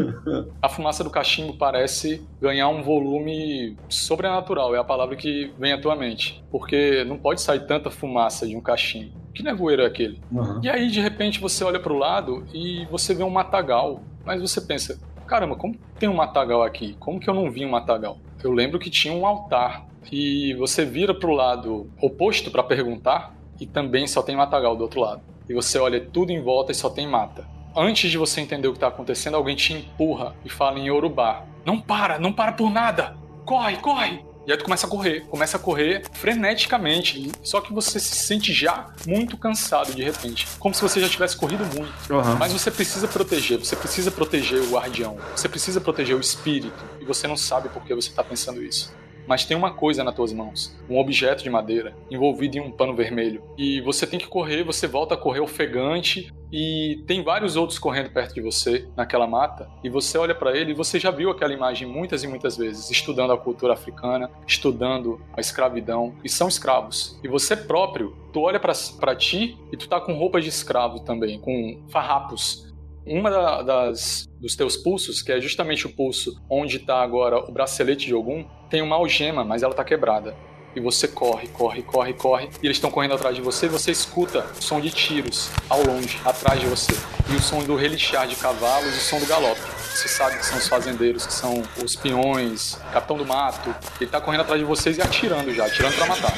A 0.60 0.68
fumaça 0.68 0.93
do 1.02 1.10
cachimbo 1.10 1.56
parece 1.56 2.22
ganhar 2.40 2.68
um 2.68 2.82
volume 2.82 3.76
sobrenatural, 3.88 4.74
é 4.74 4.78
a 4.78 4.84
palavra 4.84 5.16
que 5.16 5.50
vem 5.58 5.72
à 5.72 5.80
tua 5.80 5.96
mente. 5.96 6.44
Porque 6.50 7.02
não 7.04 7.16
pode 7.16 7.40
sair 7.40 7.66
tanta 7.66 7.90
fumaça 7.90 8.46
de 8.46 8.56
um 8.56 8.60
cachimbo. 8.60 9.12
Que 9.34 9.42
nevoeiro 9.42 9.82
é 9.82 9.86
aquele? 9.86 10.20
Aham. 10.32 10.60
E 10.62 10.68
aí, 10.68 10.88
de 10.88 11.00
repente, 11.00 11.40
você 11.40 11.64
olha 11.64 11.80
para 11.80 11.92
o 11.92 11.98
lado 11.98 12.46
e 12.54 12.86
você 12.86 13.14
vê 13.14 13.24
um 13.24 13.30
matagal. 13.30 14.00
Mas 14.24 14.40
você 14.40 14.60
pensa, 14.60 15.00
caramba, 15.26 15.56
como 15.56 15.76
tem 15.98 16.08
um 16.08 16.14
matagal 16.14 16.62
aqui? 16.62 16.94
Como 17.00 17.18
que 17.18 17.28
eu 17.28 17.34
não 17.34 17.50
vi 17.50 17.64
um 17.64 17.70
matagal? 17.70 18.18
Eu 18.42 18.52
lembro 18.52 18.78
que 18.78 18.90
tinha 18.90 19.12
um 19.12 19.26
altar. 19.26 19.86
E 20.12 20.54
você 20.54 20.84
vira 20.84 21.14
para 21.14 21.30
o 21.30 21.34
lado 21.34 21.90
oposto 22.00 22.50
para 22.50 22.62
perguntar 22.62 23.34
e 23.58 23.66
também 23.66 24.06
só 24.06 24.22
tem 24.22 24.36
matagal 24.36 24.76
do 24.76 24.82
outro 24.82 25.00
lado. 25.00 25.22
E 25.48 25.54
você 25.54 25.78
olha 25.78 26.00
tudo 26.00 26.30
em 26.30 26.42
volta 26.42 26.70
e 26.72 26.74
só 26.74 26.88
tem 26.88 27.06
mata. 27.06 27.46
Antes 27.76 28.10
de 28.10 28.16
você 28.16 28.40
entender 28.40 28.68
o 28.68 28.72
que 28.72 28.76
está 28.76 28.86
acontecendo, 28.86 29.36
alguém 29.36 29.56
te 29.56 29.72
empurra 29.72 30.34
e 30.44 30.48
fala 30.48 30.78
em 30.78 30.86
Yorubá: 30.86 31.44
Não 31.64 31.80
para, 31.80 32.18
não 32.18 32.32
para 32.32 32.52
por 32.52 32.70
nada! 32.70 33.16
Corre, 33.44 33.76
corre! 33.78 34.24
E 34.46 34.52
aí 34.52 34.58
tu 34.58 34.64
começa 34.64 34.86
a 34.86 34.90
correr, 34.90 35.22
começa 35.26 35.56
a 35.56 35.60
correr 35.60 36.02
freneticamente, 36.12 37.32
só 37.42 37.62
que 37.62 37.72
você 37.72 37.98
se 37.98 38.14
sente 38.14 38.52
já 38.52 38.92
muito 39.06 39.38
cansado 39.38 39.94
de 39.94 40.02
repente, 40.02 40.46
como 40.58 40.74
se 40.74 40.82
você 40.82 41.00
já 41.00 41.08
tivesse 41.08 41.34
corrido 41.34 41.64
muito. 41.64 41.92
Aham. 42.14 42.36
Mas 42.38 42.52
você 42.52 42.70
precisa 42.70 43.08
proteger, 43.08 43.58
você 43.58 43.74
precisa 43.74 44.10
proteger 44.10 44.60
o 44.60 44.70
guardião, 44.70 45.16
você 45.34 45.48
precisa 45.48 45.80
proteger 45.80 46.14
o 46.14 46.20
espírito, 46.20 46.84
e 47.00 47.06
você 47.06 47.26
não 47.26 47.38
sabe 47.38 47.70
por 47.70 47.82
que 47.84 47.94
você 47.94 48.10
está 48.10 48.22
pensando 48.22 48.62
isso. 48.62 48.92
Mas 49.26 49.44
tem 49.44 49.56
uma 49.56 49.72
coisa 49.72 50.04
nas 50.04 50.14
tuas 50.14 50.32
mãos, 50.32 50.76
um 50.88 50.98
objeto 50.98 51.42
de 51.42 51.50
madeira 51.50 51.96
envolvido 52.10 52.58
em 52.58 52.60
um 52.60 52.70
pano 52.70 52.94
vermelho. 52.94 53.42
E 53.56 53.80
você 53.80 54.06
tem 54.06 54.18
que 54.18 54.26
correr, 54.26 54.62
você 54.62 54.86
volta 54.86 55.14
a 55.14 55.18
correr 55.18 55.40
ofegante 55.40 56.32
e 56.52 57.02
tem 57.06 57.22
vários 57.22 57.56
outros 57.56 57.78
correndo 57.78 58.10
perto 58.10 58.34
de 58.34 58.40
você 58.40 58.88
naquela 58.96 59.26
mata. 59.26 59.68
E 59.82 59.88
você 59.88 60.16
olha 60.16 60.34
para 60.34 60.56
ele 60.56 60.70
e 60.70 60.74
você 60.74 61.00
já 61.00 61.10
viu 61.10 61.30
aquela 61.30 61.52
imagem 61.52 61.88
muitas 61.88 62.22
e 62.22 62.28
muitas 62.28 62.56
vezes, 62.56 62.90
estudando 62.90 63.32
a 63.32 63.38
cultura 63.38 63.72
africana, 63.72 64.30
estudando 64.46 65.20
a 65.36 65.40
escravidão 65.40 66.14
e 66.22 66.28
são 66.28 66.46
escravos. 66.46 67.18
E 67.24 67.28
você 67.28 67.56
próprio, 67.56 68.16
tu 68.32 68.40
olha 68.40 68.60
para 68.60 69.16
ti 69.16 69.58
e 69.72 69.76
tu 69.76 69.88
tá 69.88 70.00
com 70.00 70.14
roupa 70.14 70.40
de 70.40 70.48
escravo 70.48 71.00
também, 71.00 71.40
com 71.40 71.80
farrapos 71.88 72.73
uma 73.06 73.30
da- 73.30 73.62
das 73.62 74.28
dos 74.40 74.54
teus 74.54 74.76
pulsos, 74.76 75.22
que 75.22 75.32
é 75.32 75.40
justamente 75.40 75.86
o 75.86 75.90
pulso 75.90 76.38
onde 76.50 76.76
está 76.76 77.02
agora 77.02 77.38
o 77.38 77.50
bracelete 77.50 78.06
de 78.06 78.14
Ogum, 78.14 78.44
tem 78.68 78.82
uma 78.82 78.96
algema, 78.96 79.42
mas 79.44 79.62
ela 79.62 79.72
está 79.72 79.82
quebrada. 79.84 80.36
E 80.76 80.80
você 80.80 81.06
corre, 81.06 81.46
corre, 81.48 81.82
corre, 81.82 82.12
corre, 82.12 82.48
e 82.60 82.66
eles 82.66 82.76
estão 82.76 82.90
correndo 82.90 83.14
atrás 83.14 83.36
de 83.36 83.40
você, 83.40 83.66
e 83.66 83.68
você 83.68 83.92
escuta 83.92 84.44
o 84.58 84.62
som 84.62 84.80
de 84.80 84.90
tiros 84.90 85.48
ao 85.70 85.80
longe, 85.86 86.18
atrás 86.24 86.58
de 86.60 86.66
você. 86.66 86.92
E 87.32 87.36
o 87.36 87.40
som 87.40 87.62
do 87.62 87.76
relixar 87.76 88.26
de 88.26 88.34
cavalos 88.36 88.92
e 88.92 88.98
o 88.98 89.00
som 89.00 89.18
do 89.20 89.26
galope. 89.26 89.60
Você 89.60 90.08
sabe 90.08 90.36
que 90.36 90.44
são 90.44 90.58
os 90.58 90.66
fazendeiros, 90.68 91.24
que 91.24 91.32
são 91.32 91.62
os 91.82 91.94
peões, 91.94 92.74
capitão 92.92 93.16
do 93.16 93.24
mato. 93.24 93.74
Ele 94.00 94.10
tá 94.10 94.20
correndo 94.20 94.40
atrás 94.40 94.60
de 94.60 94.66
vocês 94.66 94.98
e 94.98 95.00
atirando 95.00 95.54
já, 95.54 95.66
atirando 95.66 95.94
para 95.94 96.06
matar. 96.06 96.34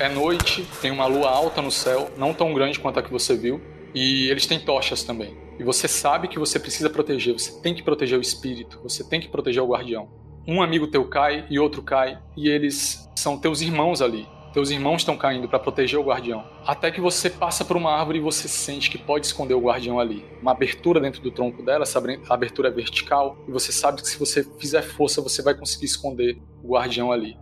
É 0.00 0.08
noite, 0.08 0.66
tem 0.80 0.90
uma 0.90 1.04
lua 1.06 1.28
alta 1.28 1.60
no 1.60 1.70
céu, 1.70 2.10
não 2.16 2.32
tão 2.32 2.54
grande 2.54 2.80
quanto 2.80 2.98
a 2.98 3.02
que 3.02 3.12
você 3.12 3.36
viu, 3.36 3.60
e 3.94 4.28
eles 4.30 4.46
têm 4.46 4.58
tochas 4.58 5.02
também. 5.04 5.36
E 5.58 5.64
você 5.64 5.88
sabe 5.88 6.28
que 6.28 6.38
você 6.38 6.58
precisa 6.58 6.90
proteger, 6.90 7.32
você 7.32 7.60
tem 7.60 7.74
que 7.74 7.82
proteger 7.82 8.18
o 8.18 8.22
espírito, 8.22 8.80
você 8.82 9.02
tem 9.08 9.20
que 9.20 9.28
proteger 9.28 9.62
o 9.62 9.68
guardião. 9.68 10.08
Um 10.46 10.62
amigo 10.62 10.86
teu 10.86 11.08
cai 11.08 11.46
e 11.50 11.58
outro 11.58 11.82
cai, 11.82 12.22
e 12.36 12.48
eles 12.48 13.10
são 13.16 13.38
teus 13.38 13.60
irmãos 13.60 14.00
ali. 14.00 14.28
Teus 14.52 14.70
irmãos 14.70 15.02
estão 15.02 15.18
caindo 15.18 15.48
para 15.48 15.58
proteger 15.58 15.98
o 15.98 16.04
guardião. 16.04 16.42
Até 16.64 16.90
que 16.90 17.00
você 17.00 17.28
passa 17.28 17.64
por 17.64 17.76
uma 17.76 17.92
árvore 17.92 18.18
e 18.18 18.22
você 18.22 18.48
sente 18.48 18.88
que 18.88 18.96
pode 18.96 19.26
esconder 19.26 19.52
o 19.54 19.60
guardião 19.60 20.00
ali. 20.00 20.24
Uma 20.40 20.52
abertura 20.52 21.00
dentro 21.00 21.20
do 21.20 21.30
tronco 21.30 21.62
dela, 21.62 21.82
essa 21.82 22.02
abertura 22.30 22.68
é 22.68 22.72
vertical, 22.72 23.36
e 23.46 23.50
você 23.50 23.70
sabe 23.70 24.00
que 24.00 24.08
se 24.08 24.18
você 24.18 24.44
fizer 24.58 24.82
força, 24.82 25.20
você 25.20 25.42
vai 25.42 25.54
conseguir 25.54 25.86
esconder 25.86 26.38
o 26.62 26.68
guardião 26.68 27.12
ali. 27.12 27.36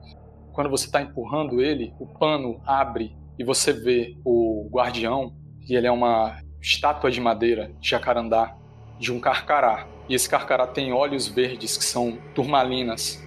Quando 0.53 0.71
você 0.71 0.87
está 0.87 1.03
empurrando 1.03 1.61
ele, 1.61 1.93
o 2.01 2.07
pano 2.07 2.61
abre 2.65 3.17
e 3.39 3.45
você 3.45 3.73
vê 3.73 4.17
o 4.25 4.69
guardião, 4.73 5.37
e 5.69 5.77
ele 5.77 5.87
é 5.87 5.93
uma 5.93 6.41
estátua 6.65 7.11
de 7.11 7.21
madeira, 7.21 7.71
de 7.79 7.91
jacarandá, 7.91 8.57
de 8.99 9.13
um 9.13 9.21
carcará. 9.21 9.87
E 10.09 10.15
esse 10.15 10.27
carcará 10.27 10.67
tem 10.67 10.95
olhos 10.95 11.29
verdes 11.29 11.77
que 11.77 11.85
são 11.85 12.19
turmalinas. 12.35 13.23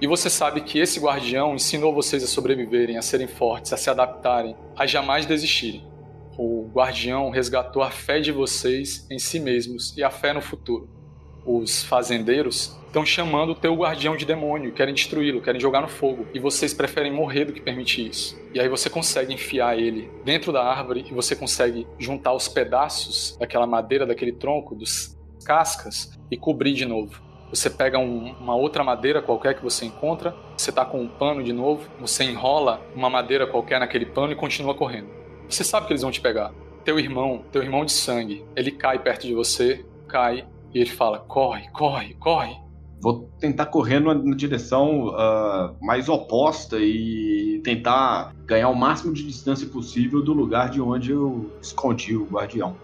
E 0.00 0.06
você 0.06 0.30
sabe 0.30 0.60
que 0.60 0.78
esse 0.78 1.00
guardião 1.00 1.54
ensinou 1.54 1.92
vocês 1.92 2.22
a 2.22 2.28
sobreviverem, 2.28 2.96
a 2.96 3.02
serem 3.02 3.26
fortes, 3.26 3.72
a 3.72 3.76
se 3.76 3.90
adaptarem, 3.90 4.56
a 4.76 4.86
jamais 4.86 5.26
desistirem. 5.26 5.84
O 6.38 6.70
guardião 6.72 7.28
resgatou 7.28 7.82
a 7.82 7.90
fé 7.90 8.20
de 8.20 8.30
vocês 8.30 9.04
em 9.10 9.18
si 9.18 9.40
mesmos 9.40 9.94
e 9.96 10.04
a 10.04 10.10
fé 10.10 10.32
no 10.32 10.40
futuro. 10.40 10.88
Os 11.44 11.82
fazendeiros 11.82 12.79
estão 12.90 13.06
chamando 13.06 13.50
o 13.50 13.54
teu 13.54 13.74
guardião 13.74 14.16
de 14.16 14.26
demônio, 14.26 14.72
querem 14.72 14.92
destruí-lo, 14.92 15.40
querem 15.40 15.60
jogar 15.60 15.80
no 15.80 15.88
fogo, 15.88 16.26
e 16.34 16.40
vocês 16.40 16.74
preferem 16.74 17.12
morrer 17.12 17.44
do 17.44 17.52
que 17.52 17.60
permitir 17.60 18.08
isso. 18.08 18.38
E 18.52 18.60
aí 18.60 18.68
você 18.68 18.90
consegue 18.90 19.32
enfiar 19.32 19.78
ele 19.78 20.10
dentro 20.24 20.52
da 20.52 20.62
árvore 20.62 21.06
e 21.08 21.14
você 21.14 21.36
consegue 21.36 21.86
juntar 21.98 22.34
os 22.34 22.48
pedaços 22.48 23.36
daquela 23.38 23.66
madeira, 23.66 24.04
daquele 24.04 24.32
tronco, 24.32 24.74
dos 24.74 25.16
cascas 25.44 26.18
e 26.30 26.36
cobrir 26.36 26.74
de 26.74 26.84
novo. 26.84 27.22
Você 27.50 27.70
pega 27.70 27.98
um, 27.98 28.32
uma 28.40 28.56
outra 28.56 28.82
madeira 28.82 29.22
qualquer 29.22 29.54
que 29.54 29.62
você 29.62 29.84
encontra, 29.84 30.34
você 30.56 30.70
tá 30.70 30.84
com 30.84 31.00
um 31.00 31.08
pano 31.08 31.42
de 31.42 31.52
novo, 31.52 31.88
você 32.00 32.24
enrola 32.24 32.80
uma 32.94 33.08
madeira 33.08 33.46
qualquer 33.46 33.78
naquele 33.78 34.06
pano 34.06 34.32
e 34.32 34.36
continua 34.36 34.74
correndo. 34.74 35.08
Você 35.48 35.64
sabe 35.64 35.86
que 35.86 35.92
eles 35.92 36.02
vão 36.02 36.10
te 36.10 36.20
pegar. 36.20 36.52
Teu 36.84 36.98
irmão, 36.98 37.44
teu 37.52 37.62
irmão 37.62 37.84
de 37.84 37.92
sangue, 37.92 38.44
ele 38.56 38.70
cai 38.70 38.98
perto 38.98 39.26
de 39.26 39.34
você, 39.34 39.84
cai 40.08 40.46
e 40.74 40.80
ele 40.80 40.90
fala: 40.90 41.18
corre, 41.18 41.68
corre, 41.70 42.14
corre. 42.14 42.69
Vou 43.00 43.30
tentar 43.38 43.66
correr 43.66 43.98
na 43.98 44.14
direção 44.34 45.08
uh, 45.08 45.74
mais 45.80 46.08
oposta 46.08 46.78
e 46.78 47.60
tentar 47.64 48.34
ganhar 48.44 48.68
o 48.68 48.74
máximo 48.74 49.14
de 49.14 49.26
distância 49.26 49.66
possível 49.66 50.22
do 50.22 50.34
lugar 50.34 50.68
de 50.68 50.80
onde 50.80 51.12
eu 51.12 51.50
escondi 51.62 52.14
o 52.14 52.26
guardião. 52.26 52.76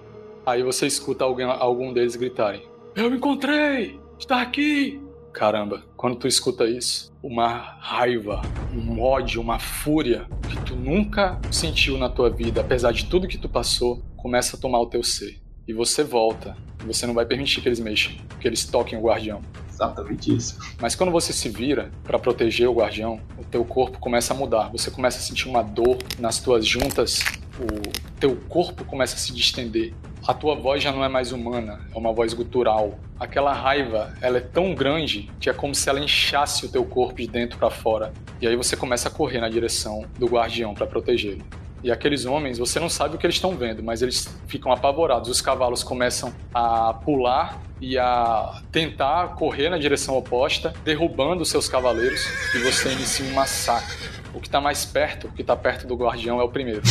Aí 0.47 0.63
você 0.63 0.87
escuta 0.87 1.25
alguém, 1.25 1.45
algum 1.45 1.93
deles 1.93 2.17
gritarem: 2.17 2.63
Eu 2.95 3.15
encontrei! 3.15 4.01
Está 4.19 4.41
aqui! 4.41 5.01
Caramba, 5.33 5.83
quando 5.99 6.17
tu 6.17 6.27
escuta 6.27 6.65
isso, 6.65 7.13
uma 7.23 7.59
raiva, 7.79 8.41
um 8.73 9.03
ódio, 9.03 9.39
uma 9.39 9.59
fúria 9.59 10.27
que 10.49 10.57
tu 10.65 10.75
nunca 10.75 11.39
sentiu 11.51 11.99
na 11.99 12.09
tua 12.09 12.31
vida, 12.31 12.63
apesar 12.63 12.91
de 12.93 13.05
tudo 13.05 13.29
que 13.29 13.37
tu 13.37 13.47
passou, 13.47 14.03
começa 14.17 14.57
a 14.57 14.59
tomar 14.59 14.81
o 14.81 14.87
teu 14.87 15.03
ser. 15.03 15.39
E 15.69 15.75
você 15.75 16.03
volta. 16.03 16.57
Você 16.87 17.07
não 17.07 17.13
vai 17.13 17.27
permitir 17.27 17.61
que 17.61 17.69
eles 17.69 17.81
mexam, 17.81 18.15
que 18.41 18.49
eles 18.49 18.65
toquem 18.65 18.99
o 18.99 19.03
guardião. 19.03 19.43
Exatamente 19.77 20.35
isso. 20.35 20.59
Mas 20.81 20.95
quando 20.95 21.13
você 21.13 21.33
se 21.33 21.49
vira 21.49 21.91
para 22.03 22.19
proteger 22.19 22.69
o 22.69 22.73
guardião, 22.73 23.21
o 23.39 23.45
teu 23.45 23.65
corpo 23.65 23.99
começa 23.99 24.33
a 24.33 24.37
mudar. 24.37 24.71
Você 24.73 24.91
começa 24.91 25.19
a 25.19 25.21
sentir 25.21 25.49
uma 25.49 25.63
dor 25.63 25.99
nas 26.19 26.39
tuas 26.39 26.67
juntas, 26.67 27.23
o 27.61 28.19
teu 28.19 28.37
corpo 28.49 28.85
começa 28.85 29.15
a 29.15 29.19
se 29.19 29.33
distender 29.33 29.95
a 30.27 30.35
tua 30.35 30.57
voz 30.57 30.83
já 30.83 30.91
não 30.91 31.05
é 31.05 31.09
mais 31.09 31.31
humana, 31.31 31.81
é 31.95 31.97
uma 31.97 32.13
voz 32.13 32.35
gutural. 32.35 32.99
Aquela 33.19 33.53
raiva, 33.53 34.13
ela 34.21 34.39
é 34.39 34.41
tão 34.41 34.75
grande 34.75 35.31
que 35.39 35.49
é 35.49 35.53
como 35.53 35.73
se 35.73 35.89
ela 35.89 36.01
inchasse 36.01 36.67
o 36.67 36.69
teu 36.69 36.85
corpo 36.85 37.17
de 37.17 37.29
dentro 37.29 37.57
para 37.57 37.71
fora. 37.71 38.13
E 38.41 38.47
aí 38.47 38.57
você 38.57 38.77
começa 38.77 39.09
a 39.09 39.11
correr 39.11 39.41
na 39.41 39.49
direção 39.49 40.05
do 40.19 40.27
guardião 40.27 40.75
para 40.75 40.85
protegê-lo. 40.85 41.45
E 41.83 41.91
aqueles 41.91 42.25
homens, 42.25 42.59
você 42.59 42.81
não 42.81 42.89
sabe 42.89 43.15
o 43.15 43.19
que 43.19 43.27
eles 43.27 43.37
estão 43.37 43.57
vendo, 43.57 43.83
mas 43.83 44.03
eles 44.03 44.29
ficam 44.47 44.73
apavorados. 44.73 45.29
Os 45.29 45.41
cavalos 45.41 45.83
começam 45.83 46.33
a 46.53 46.95
pular 46.95 47.61
e 47.81 47.99
a 47.99 48.63
tentar 48.73 49.35
correr 49.35 49.69
na 49.69 49.79
direção 49.79 50.17
oposta, 50.17 50.73
derrubando 50.85 51.45
seus 51.45 51.69
cavaleiros, 51.69 52.27
e 52.55 52.59
você 52.59 52.91
inicia 52.93 53.27
um 53.27 53.35
massacre. 53.35 53.97
O 54.35 54.41
que 54.41 54.49
está 54.49 54.61
mais 54.61 54.85
perto, 54.85 55.29
o 55.29 55.33
que 55.33 55.43
está 55.43 55.57
perto 55.57 55.87
do 55.87 55.95
guardião 55.95 56.41
é 56.41 56.45
o 56.45 56.49
primeiro 56.49 56.83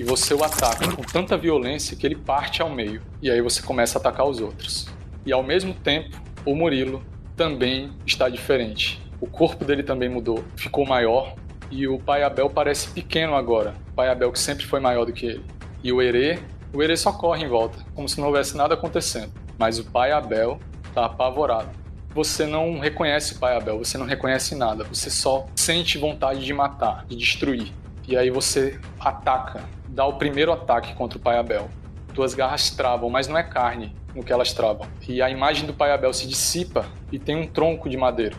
e 0.00 0.02
você 0.02 0.32
o 0.32 0.42
ataca 0.42 0.90
com 0.96 1.02
tanta 1.02 1.36
violência 1.36 1.94
que 1.94 2.06
ele 2.06 2.16
parte 2.16 2.62
ao 2.62 2.70
meio. 2.70 3.02
E 3.20 3.30
aí 3.30 3.42
você 3.42 3.60
começa 3.60 3.98
a 3.98 4.00
atacar 4.00 4.26
os 4.26 4.40
outros. 4.40 4.88
E 5.26 5.32
ao 5.32 5.42
mesmo 5.42 5.74
tempo, 5.74 6.18
o 6.46 6.54
Murilo 6.54 7.04
também 7.36 7.92
está 8.06 8.26
diferente. 8.30 8.98
O 9.20 9.26
corpo 9.26 9.62
dele 9.62 9.82
também 9.82 10.08
mudou, 10.08 10.42
ficou 10.56 10.86
maior 10.86 11.34
e 11.70 11.86
o 11.86 11.98
pai 11.98 12.22
Abel 12.22 12.50
parece 12.50 12.90
pequeno 12.90 13.34
agora. 13.34 13.74
O 13.90 13.94
pai 13.94 14.08
Abel 14.08 14.32
que 14.32 14.38
sempre 14.38 14.66
foi 14.66 14.80
maior 14.80 15.04
do 15.04 15.12
que 15.12 15.26
ele. 15.26 15.44
E 15.82 15.92
o 15.92 16.02
Herê, 16.02 16.38
o 16.72 16.82
Herê 16.82 16.96
só 16.96 17.12
corre 17.12 17.44
em 17.44 17.48
volta, 17.48 17.78
como 17.94 18.08
se 18.08 18.20
não 18.20 18.26
houvesse 18.26 18.56
nada 18.56 18.74
acontecendo. 18.74 19.32
Mas 19.58 19.78
o 19.78 19.84
pai 19.84 20.12
Abel 20.12 20.58
está 20.88 21.06
apavorado. 21.06 21.70
Você 22.14 22.46
não 22.46 22.78
reconhece 22.78 23.34
o 23.34 23.38
pai 23.38 23.56
Abel, 23.56 23.78
você 23.78 23.96
não 23.96 24.06
reconhece 24.06 24.54
nada, 24.54 24.82
você 24.84 25.08
só 25.08 25.46
sente 25.54 25.96
vontade 25.96 26.44
de 26.44 26.52
matar, 26.52 27.06
de 27.06 27.16
destruir. 27.16 27.72
E 28.08 28.16
aí 28.16 28.30
você 28.30 28.80
ataca 28.98 29.62
dá 29.90 30.06
o 30.06 30.14
primeiro 30.14 30.52
ataque 30.52 30.94
contra 30.94 31.18
o 31.18 31.20
pai 31.20 31.36
Abel. 31.36 31.68
Tuas 32.14 32.34
garras 32.34 32.70
travam, 32.70 33.10
mas 33.10 33.28
não 33.28 33.36
é 33.36 33.42
carne 33.42 33.94
no 34.14 34.22
que 34.22 34.32
elas 34.32 34.52
travam. 34.52 34.86
E 35.06 35.20
a 35.20 35.28
imagem 35.28 35.66
do 35.66 35.74
pai 35.74 35.92
Abel 35.92 36.12
se 36.12 36.26
dissipa 36.26 36.86
e 37.12 37.18
tem 37.18 37.36
um 37.36 37.46
tronco 37.46 37.88
de 37.88 37.96
madeira. 37.96 38.36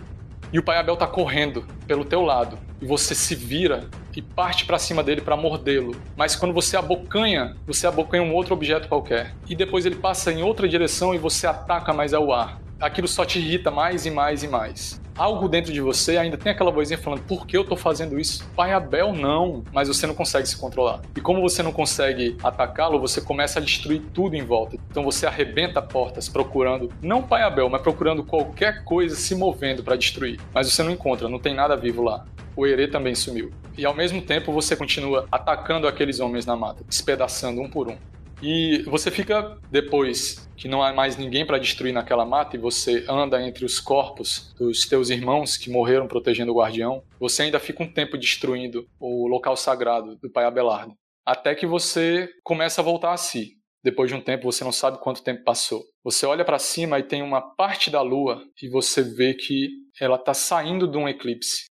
E 0.51 0.59
o 0.59 0.63
pai 0.63 0.77
Abel 0.77 0.97
tá 0.97 1.07
correndo 1.07 1.65
pelo 1.87 2.03
teu 2.03 2.21
lado 2.21 2.57
e 2.81 2.85
você 2.85 3.13
se 3.13 3.35
vira 3.35 3.89
e 4.15 4.21
parte 4.21 4.65
para 4.65 4.79
cima 4.79 5.03
dele 5.03 5.21
para 5.21 5.37
mordê-lo. 5.37 5.95
Mas 6.17 6.35
quando 6.35 6.53
você 6.53 6.75
abocanha, 6.75 7.55
você 7.67 7.85
abocanha 7.85 8.23
um 8.23 8.33
outro 8.33 8.53
objeto 8.53 8.87
qualquer. 8.87 9.33
E 9.47 9.55
depois 9.55 9.85
ele 9.85 9.95
passa 9.95 10.31
em 10.31 10.41
outra 10.41 10.67
direção 10.67 11.13
e 11.13 11.17
você 11.17 11.45
ataca 11.45 11.93
mais 11.93 12.13
ao 12.13 12.31
ar. 12.31 12.59
Aquilo 12.79 13.07
só 13.07 13.23
te 13.23 13.39
irrita 13.39 13.69
mais 13.69 14.05
e 14.05 14.11
mais 14.11 14.43
e 14.43 14.47
mais 14.47 15.00
algo 15.17 15.47
dentro 15.47 15.71
de 15.71 15.81
você 15.81 16.17
ainda 16.17 16.37
tem 16.37 16.51
aquela 16.51 16.71
vozinha 16.71 16.97
falando: 16.97 17.21
por 17.23 17.45
que 17.45 17.57
eu 17.57 17.63
tô 17.63 17.75
fazendo 17.75 18.19
isso? 18.19 18.47
Pai 18.55 18.73
Abel, 18.73 19.13
não. 19.13 19.63
Mas 19.71 19.87
você 19.87 20.07
não 20.07 20.13
consegue 20.13 20.47
se 20.47 20.57
controlar. 20.57 21.01
E 21.15 21.21
como 21.21 21.41
você 21.41 21.61
não 21.63 21.71
consegue 21.71 22.37
atacá-lo, 22.43 22.99
você 22.99 23.21
começa 23.21 23.59
a 23.59 23.61
destruir 23.61 24.01
tudo 24.13 24.35
em 24.35 24.43
volta. 24.43 24.77
Então 24.89 25.03
você 25.03 25.25
arrebenta 25.25 25.81
portas 25.81 26.27
procurando, 26.29 26.91
não 27.01 27.21
Pai 27.21 27.43
Abel, 27.43 27.69
mas 27.69 27.81
procurando 27.81 28.23
qualquer 28.23 28.83
coisa 28.83 29.15
se 29.15 29.35
movendo 29.35 29.83
para 29.83 29.95
destruir. 29.95 30.39
Mas 30.53 30.71
você 30.71 30.83
não 30.83 30.91
encontra, 30.91 31.29
não 31.29 31.39
tem 31.39 31.53
nada 31.53 31.75
vivo 31.75 32.01
lá. 32.01 32.25
O 32.55 32.65
Herê 32.65 32.87
também 32.87 33.15
sumiu. 33.15 33.51
E 33.77 33.85
ao 33.85 33.93
mesmo 33.93 34.21
tempo 34.21 34.51
você 34.51 34.75
continua 34.75 35.25
atacando 35.31 35.87
aqueles 35.87 36.19
homens 36.19 36.45
na 36.45 36.55
mata, 36.55 36.83
despedaçando 36.87 37.61
um 37.61 37.69
por 37.69 37.87
um. 37.87 37.95
E 38.41 38.81
você 38.87 39.11
fica 39.11 39.59
depois 39.69 40.49
que 40.57 40.67
não 40.67 40.81
há 40.81 40.91
mais 40.91 41.15
ninguém 41.15 41.45
para 41.45 41.59
destruir 41.59 41.93
naquela 41.93 42.25
mata 42.25 42.55
e 42.55 42.59
você 42.59 43.05
anda 43.07 43.39
entre 43.39 43.63
os 43.63 43.79
corpos 43.79 44.51
dos 44.57 44.87
teus 44.87 45.11
irmãos 45.11 45.57
que 45.57 45.69
morreram 45.69 46.07
protegendo 46.07 46.51
o 46.51 46.55
guardião, 46.55 47.03
você 47.19 47.43
ainda 47.43 47.59
fica 47.59 47.83
um 47.83 47.93
tempo 47.93 48.17
destruindo 48.17 48.87
o 48.99 49.27
local 49.27 49.55
sagrado 49.55 50.15
do 50.15 50.31
pai 50.31 50.45
Abelardo. 50.45 50.95
Até 51.23 51.53
que 51.53 51.67
você 51.67 52.29
começa 52.43 52.81
a 52.81 52.83
voltar 52.83 53.13
a 53.13 53.17
si. 53.17 53.57
Depois 53.83 54.09
de 54.09 54.15
um 54.15 54.21
tempo, 54.21 54.51
você 54.51 54.63
não 54.63 54.71
sabe 54.71 54.99
quanto 54.99 55.23
tempo 55.23 55.43
passou. 55.43 55.83
Você 56.03 56.25
olha 56.25 56.45
para 56.45 56.57
cima 56.57 56.97
e 56.97 57.03
tem 57.03 57.21
uma 57.21 57.41
parte 57.41 57.91
da 57.91 58.01
lua 58.01 58.43
e 58.61 58.67
você 58.69 59.03
vê 59.03 59.35
que 59.35 59.69
ela 59.99 60.15
está 60.15 60.33
saindo 60.33 60.87
de 60.87 60.97
um 60.97 61.07
eclipse. 61.07 61.65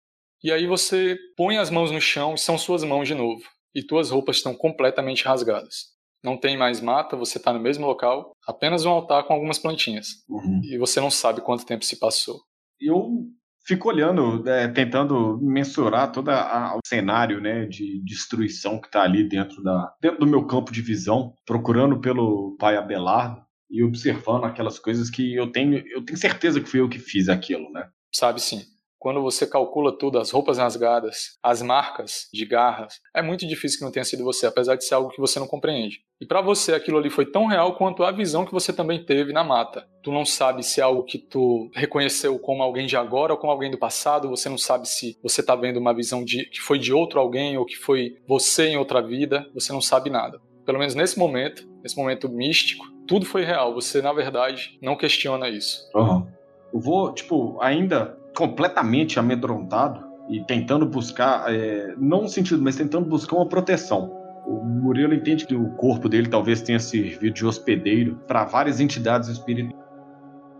E 0.43 0.51
aí 0.51 0.67
você 0.67 1.17
põe 1.37 1.59
as 1.59 1.71
mãos 1.71 1.93
no 1.93 2.01
chão 2.01 2.35
e 2.35 2.39
são 2.39 2.59
suas 2.59 2.83
mãos 2.83 3.07
de 3.07 3.15
novo. 3.15 3.43
E 3.73 3.85
tuas 3.85 4.11
roupas 4.11 4.37
estão 4.37 4.55
completamente 4.55 5.25
rasgadas 5.25 5.96
não 6.23 6.37
tem 6.37 6.57
mais 6.57 6.81
mata, 6.81 7.17
você 7.17 7.39
está 7.39 7.53
no 7.53 7.61
mesmo 7.61 7.87
local, 7.87 8.33
apenas 8.47 8.85
um 8.85 8.91
altar 8.91 9.25
com 9.25 9.33
algumas 9.33 9.59
plantinhas. 9.59 10.25
Uhum. 10.29 10.61
E 10.65 10.79
você 10.79 11.01
não 11.01 11.11
sabe 11.11 11.41
quanto 11.41 11.67
tempo 11.67 11.85
se 11.85 11.99
passou. 11.99 12.41
Eu 12.81 13.27
fico 13.67 13.89
olhando, 13.89 14.49
é, 14.49 14.69
tentando 14.69 15.39
mensurar 15.41 16.13
todo 16.13 16.31
o 16.31 16.81
cenário 16.87 17.41
né, 17.41 17.67
de 17.67 18.03
destruição 18.05 18.81
que 18.81 18.87
está 18.87 19.03
ali 19.03 19.29
dentro, 19.29 19.63
da, 19.63 19.93
dentro 20.01 20.21
do 20.21 20.27
meu 20.27 20.47
campo 20.47 20.73
de 20.73 20.83
visão, 20.83 21.35
procurando 21.45 22.01
pelo 22.01 22.57
pai 22.59 22.77
Abelardo 22.77 23.45
e 23.71 23.83
observando 23.83 24.45
aquelas 24.45 24.79
coisas 24.79 25.11
que 25.11 25.35
eu 25.35 25.51
tenho, 25.51 25.83
eu 25.89 26.05
tenho 26.05 26.19
certeza 26.19 26.61
que 26.61 26.69
fui 26.69 26.81
eu 26.81 26.89
que 26.89 26.99
fiz 26.99 27.29
aquilo, 27.29 27.71
né? 27.73 27.89
Sabe 28.13 28.41
sim 28.41 28.76
quando 29.07 29.23
você 29.23 29.47
calcula 29.47 29.97
tudo, 29.97 30.19
as 30.19 30.33
roupas 30.33 30.59
rasgadas, 30.59 31.39
as 31.41 31.63
marcas 31.63 32.29
de 32.35 32.45
garras, 32.45 32.95
é 33.15 33.23
muito 33.23 33.47
difícil 33.47 33.79
que 33.79 33.85
não 33.85 33.93
tenha 33.93 34.05
sido 34.05 34.25
você, 34.25 34.49
apesar 34.49 34.75
de 34.75 34.85
ser 34.85 34.95
algo 34.95 35.11
que 35.11 35.21
você 35.21 35.39
não 35.39 35.47
compreende. 35.47 36.01
E 36.21 36.27
para 36.27 36.41
você 36.41 36.75
aquilo 36.75 36.99
ali 36.99 37.09
foi 37.09 37.25
tão 37.25 37.47
real 37.47 37.77
quanto 37.77 38.03
a 38.03 38.11
visão 38.11 38.45
que 38.45 38.51
você 38.51 38.73
também 38.73 39.05
teve 39.05 39.33
na 39.33 39.45
mata. 39.45 39.87
Tu 40.03 40.11
não 40.11 40.25
sabe 40.25 40.65
se 40.65 40.81
é 40.81 40.83
algo 40.83 41.05
que 41.05 41.19
tu 41.19 41.71
reconheceu 41.73 42.37
como 42.41 42.65
alguém 42.65 42.89
de 42.89 42.97
agora 42.97 43.33
ou 43.33 43.39
como 43.39 43.53
alguém 43.53 43.71
do 43.71 43.79
passado, 43.79 44.29
você 44.29 44.49
não 44.49 44.59
sabe 44.59 44.89
se 44.89 45.17
você 45.23 45.41
tá 45.41 45.55
vendo 45.55 45.79
uma 45.79 45.95
visão 45.95 46.25
de 46.25 46.45
que 46.47 46.61
foi 46.61 46.77
de 46.77 46.93
outro 46.93 47.21
alguém 47.21 47.57
ou 47.57 47.65
que 47.65 47.77
foi 47.77 48.17
você 48.27 48.71
em 48.71 48.77
outra 48.77 49.01
vida, 49.01 49.49
você 49.55 49.73
não 49.73 49.81
sabe 49.81 50.11
nada. 50.11 50.41
Pelo 50.65 50.81
menos 50.81 50.97
nesse 50.97 51.17
momento, 51.17 51.65
nesse 51.81 51.97
momento 51.97 52.29
místico, 52.29 52.85
tudo 53.07 53.25
foi 53.25 53.45
real. 53.45 53.73
Você, 53.73 54.03
na 54.03 54.13
verdade, 54.13 54.77
não 54.83 54.97
questiona 54.97 55.49
isso. 55.49 55.89
Uhum. 55.95 56.27
Eu 56.75 56.81
vou, 56.81 57.15
tipo, 57.15 57.57
ainda 57.61 58.19
completamente 58.37 59.19
amedrontado 59.19 60.05
e 60.29 60.45
tentando 60.45 60.85
buscar, 60.87 61.53
é, 61.53 61.95
não 61.97 62.23
no 62.23 62.29
sentido, 62.29 62.63
mas 62.63 62.77
tentando 62.77 63.09
buscar 63.09 63.37
uma 63.37 63.49
proteção. 63.49 64.13
O 64.47 64.63
Murilo 64.63 65.15
entende 65.15 65.47
que 65.47 65.57
o 65.57 65.71
corpo 65.71 66.09
dele 66.09 66.29
talvez 66.29 66.61
tenha 66.61 66.79
servido 66.79 67.31
de 67.31 67.47
hospedeiro 67.47 68.21
para 68.29 68.45
várias 68.45 68.79
entidades 68.79 69.29
espirituais. 69.29 69.75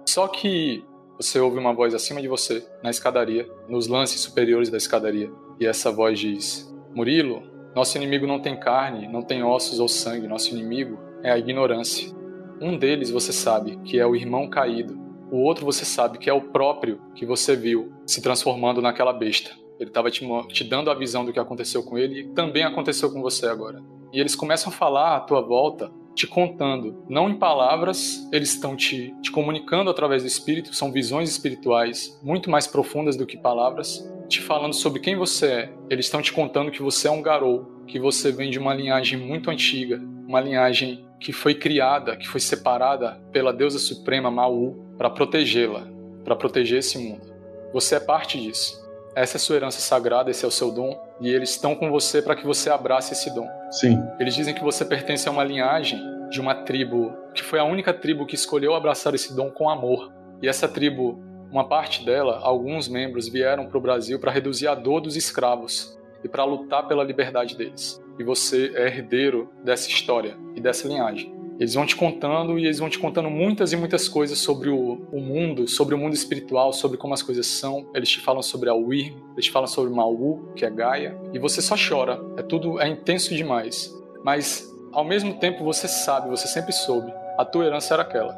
Só 0.09 0.27
que 0.27 0.85
você 1.19 1.39
ouve 1.39 1.59
uma 1.59 1.73
voz 1.73 1.95
acima 1.95 2.21
de 2.21 2.29
você, 2.29 2.67
na 2.83 2.91
escadaria, 2.91 3.49
nos 3.69 3.87
lances 3.87 4.21
superiores 4.21 4.71
da 4.71 4.77
escadaria. 4.77 5.31
E 5.61 5.67
essa 5.67 5.91
voz 5.91 6.19
diz: 6.19 6.75
Murilo, 6.95 7.43
nosso 7.75 7.97
inimigo 7.97 8.27
não 8.27 8.41
tem 8.41 8.59
carne, 8.59 9.07
não 9.07 9.23
tem 9.23 9.43
ossos 9.43 9.79
ou 9.79 9.89
sangue, 9.89 10.27
nosso 10.27 10.51
inimigo 10.55 10.99
é 11.23 11.31
a 11.31 11.39
ignorância. 11.39 12.15
Um 12.61 12.77
deles 12.79 13.11
você 13.11 13.33
sabe 13.33 13.77
que 13.85 13.99
é 13.99 14.07
o 14.07 14.17
irmão 14.17 14.49
caído 14.49 15.06
O 15.31 15.39
outro 15.39 15.65
você 15.65 15.85
sabe 15.85 16.19
que 16.19 16.31
é 16.31 16.33
o 16.33 16.41
próprio 16.41 17.01
que 17.15 17.27
você 17.27 17.57
viu 17.57 17.93
se 18.07 18.23
transformando 18.23 18.81
naquela 18.81 19.13
besta. 19.13 19.51
Ele 19.79 19.91
estava 19.91 20.11
te, 20.11 20.27
te, 20.49 20.65
dando 20.65 20.91
a 20.91 20.95
visão 20.95 21.25
do 21.25 21.33
que 21.33 21.39
aconteceu 21.39 21.83
com 21.83 21.99
ele 21.99 22.21
e 22.21 22.29
também 22.29 22.63
aconteceu 22.63 23.11
com 23.13 23.21
você 23.21 23.47
agora. 23.47 23.83
E 24.13 24.21
eles 24.21 24.35
começam 24.35 24.73
a 24.73 24.75
falar 24.75 25.17
à 25.17 25.21
tua 25.21 25.43
volta, 25.43 25.91
te 26.15 26.27
contando, 26.27 27.05
não 27.09 27.29
em 27.29 27.39
palavras, 27.39 28.27
eles 28.33 28.55
estão 28.55 28.75
te, 28.75 29.15
te 29.21 29.31
comunicando 29.31 29.91
através 29.91 30.23
do 30.23 30.29
espírito, 30.29 30.75
são 30.75 30.91
visões 30.91 31.29
espirituais 31.29 32.19
muito 32.23 32.49
mais 32.49 32.67
profundas 32.67 33.17
do 33.17 33.27
que 33.27 33.37
palavras, 33.37 34.11
te 34.27 34.41
falando 34.41 34.73
sobre 34.73 35.01
quem 35.01 35.15
você 35.15 35.47
é. 35.47 35.73
Eles 35.91 36.07
estão 36.07 36.23
te 36.23 36.33
contando 36.33 36.71
que 36.71 36.83
você 36.83 37.09
é 37.09 37.11
um 37.11 37.21
garou, 37.21 37.83
que 37.87 38.01
você 38.01 38.33
vem 38.33 38.49
de 38.49 38.59
uma 38.59 38.73
linhagem 38.73 39.19
muito 39.19 39.51
antiga, 39.51 40.01
uma 40.27 40.41
linhagem 40.41 41.05
que 41.21 41.33
foi 41.33 41.55
criada, 41.55 42.17
que 42.17 42.27
foi 42.27 42.41
separada 42.41 43.21
pela 43.31 43.53
deusa 43.53 43.79
suprema 43.79 44.31
Maú 44.31 44.86
para 44.97 45.11
protegê-la, 45.11 45.87
para 46.25 46.37
proteger 46.37 46.79
esse 46.79 46.99
mundo. 46.99 47.27
Você 47.73 47.97
é 47.97 48.01
parte 48.01 48.41
disso. 48.41 48.85
Essa 49.15 49.37
é 49.37 49.39
a 49.39 49.41
sua 49.41 49.57
herança 49.57 49.81
sagrada, 49.81 50.31
esse 50.31 50.45
é 50.45 50.49
o 50.49 50.51
seu 50.51 50.71
dom, 50.71 50.99
e 51.21 51.31
eles 51.31 51.51
estão 51.51 51.75
com 51.75 51.91
você 51.91 52.21
para 52.21 52.37
que 52.37 52.47
você 52.47 52.69
abrace 52.69 53.15
esse 53.15 53.35
dom. 53.35 53.49
Sim. 53.71 53.99
Eles 54.21 54.35
dizem 54.35 54.55
que 54.55 54.63
você 54.63 54.85
pertence 54.85 55.27
a 55.29 55.33
uma 55.33 55.43
linhagem 55.43 55.99
de 56.29 56.41
uma 56.41 56.55
tribo 56.55 57.17
que 57.35 57.43
foi 57.43 57.59
a 57.59 57.65
única 57.65 57.93
tribo 57.95 58.27
que 58.27 58.35
escolheu 58.35 58.75
abraçar 58.75 59.15
esse 59.15 59.35
dom 59.35 59.51
com 59.51 59.71
amor. 59.71 60.13
E 60.43 60.49
essa 60.49 60.69
tribo, 60.69 61.19
uma 61.51 61.69
parte 61.69 62.05
dela, 62.05 62.41
alguns 62.43 62.89
membros 62.89 63.29
vieram 63.29 63.67
para 63.67 63.79
o 63.79 63.81
Brasil 63.81 64.19
para 64.19 64.33
reduzir 64.33 64.69
a 64.69 64.75
dor 64.75 65.01
dos 65.01 65.17
escravos 65.17 65.99
e 66.25 66.29
para 66.29 66.45
lutar 66.45 66.87
pela 66.87 67.05
liberdade 67.05 67.57
deles. 67.57 68.03
E 68.19 68.25
você 68.25 68.73
é 68.75 68.87
herdeiro 68.87 69.51
dessa 69.63 69.89
história 69.89 70.37
e 70.55 70.61
dessa 70.61 70.89
linhagem. 70.89 71.36
Eles 71.59 71.75
vão 71.75 71.87
te 71.87 71.97
contando 71.97 72.59
e 72.59 72.65
eles 72.65 72.79
vão 72.79 72.89
te 72.89 72.99
contando 72.99 73.31
muitas 73.31 73.73
e 73.73 73.77
muitas 73.77 74.09
coisas 74.09 74.39
sobre 74.39 74.69
o, 74.69 75.07
o 75.11 75.21
mundo, 75.21 75.67
sobre 75.67 75.95
o 75.95 75.99
mundo 75.99 76.15
espiritual, 76.15 76.73
sobre 76.73 76.99
como 76.99 77.15
as 77.15 77.23
coisas 77.23 77.47
são. 77.47 77.91
Eles 77.95 78.11
te 78.11 78.21
falam 78.21 78.43
sobre 78.43 78.69
a 78.69 78.75
Wyrm, 78.75 79.17
eles 79.33 79.47
te 79.47 79.51
falam 79.51 79.67
sobre 79.67 79.93
Maú, 79.93 80.53
que 80.55 80.65
é 80.65 80.71
Gaia, 80.71 81.19
e 81.33 81.39
você 81.39 81.63
só 81.63 81.75
chora. 81.77 82.21
É 82.37 82.43
tudo 82.43 82.81
é 82.81 82.89
intenso 82.89 83.35
demais. 83.35 83.91
Mas 84.23 84.71
ao 84.93 85.05
mesmo 85.05 85.35
tempo 85.35 85.65
você 85.65 85.89
sabe, 85.89 86.29
você 86.29 86.47
sempre 86.47 86.73
soube, 86.73 87.13
a 87.39 87.45
tua 87.45 87.65
herança 87.65 87.95
era 87.95 88.03
aquela. 88.03 88.37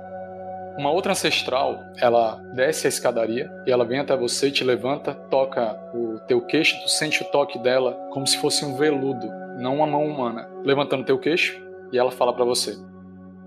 Uma 0.78 0.92
outra 0.92 1.10
ancestral, 1.10 1.76
ela 2.00 2.36
desce 2.54 2.86
a 2.86 2.88
escadaria 2.88 3.50
e 3.66 3.70
ela 3.72 3.84
vem 3.84 3.98
até 3.98 4.16
você 4.16 4.48
te 4.48 4.62
levanta, 4.62 5.12
toca 5.12 5.76
o 5.92 6.20
teu 6.28 6.40
queixo, 6.46 6.80
tu 6.82 6.88
sente 6.88 7.20
o 7.22 7.24
toque 7.26 7.58
dela 7.58 7.98
como 8.12 8.26
se 8.28 8.38
fosse 8.38 8.64
um 8.64 8.76
veludo, 8.76 9.28
não 9.58 9.76
uma 9.76 9.86
mão 9.88 10.06
humana, 10.06 10.48
levantando 10.64 11.04
teu 11.04 11.18
queixo 11.18 11.60
e 11.92 11.98
ela 11.98 12.12
fala 12.12 12.32
para 12.32 12.44
você: 12.44 12.78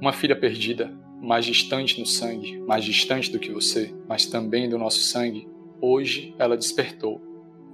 uma 0.01 0.11
filha 0.11 0.35
perdida, 0.35 0.91
mais 1.21 1.45
distante 1.45 1.99
no 1.99 2.07
sangue, 2.07 2.59
mais 2.61 2.83
distante 2.83 3.31
do 3.31 3.37
que 3.37 3.51
você, 3.51 3.93
mas 4.09 4.25
também 4.25 4.67
do 4.67 4.79
nosso 4.79 4.99
sangue, 4.99 5.47
hoje 5.79 6.33
ela 6.39 6.57
despertou. 6.57 7.21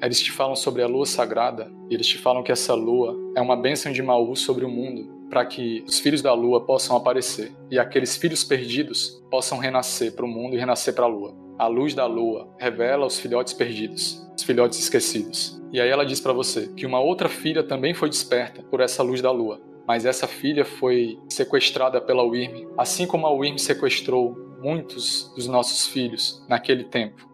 Eles 0.02 0.22
te 0.22 0.30
falam 0.30 0.56
sobre 0.56 0.84
a 0.84 0.88
lua 0.88 1.06
sagrada 1.06 1.72
e 1.90 1.96
eles 1.96 2.06
te 2.06 2.18
falam 2.18 2.44
que 2.44 2.52
essa 2.52 2.74
lua 2.74 3.18
é 3.36 3.42
uma 3.42 3.56
bênção 3.56 3.94
de 3.94 4.04
Maú 4.04 4.36
sobre 4.36 4.66
o 4.66 4.70
mundo, 4.70 5.26
para 5.30 5.46
que 5.46 5.84
os 5.88 6.00
filhos 6.00 6.22
da 6.22 6.34
lua 6.34 6.66
possam 6.66 6.98
aparecer 6.98 7.54
e 7.72 7.80
aqueles 7.80 8.18
filhos 8.18 8.44
perdidos 8.44 9.24
possam 9.32 9.58
renascer 9.58 10.14
para 10.14 10.26
o 10.26 10.30
mundo 10.30 10.56
e 10.56 10.60
renascer 10.60 10.94
para 10.94 11.06
a 11.06 11.10
lua. 11.10 11.34
A 11.58 11.68
luz 11.68 11.94
da 11.94 12.06
lua 12.06 12.54
revela 12.60 13.06
os 13.06 13.18
filhotes 13.20 13.54
perdidos, 13.54 14.22
os 14.36 14.44
filhotes 14.44 14.78
esquecidos. 14.80 15.60
E 15.72 15.80
aí 15.80 15.90
ela 15.90 16.06
diz 16.06 16.20
para 16.20 16.34
você 16.34 16.68
que 16.76 16.86
uma 16.86 17.00
outra 17.00 17.30
filha 17.30 17.64
também 17.64 17.94
foi 17.94 18.10
desperta 18.10 18.62
por 18.64 18.82
essa 18.82 19.02
luz 19.02 19.22
da 19.22 19.32
lua, 19.32 19.60
mas 19.88 20.06
essa 20.06 20.28
filha 20.28 20.66
foi 20.66 21.18
sequestrada 21.30 22.02
pela 22.02 22.24
Wyrm, 22.24 22.68
assim 22.78 23.08
como 23.08 23.26
a 23.26 23.32
Wyrm 23.32 23.58
sequestrou 23.58 24.36
muitos 24.62 25.32
dos 25.36 25.48
nossos 25.48 25.88
filhos 25.88 26.46
naquele 26.50 26.84
tempo. 26.84 27.26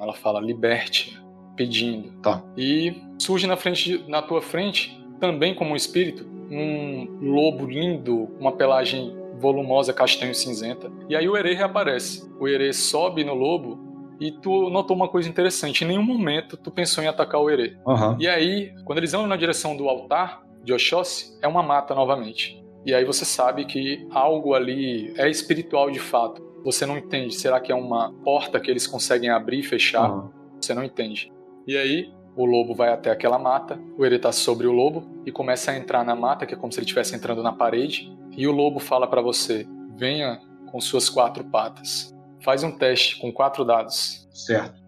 Ela 0.00 0.14
fala: 0.14 0.40
liberte, 0.40 1.20
pedindo. 1.54 2.12
Tá. 2.22 2.42
E 2.56 3.02
surge 3.18 3.46
na 3.46 3.56
frente, 3.56 4.02
na 4.08 4.22
tua 4.22 4.40
frente, 4.40 4.98
também 5.20 5.54
como 5.54 5.72
um 5.72 5.76
espírito, 5.76 6.26
um 6.50 7.18
lobo 7.20 7.66
lindo, 7.66 8.30
uma 8.40 8.52
pelagem 8.52 9.14
volumosa 9.38 9.92
castanho 9.92 10.34
cinzenta. 10.34 10.90
E 11.08 11.14
aí 11.14 11.28
o 11.28 11.36
Ere 11.36 11.54
reaparece. 11.54 12.28
O 12.40 12.48
Ere 12.48 12.72
sobe 12.72 13.22
no 13.22 13.34
lobo 13.34 13.78
e 14.20 14.32
tu 14.32 14.70
notou 14.70 14.96
uma 14.96 15.08
coisa 15.08 15.28
interessante. 15.28 15.84
Em 15.84 15.88
nenhum 15.88 16.02
momento 16.02 16.56
tu 16.56 16.70
pensou 16.70 17.04
em 17.04 17.06
atacar 17.06 17.40
o 17.40 17.50
Ere. 17.50 17.76
Uhum. 17.86 18.16
E 18.18 18.26
aí, 18.26 18.74
quando 18.84 18.98
eles 18.98 19.12
vão 19.12 19.26
na 19.26 19.36
direção 19.36 19.76
do 19.76 19.88
altar, 19.88 20.42
de 20.64 20.72
Oxóssi 20.72 21.38
é 21.42 21.48
uma 21.48 21.62
mata 21.62 21.94
novamente. 21.94 22.62
E 22.84 22.94
aí 22.94 23.04
você 23.04 23.24
sabe 23.24 23.64
que 23.64 24.06
algo 24.10 24.54
ali 24.54 25.12
é 25.16 25.28
espiritual 25.28 25.90
de 25.90 25.98
fato. 25.98 26.42
Você 26.64 26.86
não 26.86 26.96
entende. 26.96 27.34
Será 27.34 27.60
que 27.60 27.70
é 27.70 27.74
uma 27.74 28.12
porta 28.24 28.58
que 28.60 28.70
eles 28.70 28.86
conseguem 28.86 29.30
abrir 29.30 29.60
e 29.60 29.62
fechar? 29.62 30.10
Uhum. 30.10 30.30
Você 30.60 30.74
não 30.74 30.84
entende. 30.84 31.32
E 31.66 31.76
aí 31.76 32.12
o 32.36 32.44
lobo 32.44 32.74
vai 32.74 32.92
até 32.92 33.10
aquela 33.10 33.38
mata, 33.38 33.80
o 33.96 34.06
Ere 34.06 34.16
tá 34.18 34.30
sobre 34.30 34.66
o 34.66 34.72
lobo 34.72 35.04
e 35.26 35.32
começa 35.32 35.72
a 35.72 35.76
entrar 35.76 36.04
na 36.04 36.14
mata, 36.14 36.46
que 36.46 36.54
é 36.54 36.56
como 36.56 36.72
se 36.72 36.78
ele 36.78 36.84
estivesse 36.84 37.14
entrando 37.16 37.42
na 37.42 37.52
parede. 37.52 38.16
E 38.36 38.46
o 38.46 38.52
lobo 38.52 38.78
fala 38.78 39.08
para 39.08 39.20
você: 39.20 39.66
venha 39.96 40.40
com 40.70 40.80
suas 40.80 41.08
quatro 41.08 41.44
patas. 41.44 42.14
Faz 42.44 42.62
um 42.62 42.70
teste 42.70 43.18
com 43.18 43.32
quatro 43.32 43.64
dados. 43.64 44.28
Certo. 44.32 44.80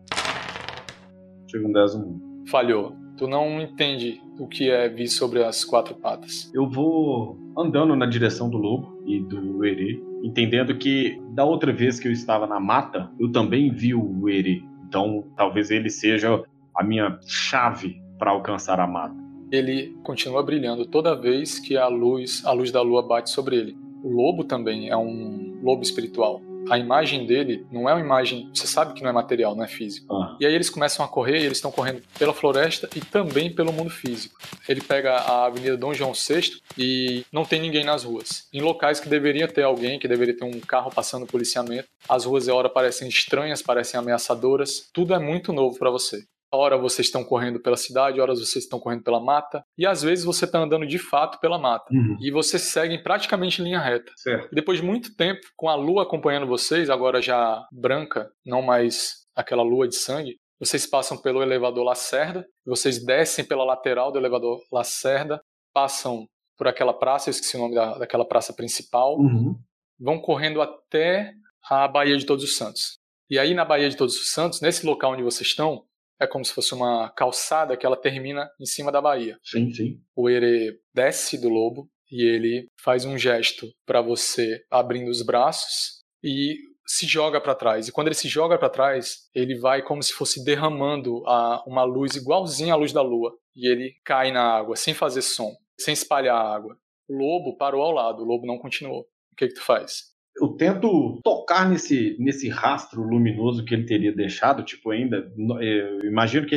Chega 1.51 1.67
um 1.67 1.73
10 1.73 1.95
um. 1.97 2.45
Falhou. 2.49 3.00
Tu 3.21 3.29
não 3.29 3.61
entende 3.61 4.19
o 4.39 4.49
que 4.49 4.71
é 4.71 4.89
vir 4.89 5.07
sobre 5.07 5.45
as 5.45 5.63
quatro 5.63 5.95
patas. 5.95 6.51
Eu 6.55 6.67
vou 6.67 7.37
andando 7.55 7.95
na 7.95 8.07
direção 8.07 8.49
do 8.49 8.57
lobo 8.57 8.99
e 9.05 9.21
do 9.21 9.63
Ere, 9.63 10.03
entendendo 10.23 10.75
que 10.79 11.21
da 11.35 11.45
outra 11.45 11.71
vez 11.71 12.01
que 12.01 12.09
eu 12.09 12.13
estava 12.13 12.47
na 12.47 12.59
mata, 12.59 13.11
eu 13.21 13.31
também 13.31 13.71
vi 13.71 13.95
o 13.95 14.27
Ere. 14.27 14.65
Então, 14.89 15.27
talvez 15.37 15.71
ele 15.71 15.91
seja 15.91 16.43
a 16.75 16.83
minha 16.83 17.19
chave 17.27 18.01
para 18.19 18.31
alcançar 18.31 18.81
a 18.81 18.87
mata. 18.87 19.15
Ele 19.53 19.95
continua 20.03 20.43
brilhando 20.43 20.87
toda 20.87 21.15
vez 21.15 21.59
que 21.59 21.77
a 21.77 21.89
luz, 21.89 22.43
a 22.47 22.53
luz 22.53 22.73
da 22.73 22.81
lua 22.81 23.07
bate 23.07 23.29
sobre 23.29 23.57
ele. 23.57 23.77
O 24.03 24.09
lobo 24.09 24.45
também 24.45 24.89
é 24.89 24.97
um 24.97 25.61
lobo 25.63 25.83
espiritual 25.83 26.41
a 26.69 26.79
imagem 26.79 27.27
dele 27.27 27.67
não 27.71 27.89
é 27.89 27.95
uma 27.95 28.05
imagem, 28.05 28.51
você 28.53 28.67
sabe 28.67 28.93
que 28.95 29.03
não 29.03 29.11
é 29.11 29.13
material, 29.13 29.55
não 29.55 29.65
é 29.65 29.69
físico. 29.69 30.15
Ah. 30.15 30.30
E 30.41 30.47
aí 30.47 30.55
eles 30.55 30.71
começam 30.71 31.05
a 31.05 31.09
correr, 31.09 31.39
e 31.39 31.45
eles 31.45 31.59
estão 31.59 31.71
correndo 31.71 32.03
pela 32.19 32.33
floresta 32.33 32.89
e 32.97 33.01
também 33.01 33.55
pelo 33.55 33.73
mundo 33.73 33.91
físico. 33.91 34.39
Ele 34.67 34.81
pega 34.81 35.17
a 35.17 35.45
Avenida 35.45 35.77
Dom 35.77 35.93
João 35.93 36.15
VI 36.15 36.61
e 36.79 37.25
não 37.31 37.45
tem 37.45 37.61
ninguém 37.61 37.85
nas 37.85 38.05
ruas. 38.05 38.49
Em 38.53 38.63
locais 38.63 38.99
que 38.99 39.09
deveria 39.09 39.47
ter 39.47 39.63
alguém, 39.63 39.99
que 39.99 40.09
deveria 40.09 40.37
ter 40.37 40.45
um 40.45 40.59
carro 40.61 40.91
passando 40.91 41.27
policiamento, 41.27 41.89
as 42.09 42.25
ruas 42.25 42.49
e 42.49 42.51
hora 42.51 42.71
parecem 42.71 43.07
estranhas, 43.09 43.61
parecem 43.61 44.01
ameaçadoras. 44.01 44.89
Tudo 44.95 45.15
é 45.15 45.19
muito 45.19 45.53
novo 45.53 45.79
para 45.79 45.91
você. 45.91 46.25
Ora 46.53 46.77
vocês 46.77 47.07
estão 47.07 47.23
correndo 47.23 47.61
pela 47.61 47.77
cidade, 47.77 48.21
ora 48.21 48.35
vocês 48.35 48.65
estão 48.65 48.81
correndo 48.81 49.05
pela 49.05 49.21
mata, 49.21 49.63
e 49.79 49.87
às 49.87 50.03
vezes 50.03 50.25
você 50.25 50.47
está 50.47 50.59
andando 50.59 50.85
de 50.85 50.99
fato 50.99 51.39
pela 51.39 51.59
mata. 51.59 51.87
Uhum. 51.93 52.17
E 52.21 52.31
vocês 52.33 52.63
seguem 52.63 53.01
praticamente 53.01 53.61
em 53.61 53.67
linha 53.67 53.79
reta. 53.79 54.11
Certo. 54.17 54.49
E 54.51 54.55
depois 54.55 54.81
de 54.81 54.85
muito 54.85 55.15
tempo, 55.15 55.41
com 55.57 55.69
a 55.69 55.77
lua 55.77 56.03
acompanhando 56.03 56.47
vocês, 56.49 56.91
agora 56.91 57.23
já 57.23 57.65
branca, 57.71 58.33
não 58.45 58.63
mais 58.63 59.21
aquela 59.41 59.63
lua 59.63 59.89
de 59.89 59.97
sangue, 59.97 60.37
vocês 60.59 60.87
passam 60.87 61.17
pelo 61.17 61.43
elevador 61.43 61.85
Lacerda, 61.85 62.47
vocês 62.67 63.05
descem 63.05 63.45
pela 63.45 63.65
lateral 63.65 64.13
do 64.13 64.19
elevador 64.19 64.61
Lacerda, 64.73 65.41
passam 65.73 66.27
por 66.57 66.69
aquela 66.69 66.93
praça, 66.93 67.29
eu 67.29 67.33
esqueci 67.33 67.57
o 67.57 67.61
nome 67.61 67.75
da, 67.75 67.97
daquela 67.99 68.27
praça 68.27 68.53
principal, 68.53 69.17
Uhum. 69.19 69.55
vão 69.99 70.21
correndo 70.21 70.61
até 70.61 71.33
a 71.69 71.89
Baía 71.89 72.17
de 72.17 72.27
Todos 72.27 72.45
os 72.45 72.57
Santos. 72.57 72.99
E 73.31 73.39
aí 73.39 73.55
na 73.55 73.65
Baía 73.65 73.89
de 73.89 73.97
Todos 73.97 74.15
os 74.17 74.31
Santos, 74.33 74.61
nesse 74.61 74.85
local 74.85 75.13
onde 75.13 75.23
vocês 75.23 75.49
estão, 75.49 75.85
é 76.21 76.27
como 76.27 76.45
se 76.45 76.53
fosse 76.53 76.75
uma 76.75 77.09
calçada 77.17 77.77
que 77.79 77.87
ela 77.87 77.97
termina 77.97 78.47
em 78.61 78.67
cima 78.67 78.93
da 78.93 79.01
baía. 79.01 79.39
Sim, 79.43 79.73
sim. 79.73 79.99
O 80.15 80.29
Ere 80.29 80.79
desce 80.95 81.39
do 81.41 81.49
lobo 81.49 81.89
e 82.11 82.23
ele 82.23 82.67
faz 82.83 83.07
um 83.07 83.17
gesto 83.17 83.67
para 83.87 84.03
você 84.03 84.63
abrindo 84.71 85.09
os 85.09 85.23
braços 85.23 86.03
e 86.23 86.57
se 86.87 87.07
joga 87.07 87.41
para 87.41 87.55
trás. 87.55 87.89
E 87.89 87.93
quando 87.93 88.09
ele 88.09 88.15
se 88.15 88.29
joga 88.29 88.59
para 88.59 88.69
trás, 88.69 89.29
ele 89.35 89.59
vai 89.59 89.83
como 89.83 90.03
se 90.03 90.13
fosse 90.13 90.45
derramando 90.45 91.23
a, 91.27 91.63
uma 91.67 91.85
luz 91.85 92.17
igualzinha 92.17 92.75
à 92.75 92.77
luz 92.77 92.93
da 92.93 93.03
lua. 93.03 93.33
E 93.55 93.71
ele 93.71 93.95
cai 94.05 94.33
na 94.33 94.43
água 94.43 94.77
sem 94.77 94.95
fazer 94.95 95.23
som, 95.23 95.53
sem 95.79 95.93
espalhar 95.93 96.37
a 96.37 96.55
água. 96.55 96.77
O 97.09 97.15
lobo 97.15 97.57
parou 97.57 97.83
ao 97.83 97.93
llado, 97.93 98.23
o 98.23 98.27
lobo 98.27 98.47
não 98.47 98.59
continuou. 98.59 99.03
O 99.33 99.37
que, 99.37 99.49
que 99.49 99.55
tu 99.55 99.63
faz? 99.63 100.11
Eu 100.41 100.57
tento 100.57 101.21
tocar 101.23 101.69
nesse, 101.69 102.17
nesse 102.19 102.49
rastro 102.49 103.03
luminoso 103.03 103.65
que 103.65 103.75
ele 103.75 103.85
teria 103.85 104.15
deixado, 104.15 104.65
tipo, 104.65 104.91
ainda. 104.91 105.31
Eu 105.61 106.01
imagino 106.05 106.47
que 106.47 106.55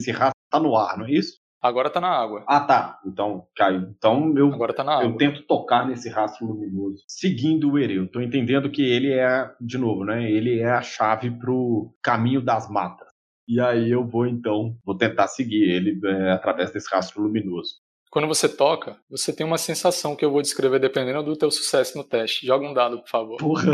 esse 0.00 0.10
rastro 0.10 0.36
tá 0.50 0.60
no 0.60 0.76
ar, 0.76 0.96
não 0.96 1.06
é 1.06 1.12
isso? 1.12 1.38
Agora 1.60 1.90
tá 1.90 2.00
na 2.00 2.10
água. 2.10 2.44
Ah, 2.46 2.60
tá. 2.60 3.00
Então, 3.04 3.46
caiu. 3.56 3.80
Então 3.96 4.32
eu, 4.36 4.52
Agora 4.52 4.72
tá 4.74 4.84
na 4.84 5.02
eu 5.02 5.08
água. 5.08 5.18
tento 5.18 5.42
tocar 5.46 5.86
nesse 5.86 6.08
rastro 6.08 6.46
luminoso, 6.46 7.02
seguindo 7.08 7.70
o 7.72 7.78
Ere. 7.78 7.96
Eu 7.96 8.08
tô 8.08 8.20
entendendo 8.20 8.70
que 8.70 8.82
ele 8.82 9.12
é, 9.12 9.50
de 9.60 9.78
novo, 9.78 10.04
né? 10.04 10.30
Ele 10.30 10.60
é 10.60 10.70
a 10.70 10.82
chave 10.82 11.30
pro 11.30 11.92
caminho 12.02 12.40
das 12.40 12.70
matas. 12.70 13.08
E 13.48 13.60
aí 13.60 13.90
eu 13.90 14.04
vou, 14.06 14.26
então, 14.26 14.76
vou 14.84 14.96
tentar 14.96 15.28
seguir 15.28 15.62
ele 15.70 16.00
é, 16.04 16.32
através 16.32 16.70
desse 16.72 16.92
rastro 16.94 17.22
luminoso. 17.22 17.76
Quando 18.10 18.28
você 18.28 18.48
toca, 18.48 18.96
você 19.10 19.32
tem 19.32 19.44
uma 19.46 19.58
sensação 19.58 20.16
que 20.16 20.24
eu 20.24 20.30
vou 20.30 20.40
descrever 20.42 20.78
dependendo 20.78 21.22
do 21.22 21.36
teu 21.36 21.50
sucesso 21.50 21.96
no 21.98 22.04
teste. 22.04 22.46
Joga 22.46 22.66
um 22.66 22.72
dado, 22.74 23.00
por 23.00 23.08
favor. 23.08 23.36
Porra. 23.38 23.72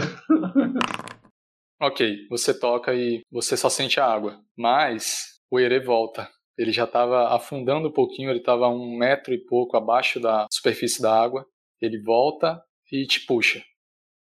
Ok, 1.81 2.27
você 2.31 2.59
toca 2.59 2.95
e 2.95 3.23
você 3.31 3.57
só 3.57 3.69
sente 3.69 3.99
a 3.99 4.07
água. 4.07 4.39
Mas 4.57 5.41
o 5.51 5.59
Ere 5.59 5.81
volta. 5.81 6.29
Ele 6.57 6.73
já 6.73 6.85
estava 6.85 7.35
afundando 7.35 7.89
um 7.89 7.93
pouquinho, 7.93 8.31
ele 8.31 8.41
estava 8.41 8.69
um 8.69 8.97
metro 8.97 9.33
e 9.33 9.39
pouco 9.39 9.77
abaixo 9.77 10.21
da 10.21 10.47
superfície 10.51 11.01
da 11.01 11.15
água. 11.15 11.47
Ele 11.81 12.01
volta 12.01 12.63
e 12.91 13.07
te 13.07 13.25
puxa. 13.25 13.63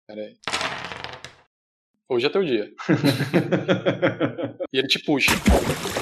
Pera 0.08 0.22
aí. 0.22 0.59
Hoje 2.12 2.26
é 2.26 2.30
teu 2.30 2.44
dia. 2.44 2.72
e 4.74 4.80
ele 4.80 4.88
te 4.88 4.98
puxa. 4.98 5.32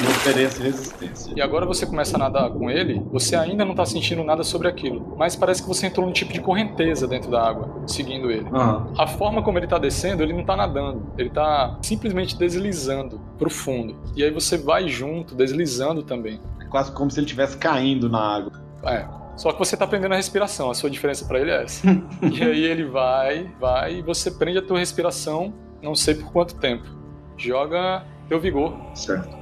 Não 0.02 0.10
oferece 0.10 0.64
resistência. 0.64 1.34
E 1.36 1.42
agora 1.42 1.66
você 1.66 1.86
começa 1.86 2.16
a 2.16 2.20
nadar 2.20 2.50
com 2.50 2.72
ele, 2.72 3.04
você 3.12 3.36
ainda 3.36 3.66
não 3.66 3.76
tá 3.76 3.86
sentindo 3.86 4.24
nada 4.24 4.42
sobre 4.42 4.70
aquilo. 4.70 5.18
Mas 5.18 5.36
parece 5.36 5.62
que 5.62 5.68
você 5.68 5.88
entrou 5.88 6.06
num 6.06 6.14
tipo 6.14 6.32
de 6.32 6.40
correnteza 6.40 7.10
dentro 7.10 7.30
da 7.30 7.46
água, 7.46 7.84
seguindo 7.86 8.32
ele. 8.32 8.48
Aham. 8.54 8.94
A 8.98 9.06
forma 9.06 9.44
como 9.44 9.60
ele 9.60 9.68
tá 9.68 9.78
descendo, 9.78 10.24
ele 10.24 10.32
não 10.32 10.46
tá 10.46 10.56
nadando. 10.56 11.12
Ele 11.18 11.30
tá 11.30 11.78
simplesmente 11.82 12.38
deslizando 12.38 13.20
pro 13.38 13.50
fundo. 13.50 14.02
E 14.16 14.24
aí 14.24 14.32
você 14.32 14.58
vai 14.58 14.88
junto, 14.88 15.36
deslizando 15.36 16.04
também. 16.04 16.40
É 16.62 16.66
quase 16.68 16.90
como 16.94 17.12
se 17.12 17.20
ele 17.20 17.26
estivesse 17.26 17.58
caindo 17.58 18.08
na 18.08 18.38
água. 18.38 18.54
É. 18.86 19.06
Só 19.36 19.52
que 19.52 19.60
você 19.60 19.76
tá 19.76 19.86
prendendo 19.86 20.14
a 20.14 20.18
respiração. 20.18 20.72
A 20.72 20.74
sua 20.74 20.90
diferença 20.90 21.26
pra 21.26 21.42
ele 21.42 21.52
é 21.52 21.64
essa. 21.64 21.86
e 22.32 22.42
aí 22.42 22.64
ele 22.64 22.86
vai, 22.86 23.52
vai, 23.60 23.96
e 23.96 24.02
você 24.02 24.32
prende 24.32 24.58
a 24.58 24.62
tua 24.62 24.80
respiração, 24.80 25.54
não 25.82 25.96
sei 25.96 26.16
por 26.16 26.32
quanto 26.32 26.56
tempo. 26.56 26.86
Joga 27.38 28.06
teu 28.28 28.40
vigor. 28.40 28.76
Certo. 28.96 29.36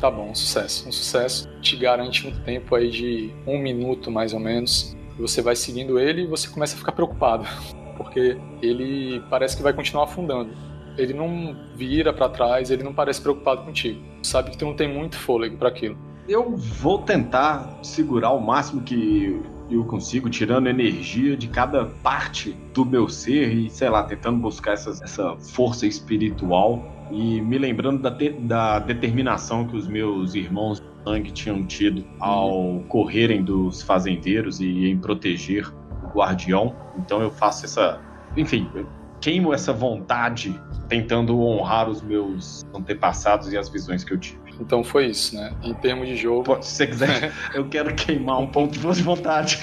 Tá 0.00 0.10
bom, 0.10 0.30
um 0.30 0.34
sucesso. 0.34 0.88
Um 0.88 0.92
sucesso 0.92 1.48
te 1.60 1.76
garante 1.76 2.26
um 2.26 2.42
tempo 2.42 2.74
aí 2.74 2.90
de 2.90 3.34
um 3.46 3.58
minuto 3.58 4.10
mais 4.10 4.32
ou 4.32 4.40
menos. 4.40 4.94
Você 5.18 5.40
vai 5.40 5.56
seguindo 5.56 5.98
ele 5.98 6.22
e 6.22 6.26
você 6.26 6.48
começa 6.48 6.74
a 6.74 6.78
ficar 6.78 6.92
preocupado, 6.92 7.46
porque 7.96 8.36
ele 8.60 9.22
parece 9.30 9.56
que 9.56 9.62
vai 9.62 9.72
continuar 9.72 10.04
afundando. 10.04 10.52
Ele 10.98 11.12
não 11.12 11.56
vira 11.74 12.12
pra 12.12 12.28
trás, 12.28 12.70
ele 12.70 12.82
não 12.82 12.92
parece 12.92 13.20
preocupado 13.20 13.62
contigo. 13.62 14.00
Sabe 14.22 14.50
que 14.50 14.58
tu 14.58 14.64
não 14.64 14.74
tem 14.74 14.88
muito 14.88 15.16
fôlego 15.16 15.56
para 15.56 15.68
aquilo. 15.68 15.96
Eu 16.28 16.56
vou 16.56 16.98
tentar 16.98 17.78
segurar 17.82 18.30
o 18.30 18.40
máximo 18.40 18.82
que 18.82 19.42
eu 19.70 19.84
consigo, 19.84 20.28
tirando 20.28 20.68
energia 20.68 21.36
de 21.36 21.48
cada 21.48 21.86
parte 21.86 22.52
do 22.74 22.84
meu 22.84 23.08
ser 23.08 23.52
e, 23.52 23.70
sei 23.70 23.88
lá, 23.88 24.02
tentando 24.02 24.38
buscar 24.38 24.72
essas- 24.72 25.00
essa 25.02 25.36
força 25.36 25.86
espiritual 25.86 26.84
e 27.10 27.40
me 27.40 27.58
lembrando 27.58 28.00
da, 28.02 28.10
te- 28.10 28.30
da 28.32 28.78
determinação 28.78 29.66
que 29.66 29.76
os 29.76 29.86
meus 29.88 30.34
irmãos 30.34 30.82
sangue 31.04 31.30
tinham 31.32 31.64
tido 31.66 32.04
ao 32.18 32.80
correrem 32.88 33.42
dos 33.44 33.82
fazendeiros 33.82 34.60
e 34.60 34.86
em 34.88 34.98
proteger 34.98 35.66
o 36.02 36.08
guardião. 36.16 36.74
Então 36.98 37.20
eu 37.22 37.30
faço 37.30 37.66
essa. 37.66 38.00
Enfim, 38.36 38.70
eu 38.74 38.86
queimo 39.20 39.52
essa 39.52 39.72
vontade 39.72 40.58
tentando 40.88 41.38
honrar 41.40 41.88
os 41.88 42.02
meus 42.02 42.62
antepassados 42.74 43.52
e 43.52 43.56
as 43.58 43.68
visões 43.68 44.02
que 44.04 44.12
eu 44.12 44.18
tive. 44.18 44.43
Então 44.60 44.82
foi 44.84 45.06
isso, 45.06 45.34
né? 45.34 45.52
Em 45.62 45.74
termos 45.74 46.06
de 46.08 46.16
jogo, 46.16 46.44
Pô, 46.44 46.62
Se 46.62 46.70
você 46.76 46.86
quiser, 46.86 47.32
eu 47.54 47.64
quero 47.68 47.94
queimar 47.94 48.38
um 48.40 48.46
ponto 48.46 48.72
de 48.78 48.84
de 48.94 49.02
vontade. 49.02 49.60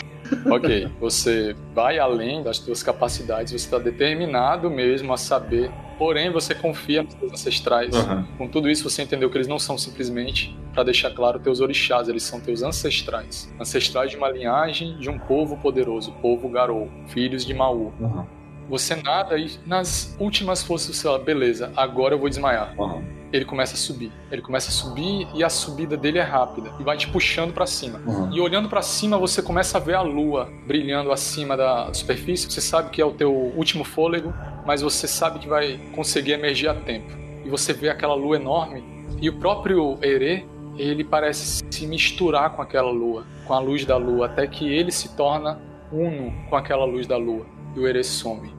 ok, 0.49 0.87
você 0.99 1.55
vai 1.73 1.99
além 1.99 2.41
das 2.43 2.57
suas 2.57 2.81
capacidades, 2.81 3.51
você 3.51 3.57
está 3.57 3.77
determinado 3.77 4.69
mesmo 4.69 5.13
a 5.13 5.17
saber, 5.17 5.69
porém 5.97 6.31
você 6.31 6.55
confia 6.55 7.03
nos 7.03 7.13
seus 7.13 7.31
ancestrais. 7.33 7.93
Aham. 7.95 8.25
Com 8.37 8.47
tudo 8.47 8.69
isso, 8.69 8.89
você 8.89 9.03
entendeu 9.03 9.29
que 9.29 9.37
eles 9.37 9.47
não 9.47 9.59
são 9.59 9.77
simplesmente, 9.77 10.57
para 10.73 10.83
deixar 10.83 11.11
claro, 11.11 11.37
teus 11.39 11.59
orixás, 11.59 12.07
eles 12.09 12.23
são 12.23 12.39
teus 12.39 12.63
ancestrais. 12.63 13.53
Ancestrais 13.59 14.09
de 14.11 14.17
uma 14.17 14.29
linhagem 14.29 14.97
de 14.97 15.09
um 15.09 15.19
povo 15.19 15.57
poderoso, 15.57 16.11
o 16.11 16.13
povo 16.15 16.49
Garou, 16.49 16.89
filhos 17.07 17.45
de 17.45 17.53
Maú. 17.53 17.93
Aham. 18.01 18.25
Você 18.69 18.95
nada 18.95 19.37
e 19.37 19.51
nas 19.65 20.15
últimas 20.19 20.63
forças 20.63 20.95
você 20.95 21.03
fala, 21.03 21.19
beleza, 21.19 21.71
agora 21.75 22.15
eu 22.15 22.19
vou 22.19 22.29
desmaiar. 22.29 22.73
Aham. 22.79 23.03
Ele 23.31 23.45
começa 23.45 23.75
a 23.75 23.77
subir. 23.77 24.11
Ele 24.31 24.41
começa 24.41 24.69
a 24.69 24.71
subir 24.71 25.27
e 25.33 25.43
a 25.43 25.49
subida 25.49 25.95
dele 25.95 26.19
é 26.19 26.23
rápida 26.23 26.71
e 26.79 26.83
vai 26.83 26.97
te 26.97 27.07
puxando 27.07 27.53
para 27.53 27.65
cima. 27.65 27.99
Uhum. 28.05 28.31
E 28.33 28.41
olhando 28.41 28.67
para 28.67 28.81
cima, 28.81 29.17
você 29.17 29.41
começa 29.41 29.77
a 29.77 29.81
ver 29.81 29.95
a 29.95 30.01
lua 30.01 30.51
brilhando 30.67 31.11
acima 31.11 31.55
da 31.55 31.93
superfície. 31.93 32.51
Você 32.51 32.61
sabe 32.61 32.89
que 32.89 33.01
é 33.01 33.05
o 33.05 33.11
teu 33.11 33.33
último 33.33 33.83
fôlego, 33.83 34.33
mas 34.65 34.81
você 34.81 35.07
sabe 35.07 35.39
que 35.39 35.47
vai 35.47 35.79
conseguir 35.95 36.33
emergir 36.33 36.67
a 36.67 36.73
tempo. 36.73 37.11
E 37.45 37.49
você 37.49 37.73
vê 37.73 37.89
aquela 37.89 38.13
lua 38.13 38.35
enorme 38.35 38.83
e 39.21 39.29
o 39.29 39.33
próprio 39.33 39.99
Ere, 40.01 40.45
ele 40.77 41.03
parece 41.03 41.63
se 41.69 41.87
misturar 41.87 42.51
com 42.55 42.61
aquela 42.61 42.91
lua, 42.91 43.23
com 43.45 43.53
a 43.53 43.59
luz 43.59 43.85
da 43.85 43.97
lua, 43.97 44.25
até 44.25 44.47
que 44.47 44.67
ele 44.67 44.91
se 44.91 45.15
torna 45.15 45.59
uno 45.91 46.33
com 46.49 46.55
aquela 46.55 46.85
luz 46.85 47.05
da 47.05 47.17
lua. 47.17 47.45
E 47.75 47.79
o 47.79 47.87
Ere 47.87 48.03
some. 48.03 48.51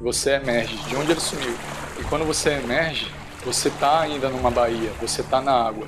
Você 0.00 0.32
emerge 0.32 0.76
de 0.88 0.96
onde 0.96 1.12
ele 1.12 1.20
sumiu. 1.20 1.54
E 1.98 2.04
quando 2.04 2.24
você 2.24 2.50
emerge, 2.52 3.10
você 3.44 3.70
tá 3.70 4.00
ainda 4.00 4.28
numa 4.28 4.50
baía, 4.50 4.90
você 5.00 5.22
tá 5.22 5.40
na 5.40 5.52
água, 5.52 5.86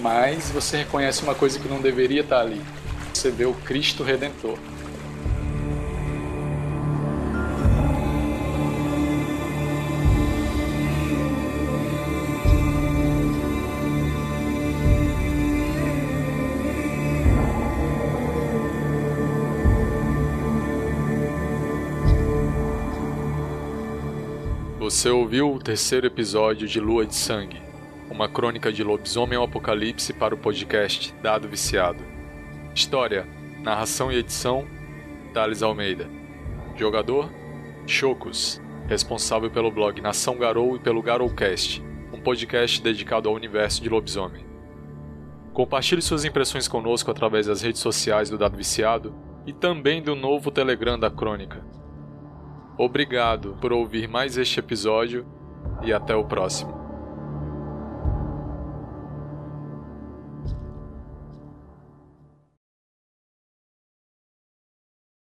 mas 0.00 0.50
você 0.50 0.78
reconhece 0.78 1.22
uma 1.22 1.34
coisa 1.34 1.58
que 1.58 1.68
não 1.68 1.80
deveria 1.80 2.20
estar 2.20 2.40
ali. 2.40 2.62
Você 3.12 3.30
vê 3.30 3.46
o 3.46 3.54
Cristo 3.54 4.02
Redentor. 4.02 4.58
Você 24.88 25.10
ouviu 25.10 25.52
o 25.52 25.58
terceiro 25.58 26.06
episódio 26.06 26.66
de 26.66 26.80
Lua 26.80 27.04
de 27.04 27.14
Sangue, 27.14 27.60
uma 28.10 28.26
crônica 28.26 28.72
de 28.72 28.82
lobisomem 28.82 29.36
ao 29.36 29.44
apocalipse 29.44 30.14
para 30.14 30.34
o 30.34 30.38
podcast 30.38 31.14
Dado 31.22 31.46
Viciado. 31.46 32.02
História, 32.74 33.28
narração 33.62 34.10
e 34.10 34.16
edição, 34.16 34.66
Thales 35.34 35.62
Almeida. 35.62 36.08
Jogador, 36.74 37.30
Chocos, 37.86 38.62
responsável 38.86 39.50
pelo 39.50 39.70
blog 39.70 40.00
Nação 40.00 40.38
Garou 40.38 40.74
e 40.74 40.78
pelo 40.78 41.02
Garoucast, 41.02 41.84
um 42.10 42.18
podcast 42.18 42.82
dedicado 42.82 43.28
ao 43.28 43.34
universo 43.34 43.82
de 43.82 43.90
lobisomem. 43.90 44.46
Compartilhe 45.52 46.00
suas 46.00 46.24
impressões 46.24 46.66
conosco 46.66 47.10
através 47.10 47.46
das 47.46 47.60
redes 47.60 47.82
sociais 47.82 48.30
do 48.30 48.38
Dado 48.38 48.56
Viciado 48.56 49.14
e 49.46 49.52
também 49.52 50.00
do 50.02 50.16
novo 50.16 50.50
Telegram 50.50 50.98
da 50.98 51.10
Crônica. 51.10 51.62
Obrigado 52.78 53.56
por 53.60 53.72
ouvir 53.72 54.08
mais 54.08 54.38
este 54.38 54.60
episódio 54.60 55.26
e 55.82 55.92
até 55.92 56.14
o 56.14 56.24
próximo. 56.24 56.87